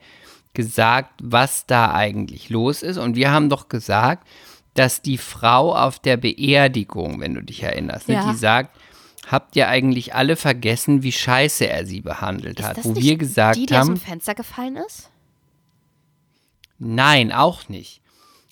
gesagt, 0.53 1.13
was 1.23 1.65
da 1.65 1.93
eigentlich 1.93 2.49
los 2.49 2.81
ist. 2.83 2.97
Und 2.97 3.15
wir 3.15 3.31
haben 3.31 3.49
doch 3.49 3.69
gesagt, 3.69 4.27
dass 4.73 5.01
die 5.01 5.17
Frau 5.17 5.75
auf 5.75 5.99
der 5.99 6.17
Beerdigung, 6.17 7.19
wenn 7.19 7.33
du 7.35 7.41
dich 7.43 7.63
erinnerst, 7.63 8.07
ne, 8.09 8.15
Ja. 8.15 8.31
die 8.31 8.37
sagt, 8.37 8.75
habt 9.27 9.55
ihr 9.55 9.67
eigentlich 9.69 10.15
alle 10.15 10.35
vergessen, 10.35 11.03
wie 11.03 11.11
scheiße 11.11 11.67
er 11.69 11.85
sie 11.85 12.01
behandelt 12.01 12.59
Ist 12.59 12.65
hat? 12.67 12.77
das 12.79 12.85
Wo 12.85 12.95
wir 12.95 13.17
gesagt 13.17 13.57
die, 13.57 13.65
die 13.65 13.73
aus 13.75 13.79
haben, 13.81 13.95
dem 13.95 13.97
Fenster 14.01 14.33
gefallen 14.35 14.77
ist? 14.77 15.09
nein, 16.79 17.31
auch 17.31 17.69
nicht. 17.69 18.01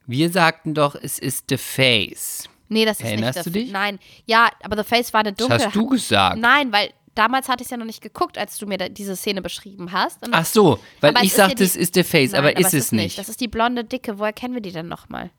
Wir 0.05 0.29
sagten 0.31 0.73
doch, 0.73 0.95
es 0.95 1.19
ist 1.19 1.45
The 1.49 1.57
Face. 1.57 2.49
Nee, 2.67 2.85
das 2.85 2.99
ist 2.99 3.05
Erinnerst 3.05 3.37
nicht 3.37 3.45
du 3.47 3.51
The- 3.51 3.59
dich? 3.65 3.71
Nein. 3.71 3.99
Ja, 4.25 4.49
aber 4.63 4.77
The 4.77 4.83
Face 4.87 5.13
war 5.13 5.21
eine 5.21 5.33
Das 5.33 5.47
dunkle. 5.47 5.65
hast 5.65 5.75
du 5.75 5.87
gesagt. 5.87 6.37
Nein, 6.37 6.71
weil 6.71 6.91
damals 7.19 7.49
hatte 7.49 7.61
ich 7.61 7.67
es 7.67 7.71
ja 7.71 7.77
noch 7.77 7.85
nicht 7.85 8.01
geguckt, 8.01 8.37
als 8.37 8.57
du 8.57 8.65
mir 8.65 8.77
diese 8.77 9.15
Szene 9.15 9.41
beschrieben 9.41 9.91
hast. 9.91 10.25
Und 10.25 10.33
Ach 10.33 10.45
so, 10.45 10.79
weil 11.01 11.11
Aber 11.11 11.19
ich 11.23 11.29
ist 11.31 11.35
sagte, 11.35 11.63
es 11.63 11.75
ist 11.75 11.93
The 11.93 12.03
Face, 12.03 12.31
Nein, 12.31 12.39
aber 12.39 12.57
ist 12.57 12.73
es 12.73 12.91
nicht. 12.91 13.17
Das 13.19 13.29
ist 13.29 13.41
die 13.41 13.47
blonde 13.47 13.83
Dicke. 13.83 14.17
Woher 14.17 14.33
kennen 14.33 14.53
wir 14.53 14.61
die 14.61 14.71
denn 14.71 14.87
nochmal? 14.87 15.29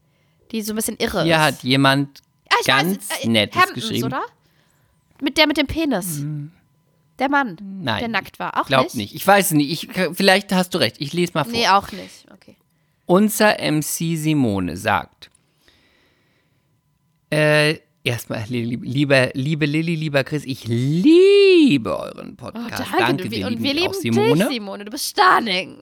Die 0.53 0.63
so 0.63 0.73
ein 0.73 0.77
bisschen 0.77 0.97
irre 0.99 1.25
Hier 1.25 1.37
ist. 1.37 1.41
hat 1.41 1.63
jemand 1.63 2.21
Ah, 2.53 2.57
ganz 2.67 3.09
weiß, 3.11 3.25
äh, 3.25 3.29
Nettes 3.29 3.57
Hamptons, 3.61 3.75
geschrieben. 3.89 4.07
oder? 4.07 4.23
Mit 5.23 5.39
der 5.39 5.47
mit 5.47 5.57
dem 5.57 5.67
Penis. 5.67 6.23
Der 7.19 7.29
Mann, 7.29 7.57
Nein. 7.83 7.99
der 8.01 8.09
nackt 8.09 8.39
war. 8.39 8.61
Auch 8.61 8.67
Glaub 8.67 8.85
nicht? 8.85 8.95
nicht. 8.97 9.15
Ich 9.15 9.27
weiß 9.27 9.47
es 9.47 9.53
nicht. 9.53 9.71
Ich, 9.71 9.89
vielleicht 10.15 10.53
hast 10.53 10.75
du 10.75 10.79
recht. 10.79 10.97
Ich 10.99 11.13
lese 11.13 11.33
mal 11.35 11.45
vor. 11.45 11.53
Nee, 11.53 11.69
auch 11.69 11.93
nicht. 11.93 12.27
Okay. 12.33 12.57
Unser 13.07 13.57
MC 13.61 14.17
Simone 14.17 14.77
sagt, 14.77 15.31
äh, 17.31 17.79
erstmal, 18.03 18.45
li- 18.49 18.77
lieber, 18.83 19.31
liebe 19.35 19.67
Lilly, 19.67 19.95
lieber 19.95 20.25
Chris, 20.25 20.45
ich 20.45 20.67
liebe 20.67 21.09
euren 21.69 22.33
Oh, 22.33 22.37
Podcast. 22.37 22.79
danke. 22.79 22.97
danke, 22.99 23.25
du, 23.25 23.31
wir 23.31 23.47
und 23.47 23.63
wir 23.63 23.75
lieben 23.75 23.89
auch, 23.89 23.95
Simone. 23.95 24.35
dich, 24.45 24.55
Simone. 24.55 24.85
Du 24.85 24.91
bist 24.91 25.07
Starning. 25.11 25.79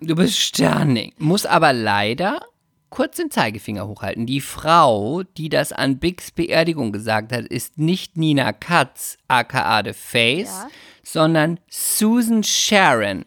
Du 0.00 0.14
bist 0.14 0.38
Sterning. 0.38 1.12
Muss 1.18 1.44
aber 1.46 1.72
leider 1.72 2.40
kurz 2.88 3.16
den 3.18 3.30
Zeigefinger 3.30 3.86
hochhalten. 3.86 4.26
Die 4.26 4.40
Frau, 4.40 5.22
die 5.36 5.48
das 5.48 5.72
an 5.72 5.98
Bigs 5.98 6.30
Beerdigung 6.30 6.90
gesagt 6.92 7.32
hat, 7.32 7.44
ist 7.46 7.78
nicht 7.78 8.16
Nina 8.16 8.52
Katz, 8.52 9.18
aka 9.28 9.82
The 9.84 9.92
Face, 9.92 10.48
Ja. 10.48 10.68
sondern 11.04 11.60
Susan 11.68 12.42
Sharon, 12.42 13.24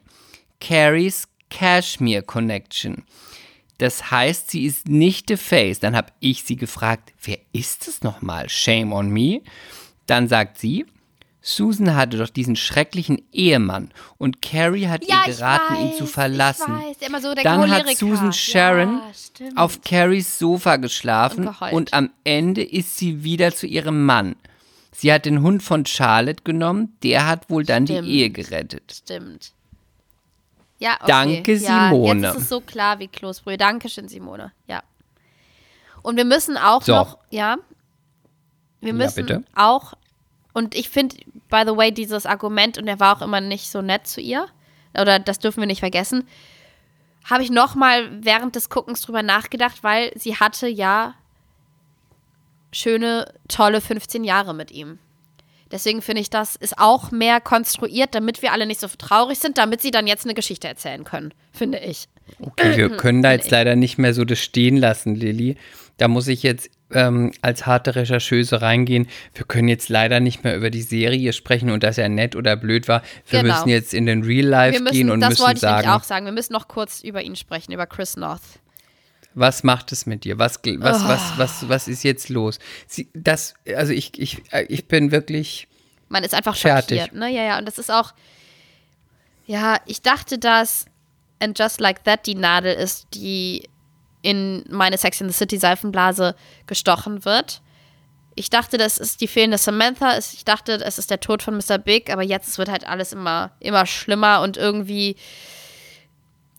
Carries 0.60 1.28
Cashmere 1.50 2.24
Connection. 2.24 3.04
Das 3.78 4.12
heißt, 4.12 4.50
sie 4.52 4.66
ist 4.66 4.88
nicht 4.88 5.28
The 5.30 5.38
Face. 5.38 5.80
Dann 5.80 5.96
habe 5.96 6.12
ich 6.20 6.44
sie 6.44 6.56
gefragt, 6.56 7.14
wer 7.24 7.38
ist 7.54 7.88
es 7.88 8.02
nochmal? 8.02 8.50
Shame 8.50 8.92
on 8.94 9.10
me. 9.12 9.42
Dann 10.08 10.28
sagt 10.28 10.58
sie, 10.58 10.86
Susan 11.46 11.94
hatte 11.94 12.18
doch 12.18 12.30
diesen 12.30 12.56
schrecklichen 12.56 13.22
Ehemann 13.34 13.92
und 14.18 14.42
Carrie 14.42 14.88
hat 14.88 15.06
Ja, 15.06 15.24
ihr 15.28 15.34
geraten, 15.34 15.74
weiß, 15.74 15.80
ihn 15.92 15.98
zu 15.98 16.06
verlassen. 16.06 16.74
So 17.22 17.36
Dann 17.36 17.70
hat. 17.70 17.86
Susan 17.98 18.32
Sharon 18.32 19.02
ja, 19.40 19.48
auf 19.58 19.82
Carries 19.82 20.40
Sofa 20.40 20.78
geschlafen 20.78 21.50
Und 21.50 21.74
und 21.74 21.94
am 21.94 22.12
Ende 22.24 22.64
ist 22.64 22.96
sie 22.98 23.24
wieder 23.26 23.54
zu 23.54 23.68
ihrem 23.68 24.06
Mann. 24.06 24.38
Sie 24.94 25.12
hat 25.12 25.26
den 25.26 25.42
Hund 25.42 25.62
von 25.64 25.86
Charlotte 25.86 26.44
genommen, 26.44 26.96
der 27.04 27.28
hat 27.28 27.50
wohl 27.50 27.66
dann 27.66 27.86
Stimmt. 27.88 28.08
die 28.08 28.12
Ehe 28.20 28.30
gerettet. 28.30 28.94
Stimmt. 29.04 29.52
Ja, 30.80 30.94
okay. 31.02 31.08
Danke, 31.08 31.54
ja, 31.56 31.90
Simone. 31.90 32.28
Jetzt 32.28 32.36
ist 32.38 32.42
es 32.44 32.50
so 32.50 32.62
klar 32.62 33.00
wie 33.00 33.08
Kloßbrühe. 33.10 33.58
Dankeschön, 33.58 34.08
Simone. 34.08 34.54
Ja. 34.68 34.82
Und 36.04 36.16
wir 36.16 36.26
müssen 36.26 36.56
auch 36.58 36.84
So. 36.84 36.94
noch, 36.94 37.18
ja, 37.32 37.58
wir 38.80 38.90
Ja, 38.90 38.94
müssen 38.94 39.26
bitte. 39.26 39.44
auch, 39.56 39.94
und 40.54 40.76
ich 40.76 40.90
finde, 40.90 41.18
by 41.50 41.64
the 41.66 41.76
way, 41.76 41.92
dieses 41.92 42.26
Argument, 42.26 42.78
und 42.78 42.88
er 42.88 43.00
war 43.00 43.18
auch 43.18 43.22
immer 43.22 43.42
nicht 43.42 43.70
so 43.70 43.82
nett 43.82 44.08
zu 44.08 44.22
ihr, 44.22 44.48
oder 45.00 45.20
das 45.20 45.40
dürfen 45.40 45.62
wir 45.62 45.68
nicht 45.68 45.80
vergessen, 45.80 46.28
habe 47.26 47.44
ich 47.44 47.50
noch 47.50 47.76
mal 47.76 48.10
während 48.24 48.56
des 48.56 48.70
Guckens 48.70 49.02
drüber 49.02 49.24
nachgedacht, 49.24 49.84
weil 49.84 50.12
sie 50.16 50.36
hatte 50.36 50.68
ja 50.68 51.16
schöne, 52.72 53.34
tolle 53.48 53.82
15 53.82 54.24
Jahre 54.24 54.54
mit 54.54 54.72
ihm. 54.72 55.00
Deswegen 55.72 56.04
finde 56.04 56.22
ich, 56.22 56.30
das 56.30 56.56
ist 56.56 56.78
auch 56.78 57.10
mehr 57.10 57.42
konstruiert, 57.42 58.14
damit 58.14 58.44
wir 58.44 58.52
alle 58.52 58.68
nicht 58.68 58.80
so 58.80 58.88
traurig 58.96 59.40
sind, 59.40 59.58
damit 59.58 59.82
sie 59.82 59.90
dann 59.90 60.06
jetzt 60.06 60.26
eine 60.26 60.36
Geschichte 60.36 60.68
erzählen 60.68 61.04
können, 61.04 61.34
finde 61.52 61.80
ich. 61.80 62.08
Okay, 62.40 62.78
wir 62.78 62.90
können 62.98 63.24
da 63.24 63.32
jetzt 63.32 63.50
leider 63.50 63.76
nicht 63.76 63.98
mehr 63.98 64.14
so 64.14 64.24
das 64.24 64.40
stehen 64.40 64.78
lassen, 64.78 65.16
Lilly. 65.16 65.58
Da 65.98 66.08
muss 66.08 66.28
ich 66.28 66.44
jetzt 66.44 66.70
ähm, 66.94 67.32
als 67.42 67.66
harte 67.66 67.96
Rechercheuse 67.96 68.62
reingehen. 68.62 69.08
Wir 69.34 69.46
können 69.46 69.68
jetzt 69.68 69.90
leider 69.90 70.20
nicht 70.20 70.44
mehr 70.44 70.56
über 70.56 70.70
die 70.70 70.82
Serie 70.82 71.34
sprechen 71.34 71.70
und 71.70 71.84
dass 71.84 71.98
er 71.98 72.10
nett 72.10 72.36
oder 72.36 72.56
blöd 72.56 72.88
war. 72.88 73.02
Wir 73.28 73.42
Genau. 73.42 73.54
müssen 73.56 73.70
jetzt 73.70 73.94
in 73.94 74.06
den 74.06 74.24
Real 74.24 74.46
Life 74.48 74.80
müssen, 74.80 74.94
gehen 74.94 75.10
und 75.12 75.20
das 75.22 75.30
müssen 75.32 75.42
wollte 75.44 75.56
ich 75.56 75.62
sagen, 75.62 75.82
nämlich 75.88 76.02
auch 76.02 76.04
sagen. 76.04 76.26
Wir 76.26 76.32
müssen 76.34 76.54
noch 76.54 76.68
kurz 76.68 77.02
über 77.04 77.22
ihn 77.22 77.36
sprechen, 77.36 77.72
über 77.72 77.86
Chris 77.88 78.16
North. 78.18 78.42
was 79.36 79.64
macht 79.64 79.92
es 79.92 80.06
mit 80.06 80.26
dir? 80.26 80.38
Was, 80.38 80.60
was, 80.64 81.04
Oh. 81.04 81.08
was, 81.08 81.38
was, 81.38 81.68
was 81.70 81.88
ist 81.88 82.04
jetzt 82.04 82.30
los? 82.30 82.60
Sie, 82.88 83.10
das, 83.16 83.56
also 83.76 83.92
ich, 83.92 84.20
ich, 84.20 84.44
äh, 84.52 84.66
ich 84.70 84.88
bin 84.88 85.12
wirklich, 85.12 85.68
Man 86.10 86.24
ist 86.24 86.36
einfach 86.36 86.56
Fertig. 86.56 87.00
schockiert. 87.02 87.18
Ne? 87.20 87.30
Ja, 87.32 87.44
ja, 87.44 87.58
und 87.58 87.66
das 87.68 87.80
ist 87.80 87.90
auch. 87.92 88.14
Ja, 89.48 89.78
ich 89.88 90.02
dachte, 90.04 90.38
dass 90.38 90.86
And 91.40 91.58
Just 91.58 91.82
Like 91.82 92.04
That 92.04 92.26
die 92.28 92.36
Nadel 92.36 92.74
ist, 92.76 93.08
die 93.16 93.68
in 94.24 94.64
meine 94.70 94.98
Sex 94.98 95.22
in 95.22 95.30
the 95.30 95.34
City 95.34 95.60
Seifenblase 95.60 96.36
gestochen 96.66 97.24
wird. 97.26 97.62
Ich 98.36 98.50
dachte, 98.50 98.78
das 98.78 98.98
ist 98.98 99.22
die 99.22 99.28
fehlende 99.28 99.60
Samantha. 99.60 100.18
Ich 100.18 100.44
dachte, 100.44 100.74
es 100.84 100.98
ist 100.98 101.12
der 101.12 101.20
Tod 101.20 101.44
von 101.44 101.56
Mr. 101.56 101.78
Big, 101.78 102.10
aber 102.10 102.24
jetzt 102.24 102.58
wird 102.58 102.70
halt 102.70 102.88
alles 102.88 103.14
immer, 103.14 103.52
immer 103.60 103.86
schlimmer 103.86 104.42
und 104.42 104.58
irgendwie 104.58 105.18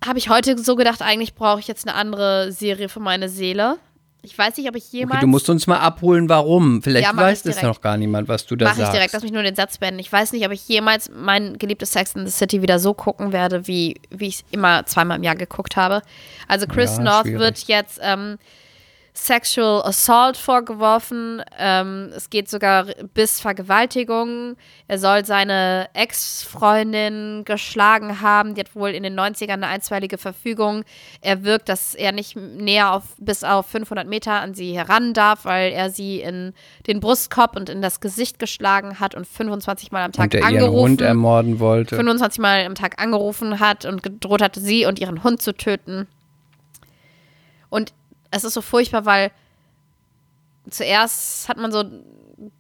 habe 0.06 0.18
ich 0.18 0.28
heute 0.28 0.56
so 0.58 0.76
gedacht, 0.76 1.02
eigentlich 1.02 1.34
brauche 1.34 1.60
ich 1.60 1.66
jetzt 1.66 1.88
eine 1.88 1.96
andere 1.96 2.52
Serie 2.52 2.88
für 2.88 3.00
meine 3.00 3.28
Seele. 3.28 3.78
Ich 4.24 4.36
weiß 4.38 4.56
nicht, 4.56 4.68
ob 4.68 4.74
ich 4.74 4.90
jemals. 4.90 5.16
okay, 5.16 5.20
du 5.20 5.26
musst 5.26 5.50
uns 5.50 5.66
mal 5.66 5.78
abholen, 5.78 6.28
warum. 6.28 6.82
Vielleicht 6.82 7.06
Ja, 7.06 7.12
mach 7.12 7.24
weiß 7.24 7.44
ich 7.44 7.54
das 7.54 7.62
noch 7.62 7.80
gar 7.80 7.96
niemand, 7.98 8.26
was 8.28 8.46
du 8.46 8.56
da 8.56 8.64
Mache 8.64 8.74
ich 8.76 8.80
sagst. 8.80 8.94
direkt, 8.94 9.12
lass 9.12 9.22
mich 9.22 9.32
nur 9.32 9.42
den 9.42 9.54
Satz 9.54 9.76
beenden. 9.78 10.00
Ich 10.00 10.10
weiß 10.10 10.32
nicht, 10.32 10.46
ob 10.46 10.52
ich 10.52 10.66
jemals 10.66 11.10
mein 11.14 11.58
geliebtes 11.58 11.92
Sex 11.92 12.14
in 12.14 12.24
the 12.26 12.32
City 12.32 12.62
wieder 12.62 12.78
so 12.78 12.94
gucken 12.94 13.32
werde, 13.32 13.66
wie, 13.66 14.00
wie 14.10 14.28
ich 14.28 14.36
es 14.36 14.44
immer 14.50 14.86
zweimal 14.86 15.18
im 15.18 15.22
Jahr 15.24 15.36
geguckt 15.36 15.76
habe. 15.76 16.00
Also 16.48 16.66
Chris 16.66 16.96
Ja, 16.96 17.02
North 17.02 17.22
schwierig. 17.26 17.38
wird 17.40 17.58
jetzt 17.68 18.00
ähm, 18.02 18.38
Sexual 19.16 19.80
Assault 19.84 20.36
vorgeworfen. 20.36 21.40
Ähm, 21.56 22.10
es 22.16 22.30
geht 22.30 22.50
sogar 22.50 22.86
bis 23.14 23.38
Vergewaltigung. 23.38 24.56
Er 24.88 24.98
soll 24.98 25.24
seine 25.24 25.88
Ex-Freundin 25.94 27.44
geschlagen 27.44 28.20
haben. 28.20 28.54
Die 28.54 28.60
hat 28.60 28.74
wohl 28.74 28.90
in 28.90 29.04
den 29.04 29.18
90ern 29.18 29.52
eine 29.52 29.68
einstweilige 29.68 30.18
Verfügung. 30.18 30.82
Er 31.20 31.44
wirkt, 31.44 31.68
dass 31.68 31.94
er 31.94 32.10
nicht 32.10 32.34
näher 32.34 32.92
auf 32.92 33.04
bis 33.18 33.44
auf 33.44 33.66
500 33.66 34.08
Meter 34.08 34.32
an 34.32 34.52
sie 34.52 34.76
heran 34.76 35.14
darf, 35.14 35.44
weil 35.44 35.70
er 35.72 35.90
sie 35.90 36.20
in 36.20 36.52
den 36.88 36.98
Brustkorb 36.98 37.54
und 37.54 37.68
in 37.68 37.82
das 37.82 38.00
Gesicht 38.00 38.40
geschlagen 38.40 38.98
hat 38.98 39.14
und 39.14 39.28
25 39.28 39.92
Mal 39.92 40.02
am 40.02 40.10
Tag 40.10 40.24
und 40.24 40.34
ihren 40.34 40.44
angerufen. 40.44 40.90
Hund 40.90 41.00
ermorden 41.00 41.60
wollte. 41.60 41.94
25 41.94 42.40
Mal 42.40 42.66
am 42.66 42.74
Tag 42.74 43.00
angerufen 43.00 43.60
hat 43.60 43.84
und 43.84 44.02
gedroht 44.02 44.42
hatte, 44.42 44.58
sie 44.58 44.86
und 44.86 44.98
ihren 44.98 45.22
Hund 45.22 45.40
zu 45.40 45.54
töten. 45.56 46.08
Und 47.70 47.92
es 48.34 48.44
ist 48.44 48.54
so 48.54 48.62
furchtbar, 48.62 49.06
weil 49.06 49.30
zuerst 50.68 51.48
hat 51.48 51.56
man 51.56 51.70
so 51.70 51.84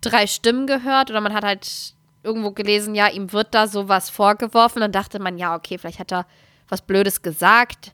drei 0.00 0.26
Stimmen 0.26 0.66
gehört 0.66 1.10
oder 1.10 1.20
man 1.20 1.34
hat 1.34 1.44
halt 1.44 1.94
irgendwo 2.22 2.52
gelesen, 2.52 2.94
ja, 2.94 3.08
ihm 3.08 3.32
wird 3.32 3.54
da 3.54 3.66
sowas 3.66 4.08
vorgeworfen. 4.08 4.80
Dann 4.80 4.92
dachte 4.92 5.18
man, 5.18 5.36
ja, 5.36 5.54
okay, 5.54 5.78
vielleicht 5.78 5.98
hat 5.98 6.12
er 6.12 6.26
was 6.68 6.82
Blödes 6.82 7.22
gesagt. 7.22 7.92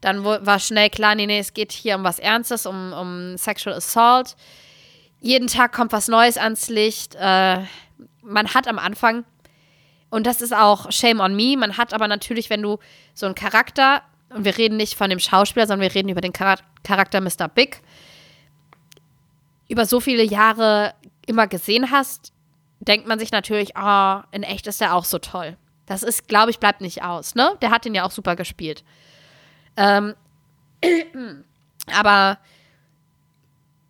Dann 0.00 0.24
war 0.24 0.58
schnell 0.60 0.88
klar, 0.88 1.14
nee, 1.14 1.26
nee, 1.26 1.40
es 1.40 1.52
geht 1.52 1.72
hier 1.72 1.96
um 1.96 2.04
was 2.04 2.18
Ernstes, 2.18 2.64
um, 2.64 2.92
um 2.92 3.36
Sexual 3.36 3.76
Assault. 3.76 4.36
Jeden 5.20 5.48
Tag 5.48 5.72
kommt 5.72 5.92
was 5.92 6.08
Neues 6.08 6.38
ans 6.38 6.68
Licht. 6.68 7.16
Äh, 7.16 7.62
man 8.22 8.54
hat 8.54 8.68
am 8.68 8.78
Anfang 8.78 9.24
und 10.10 10.26
das 10.26 10.42
ist 10.42 10.54
auch 10.54 10.92
Shame 10.92 11.20
on 11.20 11.34
Me. 11.34 11.56
Man 11.56 11.76
hat 11.76 11.92
aber 11.92 12.08
natürlich, 12.08 12.50
wenn 12.50 12.62
du 12.62 12.78
so 13.14 13.26
einen 13.26 13.34
Charakter, 13.34 14.02
und 14.30 14.44
wir 14.44 14.56
reden 14.58 14.76
nicht 14.76 14.94
von 14.94 15.10
dem 15.10 15.18
Schauspieler, 15.18 15.66
sondern 15.66 15.88
wir 15.88 15.94
reden 15.94 16.08
über 16.08 16.20
den 16.20 16.32
Chara- 16.32 16.62
Charakter 16.82 17.20
Mr. 17.20 17.48
Big, 17.48 17.82
über 19.68 19.86
so 19.86 20.00
viele 20.00 20.22
Jahre 20.22 20.94
immer 21.26 21.46
gesehen 21.46 21.90
hast, 21.90 22.32
denkt 22.80 23.06
man 23.06 23.18
sich 23.18 23.32
natürlich, 23.32 23.76
ah, 23.76 24.24
in 24.30 24.42
echt 24.42 24.66
ist 24.66 24.80
der 24.80 24.94
auch 24.94 25.04
so 25.04 25.18
toll. 25.18 25.56
Das 25.86 26.02
ist, 26.02 26.28
glaube 26.28 26.50
ich, 26.50 26.58
bleibt 26.58 26.80
nicht 26.80 27.02
aus, 27.02 27.34
ne? 27.34 27.56
Der 27.62 27.70
hat 27.70 27.84
den 27.84 27.94
ja 27.94 28.04
auch 28.04 28.10
super 28.10 28.36
gespielt. 28.36 28.84
Ähm, 29.76 30.14
aber 31.92 32.38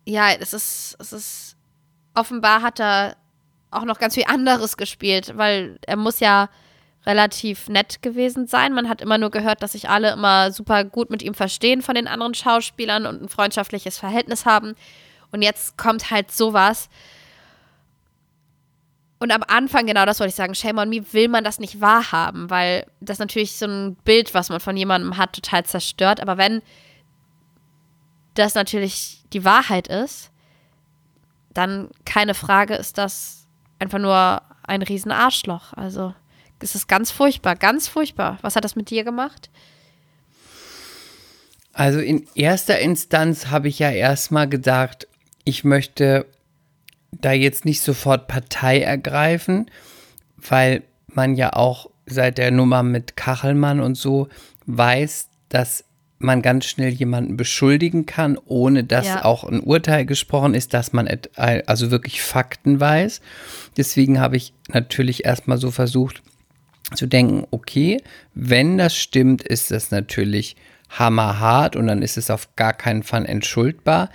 ja, 0.05 0.31
es 0.31 0.53
ist, 0.53 0.95
es 0.99 1.13
ist, 1.13 1.57
offenbar 2.13 2.61
hat 2.61 2.79
er 2.79 3.17
auch 3.71 3.83
noch 3.83 3.99
ganz 3.99 4.13
viel 4.13 4.25
anderes 4.25 4.77
gespielt, 4.77 5.37
weil 5.37 5.77
er 5.85 5.97
muss 5.97 6.19
ja 6.19 6.49
relativ 7.07 7.69
nett 7.69 8.01
gewesen 8.01 8.47
sein. 8.47 8.73
Man 8.73 8.89
hat 8.89 9.01
immer 9.01 9.17
nur 9.17 9.31
gehört, 9.31 9.63
dass 9.63 9.71
sich 9.71 9.89
alle 9.89 10.11
immer 10.11 10.51
super 10.51 10.83
gut 10.83 11.09
mit 11.09 11.23
ihm 11.23 11.33
verstehen 11.33 11.81
von 11.81 11.95
den 11.95 12.07
anderen 12.07 12.33
Schauspielern 12.33 13.05
und 13.05 13.23
ein 13.23 13.29
freundschaftliches 13.29 13.97
Verhältnis 13.97 14.45
haben. 14.45 14.75
Und 15.31 15.41
jetzt 15.41 15.77
kommt 15.77 16.11
halt 16.11 16.31
sowas. 16.31 16.89
Und 19.19 19.31
am 19.31 19.41
Anfang, 19.47 19.87
genau 19.87 20.05
das 20.05 20.19
wollte 20.19 20.29
ich 20.29 20.35
sagen, 20.35 20.53
Shame 20.53 20.79
on 20.79 20.89
Me, 20.89 21.01
will 21.13 21.29
man 21.29 21.45
das 21.45 21.59
nicht 21.59 21.79
wahrhaben, 21.79 22.49
weil 22.49 22.85
das 22.99 23.19
natürlich 23.19 23.55
so 23.55 23.65
ein 23.65 23.95
Bild, 24.03 24.33
was 24.33 24.49
man 24.49 24.59
von 24.59 24.75
jemandem 24.75 25.17
hat, 25.17 25.33
total 25.33 25.65
zerstört. 25.65 26.19
Aber 26.19 26.37
wenn 26.37 26.61
das 28.33 28.53
natürlich 28.53 29.23
die 29.33 29.45
Wahrheit 29.45 29.87
ist, 29.87 30.29
dann 31.53 31.89
keine 32.05 32.35
Frage 32.35 32.75
ist 32.75 32.97
das 32.97 33.47
einfach 33.79 33.97
nur 33.97 34.41
ein 34.63 34.81
riesen 34.81 35.11
Arschloch. 35.11 35.73
Also 35.73 36.13
es 36.59 36.75
ist 36.75 36.87
ganz 36.87 37.11
furchtbar, 37.11 37.55
ganz 37.55 37.87
furchtbar. 37.87 38.37
Was 38.41 38.55
hat 38.55 38.63
das 38.63 38.75
mit 38.75 38.89
dir 38.89 39.03
gemacht? 39.03 39.49
Also 41.73 41.99
in 41.99 42.25
erster 42.33 42.79
Instanz 42.79 43.47
habe 43.47 43.67
ich 43.67 43.77
ja 43.79 43.91
erstmal 43.91 44.49
gedacht, 44.49 45.07
ich 45.43 45.63
möchte 45.63 46.25
da 47.11 47.31
jetzt 47.31 47.65
nicht 47.65 47.81
sofort 47.81 48.27
Partei 48.27 48.81
ergreifen, 48.81 49.69
weil 50.37 50.83
man 51.07 51.35
ja 51.35 51.53
auch 51.53 51.89
seit 52.05 52.37
der 52.37 52.51
Nummer 52.51 52.83
mit 52.83 53.15
Kachelmann 53.15 53.79
und 53.79 53.95
so 53.95 54.27
weiß, 54.65 55.29
dass 55.49 55.83
man 56.19 56.41
ganz 56.41 56.65
schnell 56.65 56.89
jemanden 56.89 57.37
beschuldigen 57.37 58.07
kann, 58.07 58.39
ohne 58.45 58.83
dass 58.83 59.05
Ja. 59.05 59.25
auch 59.25 59.43
ein 59.43 59.59
Urteil 59.59 60.05
gesprochen 60.05 60.55
ist, 60.55 60.73
dass 60.73 60.93
man 60.93 61.07
also 61.35 61.91
wirklich 61.91 62.23
Fakten 62.23 62.79
weiß. 62.79 63.21
Deswegen 63.77 64.19
habe 64.19 64.35
ich 64.35 64.53
natürlich 64.69 65.25
erstmal 65.25 65.59
so 65.59 65.69
versucht 65.69 66.23
zu 66.95 67.07
denken, 67.07 67.45
okay, 67.51 68.01
wenn 68.33 68.77
das 68.77 68.95
stimmt, 68.95 69.41
ist 69.43 69.71
das 69.71 69.91
natürlich 69.91 70.55
hammerhart 70.89 71.75
und 71.75 71.87
dann 71.87 72.01
ist 72.01 72.17
es 72.17 72.29
auf 72.29 72.55
gar 72.55 72.73
keinen 72.73 73.03
Fall 73.03 73.25
entschuldbar. 73.25 74.09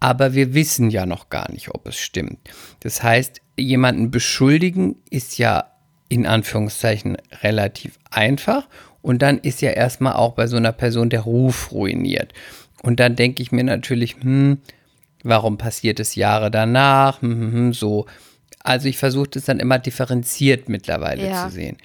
Aber 0.00 0.34
wir 0.34 0.54
wissen 0.54 0.90
ja 0.90 1.06
noch 1.06 1.28
gar 1.28 1.50
nicht, 1.50 1.70
ob 1.74 1.86
es 1.88 1.98
stimmt. 1.98 2.38
Das 2.80 3.02
heißt, 3.02 3.40
jemanden 3.56 4.10
beschuldigen 4.10 4.96
ist 5.10 5.38
ja 5.38 5.72
in 6.08 6.26
Anführungszeichen 6.26 7.16
relativ 7.42 7.98
einfach. 8.10 8.68
Und 9.02 9.22
dann 9.22 9.38
ist 9.38 9.60
ja 9.60 9.70
erstmal 9.70 10.14
auch 10.14 10.34
bei 10.34 10.46
so 10.46 10.56
einer 10.56 10.72
Person 10.72 11.10
der 11.10 11.20
Ruf 11.20 11.72
ruiniert. 11.72 12.32
Und 12.82 13.00
dann 13.00 13.16
denke 13.16 13.42
ich 13.42 13.50
mir 13.52 13.64
natürlich, 13.64 14.16
hm, 14.20 14.58
warum 15.24 15.58
passiert 15.58 15.98
es 15.98 16.14
Jahre 16.14 16.50
danach? 16.50 17.20
Hm, 17.22 17.30
hm, 17.40 17.52
hm, 17.52 17.72
so. 17.72 18.06
Also 18.62 18.88
ich 18.88 18.98
versuche 18.98 19.28
das 19.28 19.44
dann 19.44 19.60
immer 19.60 19.78
differenziert 19.78 20.68
mittlerweile 20.68 21.28
Ja. 21.28 21.48
zu 21.48 21.54
sehen. 21.54 21.76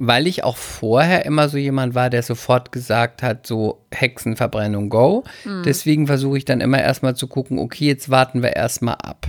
Weil 0.00 0.28
ich 0.28 0.44
auch 0.44 0.56
vorher 0.56 1.26
immer 1.26 1.48
so 1.48 1.58
jemand 1.58 1.96
war, 1.96 2.08
der 2.08 2.22
sofort 2.22 2.70
gesagt 2.70 3.22
hat, 3.22 3.46
so 3.46 3.84
Hexenverbrennung 3.90 4.90
go. 4.90 5.24
Deswegen 5.64 6.06
versuche 6.06 6.38
ich 6.38 6.44
dann 6.44 6.60
immer 6.60 6.80
erstmal 6.80 7.16
zu 7.16 7.26
gucken, 7.26 7.58
okay, 7.58 7.86
jetzt 7.86 8.08
warten 8.08 8.40
wir 8.40 8.54
erstmal 8.54 8.94
ab. 8.94 9.26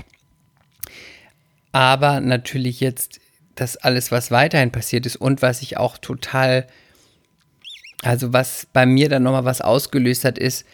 Aber 1.72 2.20
natürlich 2.22 2.80
jetzt 2.80 3.20
das 3.56 3.78
alles, 3.78 4.12
was 4.12 4.32
weiterhin 4.32 4.72
passiert 4.72 5.06
ist 5.06 5.16
und 5.16 5.42
was 5.42 5.62
ich 5.64 5.78
auch 5.78 5.98
total, 5.98 6.68
also 8.04 8.32
was 8.32 8.68
bei 8.72 8.86
mir 8.86 9.10
dann 9.10 9.24
nochmal 9.24 9.46
was 9.46 9.62
ausgelöst 9.62 10.24
hat, 10.24 10.38
ist, 10.38 10.66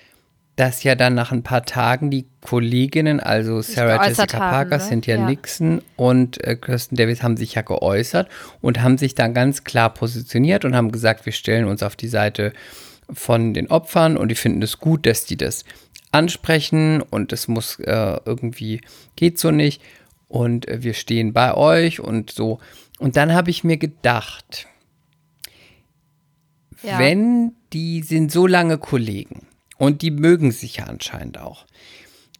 dass 0.56 0.84
ja 0.84 0.96
dann 0.96 1.16
nach 1.16 1.32
ein 1.34 1.44
paar 1.44 1.66
Tagen 1.66 2.10
die 2.10 2.28
Kolleginnen, 2.42 3.20
also 3.20 3.62
Sarah 3.62 4.08
Jessica 4.08 4.40
haben, 4.40 4.52
Parker, 4.70 4.78
ne? 4.78 4.84
Cynthia 4.84 5.16
Ja. 5.18 5.26
Nixon 5.26 5.82
und 5.98 6.42
äh, 6.46 6.56
Kirsten 6.56 6.96
Davis 6.96 7.24
haben 7.24 7.36
sich 7.36 7.56
ja 7.56 7.62
geäußert 7.62 8.30
und 8.62 8.82
haben 8.82 8.98
sich 8.98 9.16
dann 9.16 9.34
ganz 9.34 9.64
klar 9.66 9.94
positioniert 9.94 10.64
und 10.64 10.76
haben 10.76 10.92
gesagt, 10.92 11.26
wir 11.26 11.34
stellen 11.34 11.66
uns 11.66 11.84
auf 11.84 11.96
die 11.98 12.08
Seite 12.08 12.54
von 13.12 13.54
den 13.54 13.68
Opfern 13.70 14.16
und 14.18 14.30
die 14.30 14.36
finden 14.36 14.62
es 14.62 14.80
gut, 14.80 15.06
dass 15.06 15.26
die 15.26 15.38
das 15.38 15.66
ansprechen 16.12 17.02
und 17.02 17.34
es 17.34 17.48
muss 17.50 17.78
äh, 17.80 18.18
irgendwie, 18.26 18.80
geht 19.18 19.38
so 19.38 19.52
nicht 19.52 19.82
und 20.30 20.68
äh, 20.70 20.82
wir 20.82 20.94
stehen 20.94 21.34
bei 21.34 21.54
euch 21.54 22.00
und 22.00 22.32
so. 22.32 22.60
Und 22.98 23.18
dann 23.18 23.34
habe 23.34 23.50
ich 23.50 23.66
mir 23.66 23.76
gedacht, 23.78 24.68
Ja. 26.82 26.98
wenn 26.98 27.52
die 27.74 28.02
sind 28.04 28.32
so 28.32 28.48
lange 28.48 28.78
Kollegen 28.78 29.45
und 29.78 30.02
die 30.02 30.12
mögen 30.12 30.52
sich 30.52 30.78
ja 30.78 30.86
anscheinend 30.86 31.38
auch. 31.40 31.66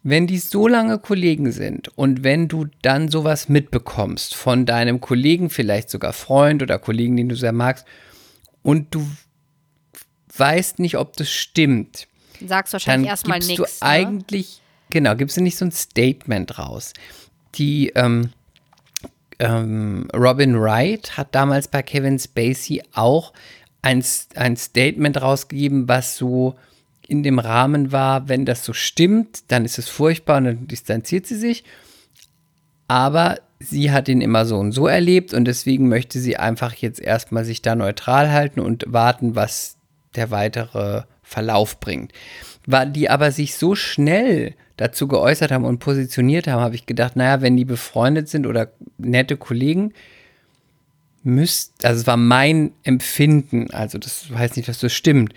Wenn 0.02 0.26
die 0.26 0.38
so 0.38 0.68
lange 0.68 0.98
Kollegen 0.98 1.50
sind 1.50 1.88
und 1.96 2.22
wenn 2.22 2.46
du 2.46 2.66
dann 2.82 3.08
sowas 3.08 3.48
mitbekommst 3.48 4.34
von 4.34 4.64
deinem 4.64 5.00
Kollegen, 5.00 5.50
vielleicht 5.50 5.90
sogar 5.90 6.12
Freund 6.12 6.62
oder 6.62 6.78
Kollegen, 6.78 7.16
den 7.16 7.28
du 7.28 7.34
sehr 7.34 7.52
magst, 7.52 7.84
und 8.62 8.94
du 8.94 9.06
weißt 10.36 10.78
nicht, 10.78 10.96
ob 10.96 11.16
das 11.16 11.30
stimmt, 11.30 12.06
Sagst 12.44 12.72
dann 12.72 12.80
wahrscheinlich 12.80 13.08
erstmal 13.08 13.38
nichts. 13.38 13.56
du 13.80 13.84
eigentlich, 13.84 14.60
genau, 14.90 15.16
gibst 15.16 15.36
du 15.36 15.40
nicht 15.40 15.56
so 15.56 15.64
ein 15.64 15.72
Statement 15.72 16.58
raus. 16.58 16.92
Die 17.54 17.88
ähm, 17.94 18.30
ähm, 19.38 20.08
Robin 20.14 20.60
Wright 20.60 21.16
hat 21.16 21.34
damals 21.34 21.68
bei 21.68 21.82
Kevin 21.82 22.18
Spacey 22.18 22.82
auch 22.92 23.32
ein, 23.82 24.04
ein 24.34 24.56
Statement 24.56 25.20
rausgegeben, 25.20 25.88
was 25.88 26.16
so 26.16 26.56
in 27.08 27.22
dem 27.22 27.38
Rahmen 27.38 27.92
war, 27.92 28.28
wenn 28.28 28.44
das 28.44 28.64
so 28.64 28.72
stimmt, 28.72 29.44
dann 29.48 29.64
ist 29.64 29.78
es 29.78 29.88
furchtbar 29.88 30.38
und 30.38 30.44
dann 30.44 30.66
distanziert 30.66 31.26
sie 31.26 31.36
sich. 31.36 31.64
Aber 32.88 33.36
sie 33.58 33.90
hat 33.90 34.08
ihn 34.08 34.20
immer 34.20 34.44
so 34.44 34.58
und 34.58 34.72
so 34.72 34.86
erlebt 34.86 35.34
und 35.34 35.44
deswegen 35.44 35.88
möchte 35.88 36.20
sie 36.20 36.36
einfach 36.36 36.74
jetzt 36.74 37.00
erstmal 37.00 37.44
sich 37.44 37.62
da 37.62 37.74
neutral 37.74 38.30
halten 38.32 38.60
und 38.60 38.84
warten, 38.88 39.34
was 39.34 39.76
der 40.14 40.30
weitere 40.30 41.02
Verlauf 41.22 41.80
bringt. 41.80 42.12
Weil 42.66 42.90
die 42.90 43.08
aber 43.08 43.30
sich 43.32 43.54
so 43.54 43.74
schnell 43.74 44.54
dazu 44.76 45.08
geäußert 45.08 45.52
haben 45.52 45.64
und 45.64 45.78
positioniert 45.78 46.48
haben, 46.48 46.60
habe 46.60 46.74
ich 46.74 46.86
gedacht, 46.86 47.16
naja, 47.16 47.40
wenn 47.40 47.56
die 47.56 47.64
befreundet 47.64 48.28
sind 48.28 48.46
oder 48.46 48.72
nette 48.98 49.36
Kollegen, 49.36 49.92
müsst, 51.22 51.84
also 51.84 52.00
es 52.00 52.06
war 52.06 52.16
mein 52.16 52.72
Empfinden, 52.84 53.70
also 53.72 53.98
das 53.98 54.26
heißt 54.32 54.56
nicht, 54.56 54.68
dass 54.68 54.78
das 54.78 54.92
stimmt, 54.92 55.34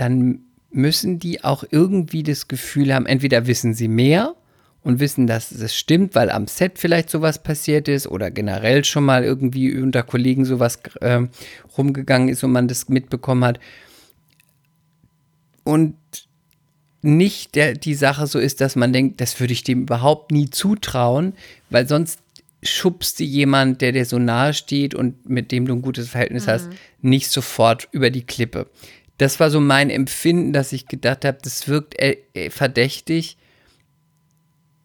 dann 0.00 0.40
müssen 0.70 1.18
die 1.18 1.44
auch 1.44 1.64
irgendwie 1.68 2.22
das 2.22 2.48
Gefühl 2.48 2.94
haben, 2.94 3.06
entweder 3.06 3.46
wissen 3.46 3.74
sie 3.74 3.88
mehr 3.88 4.34
und 4.82 4.98
wissen, 4.98 5.26
dass 5.26 5.52
es 5.52 5.74
stimmt, 5.74 6.14
weil 6.14 6.30
am 6.30 6.46
Set 6.46 6.78
vielleicht 6.78 7.10
sowas 7.10 7.42
passiert 7.42 7.86
ist 7.88 8.06
oder 8.06 8.30
generell 8.30 8.84
schon 8.84 9.04
mal 9.04 9.24
irgendwie 9.24 9.76
unter 9.76 10.02
Kollegen 10.02 10.44
sowas 10.44 10.78
äh, 11.00 11.22
rumgegangen 11.76 12.28
ist 12.28 12.42
und 12.44 12.52
man 12.52 12.68
das 12.68 12.88
mitbekommen 12.88 13.44
hat. 13.44 13.60
Und 15.64 15.96
nicht 17.02 17.54
der, 17.54 17.74
die 17.74 17.94
Sache 17.94 18.26
so 18.26 18.38
ist, 18.38 18.60
dass 18.60 18.76
man 18.76 18.92
denkt, 18.92 19.20
das 19.20 19.38
würde 19.38 19.52
ich 19.52 19.64
dem 19.64 19.82
überhaupt 19.82 20.32
nie 20.32 20.48
zutrauen, 20.48 21.34
weil 21.68 21.86
sonst 21.88 22.20
schubst 22.62 23.20
du 23.20 23.24
jemand, 23.24 23.80
der 23.80 23.92
dir 23.92 24.04
so 24.04 24.18
nahe 24.18 24.52
steht 24.52 24.94
und 24.94 25.28
mit 25.28 25.50
dem 25.50 25.66
du 25.66 25.74
ein 25.74 25.82
gutes 25.82 26.10
Verhältnis 26.10 26.46
hast, 26.46 26.68
nicht 27.00 27.30
sofort 27.30 27.88
über 27.92 28.10
die 28.10 28.24
Klippe. 28.24 28.66
Das 29.20 29.38
war 29.38 29.50
so 29.50 29.60
mein 29.60 29.90
Empfinden, 29.90 30.54
dass 30.54 30.72
ich 30.72 30.86
gedacht 30.86 31.26
habe, 31.26 31.36
das 31.42 31.68
wirkt 31.68 32.00
äh, 32.00 32.16
äh, 32.32 32.48
verdächtig 32.48 33.36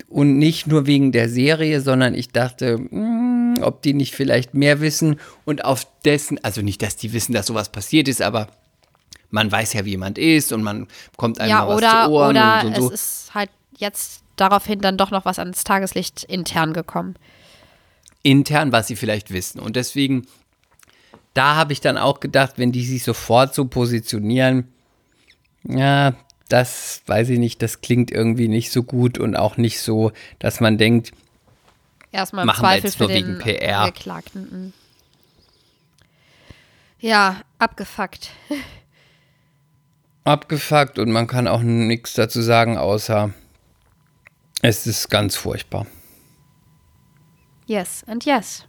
und 0.09 0.37
nicht 0.37 0.67
nur 0.67 0.87
wegen 0.87 1.13
der 1.13 1.29
Serie, 1.29 1.79
sondern 1.79 2.13
ich 2.13 2.33
dachte, 2.33 2.77
mh, 2.77 3.61
ob 3.65 3.81
die 3.81 3.93
nicht 3.93 4.13
vielleicht 4.13 4.53
mehr 4.53 4.81
wissen 4.81 5.21
und 5.45 5.63
auf 5.63 5.87
dessen, 6.03 6.43
also 6.43 6.61
nicht, 6.61 6.81
dass 6.81 6.97
die 6.97 7.13
wissen, 7.13 7.31
dass 7.31 7.47
sowas 7.47 7.71
passiert 7.71 8.09
ist, 8.09 8.21
aber 8.21 8.49
man 9.29 9.49
weiß 9.49 9.71
ja, 9.71 9.85
wie 9.85 9.91
jemand 9.91 10.17
ist 10.17 10.51
und 10.51 10.63
man 10.63 10.87
kommt 11.15 11.39
einem 11.39 11.51
ja, 11.51 11.59
mal 11.59 11.69
was 11.69 11.77
oder, 11.77 12.03
zu 12.05 12.11
Ohren 12.11 12.31
oder 12.31 12.63
und 12.65 12.75
so. 12.75 12.91
es 12.91 12.93
ist 12.93 13.35
halt 13.35 13.49
jetzt 13.77 14.21
daraufhin 14.35 14.81
dann 14.81 14.97
doch 14.97 15.11
noch 15.11 15.23
was 15.23 15.39
ans 15.39 15.63
Tageslicht 15.63 16.25
intern 16.25 16.73
gekommen. 16.73 17.15
intern, 18.21 18.73
was 18.73 18.87
sie 18.87 18.97
vielleicht 18.97 19.31
wissen. 19.31 19.59
Und 19.61 19.77
deswegen, 19.77 20.27
da 21.35 21.55
habe 21.55 21.73
ich 21.73 21.81
dann 21.81 21.97
auch 21.97 22.19
gedacht, 22.19 22.53
wenn 22.57 22.71
die 22.71 22.85
sich 22.85 23.03
sofort 23.03 23.53
so 23.53 23.65
positionieren, 23.65 24.67
ja, 25.63 26.15
das 26.49 27.01
weiß 27.05 27.29
ich 27.29 27.39
nicht, 27.39 27.61
das 27.61 27.81
klingt 27.81 28.09
irgendwie 28.09 28.47
nicht 28.47 28.71
so 28.71 28.81
gut 28.83 29.19
und 29.19 29.35
auch 29.35 29.57
nicht 29.57 29.79
so, 29.79 30.11
dass 30.39 30.59
man 30.59 30.77
denkt, 30.79 31.11
Erstmal 32.11 32.43
im 32.43 32.47
Machen 32.47 32.61
wir 32.61 32.69
Zweifel 32.69 32.85
jetzt 32.85 32.95
für 32.95 33.03
nur 33.03 33.09
wegen 33.11 33.39
PR. 33.39 33.85
Geklagten. 33.87 34.73
Ja, 36.99 37.41
abgefuckt. 37.59 38.29
abgefuckt 40.23 40.97
und 40.97 41.11
man 41.11 41.27
kann 41.27 41.49
auch 41.49 41.61
nichts 41.61 42.13
dazu 42.13 42.41
sagen, 42.41 42.77
außer 42.77 43.33
es 44.61 44.87
ist 44.87 45.09
ganz 45.09 45.35
furchtbar. 45.35 45.87
Yes 47.65 48.05
and 48.07 48.25
yes. 48.25 48.65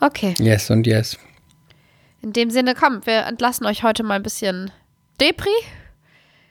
Okay, 0.00 0.34
Yes 0.38 0.70
und 0.70 0.86
yes. 0.86 1.18
In 2.22 2.32
dem 2.32 2.50
Sinne, 2.50 2.74
komm, 2.74 3.04
wir 3.06 3.26
entlassen 3.26 3.66
euch 3.66 3.82
heute 3.82 4.02
mal 4.02 4.14
ein 4.14 4.22
bisschen 4.22 4.70
Depri. 5.20 5.50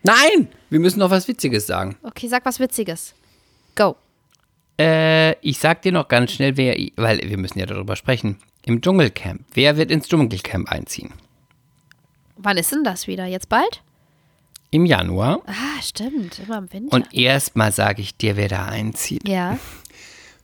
Nein, 0.04 0.48
wir 0.70 0.80
müssen 0.80 1.00
noch 1.00 1.10
was 1.10 1.28
Witziges 1.28 1.68
sagen. 1.68 1.98
Okay, 2.04 2.28
sag 2.28 2.46
was 2.46 2.60
Witziges. 2.60 3.14
Go. 3.76 3.96
Äh, 4.80 5.34
ich 5.42 5.58
sag 5.60 5.82
dir 5.82 5.92
noch 5.92 6.08
ganz 6.08 6.32
schnell, 6.32 6.56
wer, 6.56 6.76
weil 6.96 7.20
wir 7.20 7.38
müssen 7.38 7.60
ja 7.60 7.66
darüber 7.66 7.96
sprechen. 7.96 8.38
Im 8.64 8.82
Dschungelcamp. 8.82 9.42
Wer 9.54 9.78
wird 9.78 9.92
ins 9.92 10.08
Dschungelcamp 10.08 10.70
einziehen? 10.72 11.14
Wann 12.38 12.58
ist 12.58 12.72
denn 12.72 12.84
das 12.84 13.08
wieder? 13.08 13.26
Jetzt 13.26 13.50
bald? 13.50 13.82
Im 14.70 14.86
Januar. 14.86 15.42
Ah, 15.48 15.82
stimmt. 15.82 16.40
Immer 16.40 16.60
im 16.60 16.74
Winter. 16.74 16.96
Und 16.96 17.14
erstmal 17.14 17.72
sage 17.72 18.02
ich 18.02 18.18
dir, 18.18 18.36
wer 18.36 18.50
da 18.50 18.66
einzieht. 18.66 19.28
ja. 19.28 19.58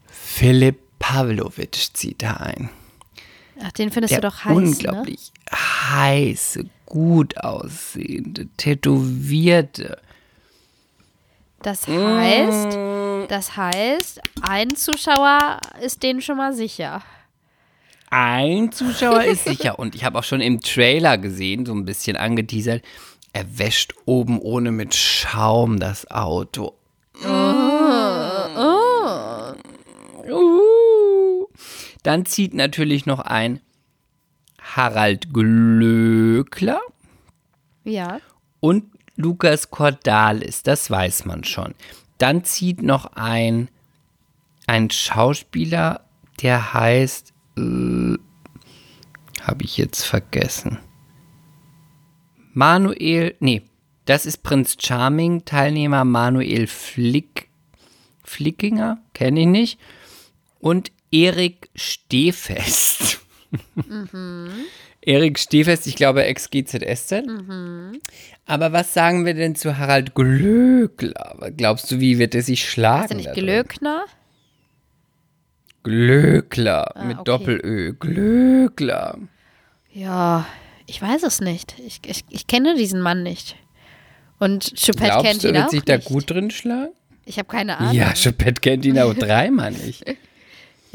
Philipp 0.08 0.80
Pavlovic 0.98 1.76
zieht 1.94 2.24
da 2.24 2.38
ein. 2.38 2.70
Ach, 3.64 3.72
den 3.72 3.92
findest 3.92 4.12
Der 4.12 4.22
du 4.22 4.28
doch 4.28 4.46
heiß, 4.46 4.54
ne? 4.54 4.56
unglaublich 4.56 5.32
heiße, 5.94 6.66
gut 6.86 7.38
aussehende, 7.38 8.48
tätowierte. 8.58 10.00
Das 11.62 11.88
heißt, 11.88 12.78
das 13.30 13.56
heißt, 13.56 14.22
ein 14.42 14.76
Zuschauer 14.76 15.62
ist 15.82 16.04
denen 16.04 16.22
schon 16.22 16.38
mal 16.38 16.54
sicher. 16.54 17.02
Ein 18.10 18.72
Zuschauer 18.72 19.24
ist 19.26 19.46
sicher. 19.46 19.80
Und 19.80 19.96
ich 19.96 20.04
habe 20.04 20.20
auch 20.20 20.24
schon 20.24 20.42
im 20.42 20.60
Trailer 20.60 21.18
gesehen, 21.18 21.66
so 21.66 21.74
ein 21.74 21.86
bisschen 21.86 22.18
angeteasert, 22.18 22.84
er 23.32 23.58
wäscht 23.58 23.94
oben 24.06 24.40
ohne 24.40 24.72
mit 24.72 24.94
Schaum 24.94 25.80
das 25.80 26.10
Auto. 26.12 26.74
Uh. 27.24 27.53
Dann 32.04 32.26
zieht 32.26 32.54
natürlich 32.54 33.06
noch 33.06 33.20
ein 33.20 33.60
Harald 34.62 35.34
Glöckler 35.34 36.82
Ja. 37.84 38.20
und 38.60 38.86
Lukas 39.16 39.70
Cordalis, 39.70 40.64
das 40.64 40.90
weiß 40.90 41.26
man 41.26 41.44
schon. 41.44 41.76
Dann 42.18 42.44
zieht 42.44 42.82
noch 42.82 43.14
ein, 43.16 43.70
ein 44.68 44.90
Schauspieler, 44.90 46.06
der 46.42 46.74
heißt, 46.74 47.34
äh, 47.58 48.16
habe 49.42 49.64
ich 49.64 49.78
jetzt 49.78 50.04
vergessen. 50.04 50.80
Manuel, 52.54 53.36
nee, 53.40 53.62
das 54.06 54.26
ist 54.26 54.44
Prinz 54.44 54.78
Charming, 54.80 55.46
Teilnehmer 55.46 56.06
Manuel 56.06 56.68
Flick, 56.68 57.50
Flickinger, 58.24 59.00
kenne 59.14 59.42
ich 59.42 59.48
nicht. 59.48 59.80
Und 60.60 60.92
Erik 61.14 61.70
Stehfest. 61.76 63.20
Erik 65.02 65.38
Stehfest, 65.38 65.86
ich 65.86 65.96
glaube 65.96 66.24
ex-GZSZ. 66.24 67.24
Aber 68.48 68.74
was 68.74 68.96
sagen 68.96 69.24
wir 69.24 69.36
denn 69.36 69.54
zu 69.56 69.78
Harald 69.78 70.16
Glöckler? 70.16 71.52
Glaubst 71.56 71.92
du, 71.92 72.00
wie 72.00 72.18
wird 72.18 72.34
er 72.34 72.42
sich 72.42 72.68
schlagen? 72.68 73.04
Ist 73.04 73.12
er 73.12 73.18
nicht 73.18 73.28
da? 73.28 73.34
Glöckner? 73.34 74.06
Glöckler 75.84 76.94
mit 77.06 77.20
okay. 77.20 77.24
Doppel-Ö. 77.26 77.94
Glöckler. 77.94 79.20
Ja, 79.92 80.48
ich 80.88 81.00
weiß 81.00 81.22
es 81.24 81.42
nicht. 81.42 81.76
Ich, 81.86 82.00
ich, 82.08 82.24
ich 82.30 82.48
kenne 82.48 82.76
diesen 82.76 83.02
Mann 83.02 83.22
nicht. 83.22 83.56
Und 84.40 84.74
Choupette 84.84 85.22
kennt 85.22 85.42
Glaubst 85.42 85.44
du, 85.44 85.48
ihn 85.50 85.56
er 85.56 85.60
wird 85.60 85.68
auch 85.68 85.72
sich 85.72 85.84
da 85.84 85.98
nicht. 85.98 86.08
gut 86.08 86.32
drin 86.32 86.50
schlagen? 86.50 86.94
Ich 87.26 87.38
habe 87.38 87.48
keine 87.48 87.78
Ahnung. 87.78 87.94
Ja, 87.94 88.14
Choupette 88.14 88.62
kennt 88.62 88.84
ihn 88.84 88.98
auch 88.98 89.14
dreimal 89.14 89.72
nicht. 89.72 90.04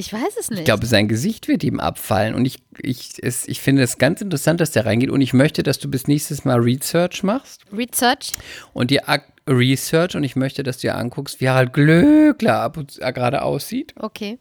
Ich 0.00 0.12
weiß 0.12 0.36
es 0.38 0.48
nicht. 0.48 0.60
Ich 0.60 0.64
glaube, 0.64 0.86
sein 0.86 1.08
Gesicht 1.08 1.48
wird 1.48 1.64
ihm 1.64 1.80
abfallen. 1.80 2.36
Und 2.36 2.44
ich, 2.44 2.62
ich, 2.80 3.20
es, 3.20 3.48
ich 3.48 3.60
finde 3.60 3.82
es 3.82 3.98
ganz 3.98 4.20
interessant, 4.20 4.60
dass 4.60 4.70
der 4.70 4.86
reingeht. 4.86 5.10
Und 5.10 5.20
ich 5.20 5.34
möchte, 5.34 5.64
dass 5.64 5.80
du 5.80 5.90
bis 5.90 6.06
nächstes 6.06 6.44
Mal 6.44 6.60
Research 6.60 7.24
machst. 7.24 7.62
Research. 7.72 8.34
Und 8.72 8.92
dir 8.92 9.02
Research. 9.48 10.14
Und 10.14 10.22
ich 10.22 10.36
möchte, 10.36 10.62
dass 10.62 10.76
du 10.76 10.82
dir 10.82 10.96
anguckst, 10.96 11.40
wie 11.40 11.48
Harald 11.48 11.72
Glöckler 11.72 12.72
äh, 13.00 13.12
gerade 13.12 13.42
aussieht. 13.42 13.92
Okay. 13.98 14.38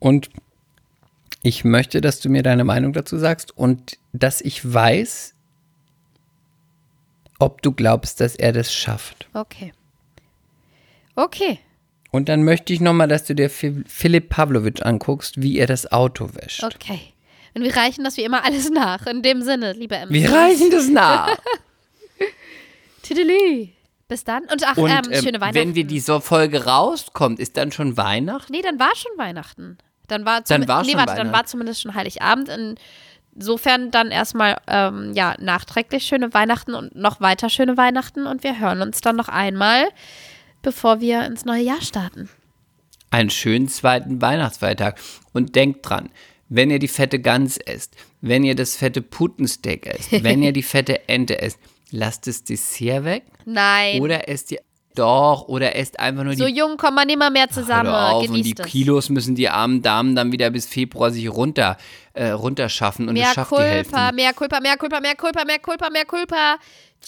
Und 0.00 0.30
ich 1.44 1.64
möchte, 1.64 2.00
dass 2.00 2.18
du 2.18 2.28
mir 2.28 2.42
deine 2.42 2.64
Meinung 2.64 2.92
dazu 2.92 3.16
sagst. 3.16 3.56
Und 3.56 3.98
dass 4.12 4.40
ich 4.40 4.72
weiß, 4.72 5.36
ob 7.38 7.62
du 7.62 7.70
glaubst, 7.70 8.20
dass 8.20 8.34
er 8.34 8.52
das 8.52 8.74
schafft. 8.74 9.28
Okay. 9.32 9.72
Okay. 11.14 11.60
Und 12.14 12.28
dann 12.28 12.44
möchte 12.44 12.72
ich 12.72 12.80
nochmal, 12.80 13.08
dass 13.08 13.24
du 13.24 13.34
dir 13.34 13.50
Philipp 13.50 14.28
Pavlovic 14.28 14.86
anguckst, 14.86 15.42
wie 15.42 15.58
er 15.58 15.66
das 15.66 15.90
Auto 15.90 16.28
wäscht. 16.32 16.62
Okay. 16.62 17.00
Und 17.54 17.64
wir 17.64 17.76
reichen 17.76 18.04
das 18.04 18.16
wie 18.16 18.22
immer 18.22 18.44
alles 18.44 18.70
nach. 18.70 19.08
In 19.08 19.20
dem 19.22 19.42
Sinne, 19.42 19.72
liebe 19.72 19.96
Emma. 19.96 20.12
Wir 20.12 20.30
reichen 20.30 20.70
das 20.70 20.86
nach. 20.86 21.36
Tüdelü. 23.02 23.70
Bis 24.06 24.22
dann. 24.22 24.44
Und 24.44 24.62
ach, 24.64 24.76
Und 24.76 24.90
ähm, 24.90 25.00
ähm, 25.10 25.22
schöne 25.24 25.40
Weihnachten. 25.40 25.56
wenn 25.56 25.74
wir 25.74 25.82
diese 25.82 26.20
Folge 26.20 26.66
rauskommt, 26.66 27.40
ist 27.40 27.56
dann 27.56 27.72
schon 27.72 27.96
Weihnachten? 27.96 28.52
Nee, 28.52 28.62
dann 28.62 28.78
war 28.78 28.94
schon 28.94 29.10
Weihnachten. 29.16 29.76
Dann 30.06 30.24
war, 30.24 30.42
Dann 30.42 30.68
war 30.68 30.84
nee, 30.84 30.90
schon 30.90 31.00
warte, 31.00 31.16
dann 31.16 31.32
war 31.32 31.46
zumindest 31.46 31.82
schon 31.82 31.96
Heiligabend. 31.96 32.48
Insofern 33.34 33.90
dann 33.90 34.12
erstmal 34.12 34.58
ähm, 34.68 35.14
ja, 35.14 35.34
nachträglich 35.40 36.04
schöne 36.04 36.32
Weihnachten 36.32 36.74
und 36.74 36.94
noch 36.94 37.20
weiter 37.20 37.50
schöne 37.50 37.76
Weihnachten. 37.76 38.28
Und 38.28 38.44
wir 38.44 38.60
hören 38.60 38.82
uns 38.82 39.00
dann 39.00 39.16
noch 39.16 39.28
einmal, 39.28 39.88
bevor 40.64 41.00
wir 41.00 41.24
ins 41.24 41.44
neue 41.44 41.62
Jahr 41.62 41.80
starten. 41.80 42.28
Einen 43.10 43.30
schönen 43.30 43.68
zweiten 43.68 44.20
Weihnachtsfeiertag. 44.20 44.98
Und 45.32 45.54
denkt 45.54 45.88
dran, 45.88 46.10
wenn 46.48 46.70
ihr 46.70 46.80
die 46.80 46.88
fette 46.88 47.20
Gans 47.20 47.56
esst, 47.56 47.94
wenn 48.20 48.42
ihr 48.42 48.56
das 48.56 48.76
fette 48.76 49.02
Putensteak 49.02 49.86
esst, 49.86 50.10
wenn 50.24 50.42
ihr 50.42 50.52
die 50.52 50.62
fette 50.62 51.08
Ente 51.08 51.40
esst, 51.40 51.58
lasst 51.90 52.26
das 52.26 52.42
Dessert 52.42 53.04
weg 53.04 53.24
Nein. 53.44 54.00
oder 54.00 54.28
esst 54.28 54.50
ihr 54.50 54.60
doch 54.94 55.48
oder 55.48 55.74
esst 55.74 55.98
einfach 55.98 56.22
nur 56.22 56.36
so 56.36 56.46
die 56.46 56.54
jung 56.54 56.76
kommen 56.76 56.94
wir 56.96 57.04
nimmer 57.04 57.30
mehr 57.30 57.48
zusammen. 57.50 57.86
Doch 57.86 58.12
auf, 58.12 58.28
und 58.28 58.42
die 58.42 58.54
es. 58.56 58.66
Kilos 58.66 59.08
müssen 59.08 59.34
die 59.34 59.48
armen 59.48 59.82
Damen 59.82 60.14
dann 60.14 60.30
wieder 60.30 60.50
bis 60.50 60.66
Februar 60.66 61.10
sich 61.10 61.28
runter 61.28 61.76
äh, 62.12 62.28
runterschaffen 62.28 63.08
und 63.08 63.14
Mehr 63.14 63.28
es 63.28 63.34
schafft 63.34 63.52
die 63.52 63.62
Hälfte. 63.62 64.10
Mehr 64.14 64.32
Culpa, 64.32 64.60
mehr 64.60 64.76
Culpa, 64.76 65.00
mehr 65.00 65.16
Culpa, 65.16 65.44
mehr 65.44 65.58
Culpa, 65.58 65.90
mehr 65.90 66.04
Culpa. 66.04 66.58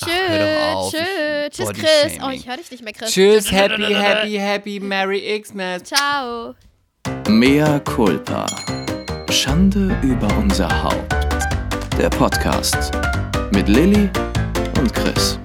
Auf. 0.02 0.90
tschö. 0.92 1.48
Tschüss, 1.50 1.66
Body 1.66 1.80
Chris. 1.80 2.18
Oh, 2.24 2.30
ich 2.30 2.48
höre 2.48 2.56
dich 2.56 2.70
nicht 2.70 2.84
mehr, 2.84 2.92
Chris. 2.92 3.10
Tschüss, 3.12 3.50
happy, 3.50 3.94
happy, 3.94 4.34
happy, 4.34 4.80
Merry 4.80 5.40
Xmas. 5.40 5.84
Ciao. 5.84 6.54
Mea 7.28 7.78
culpa. 7.80 8.46
Schande 9.30 9.96
über 10.02 10.28
unser 10.38 10.68
Haupt. 10.82 11.14
Der 11.98 12.10
Podcast 12.10 12.92
mit 13.52 13.68
Lilly 13.68 14.10
und 14.78 14.92
Chris. 14.92 15.38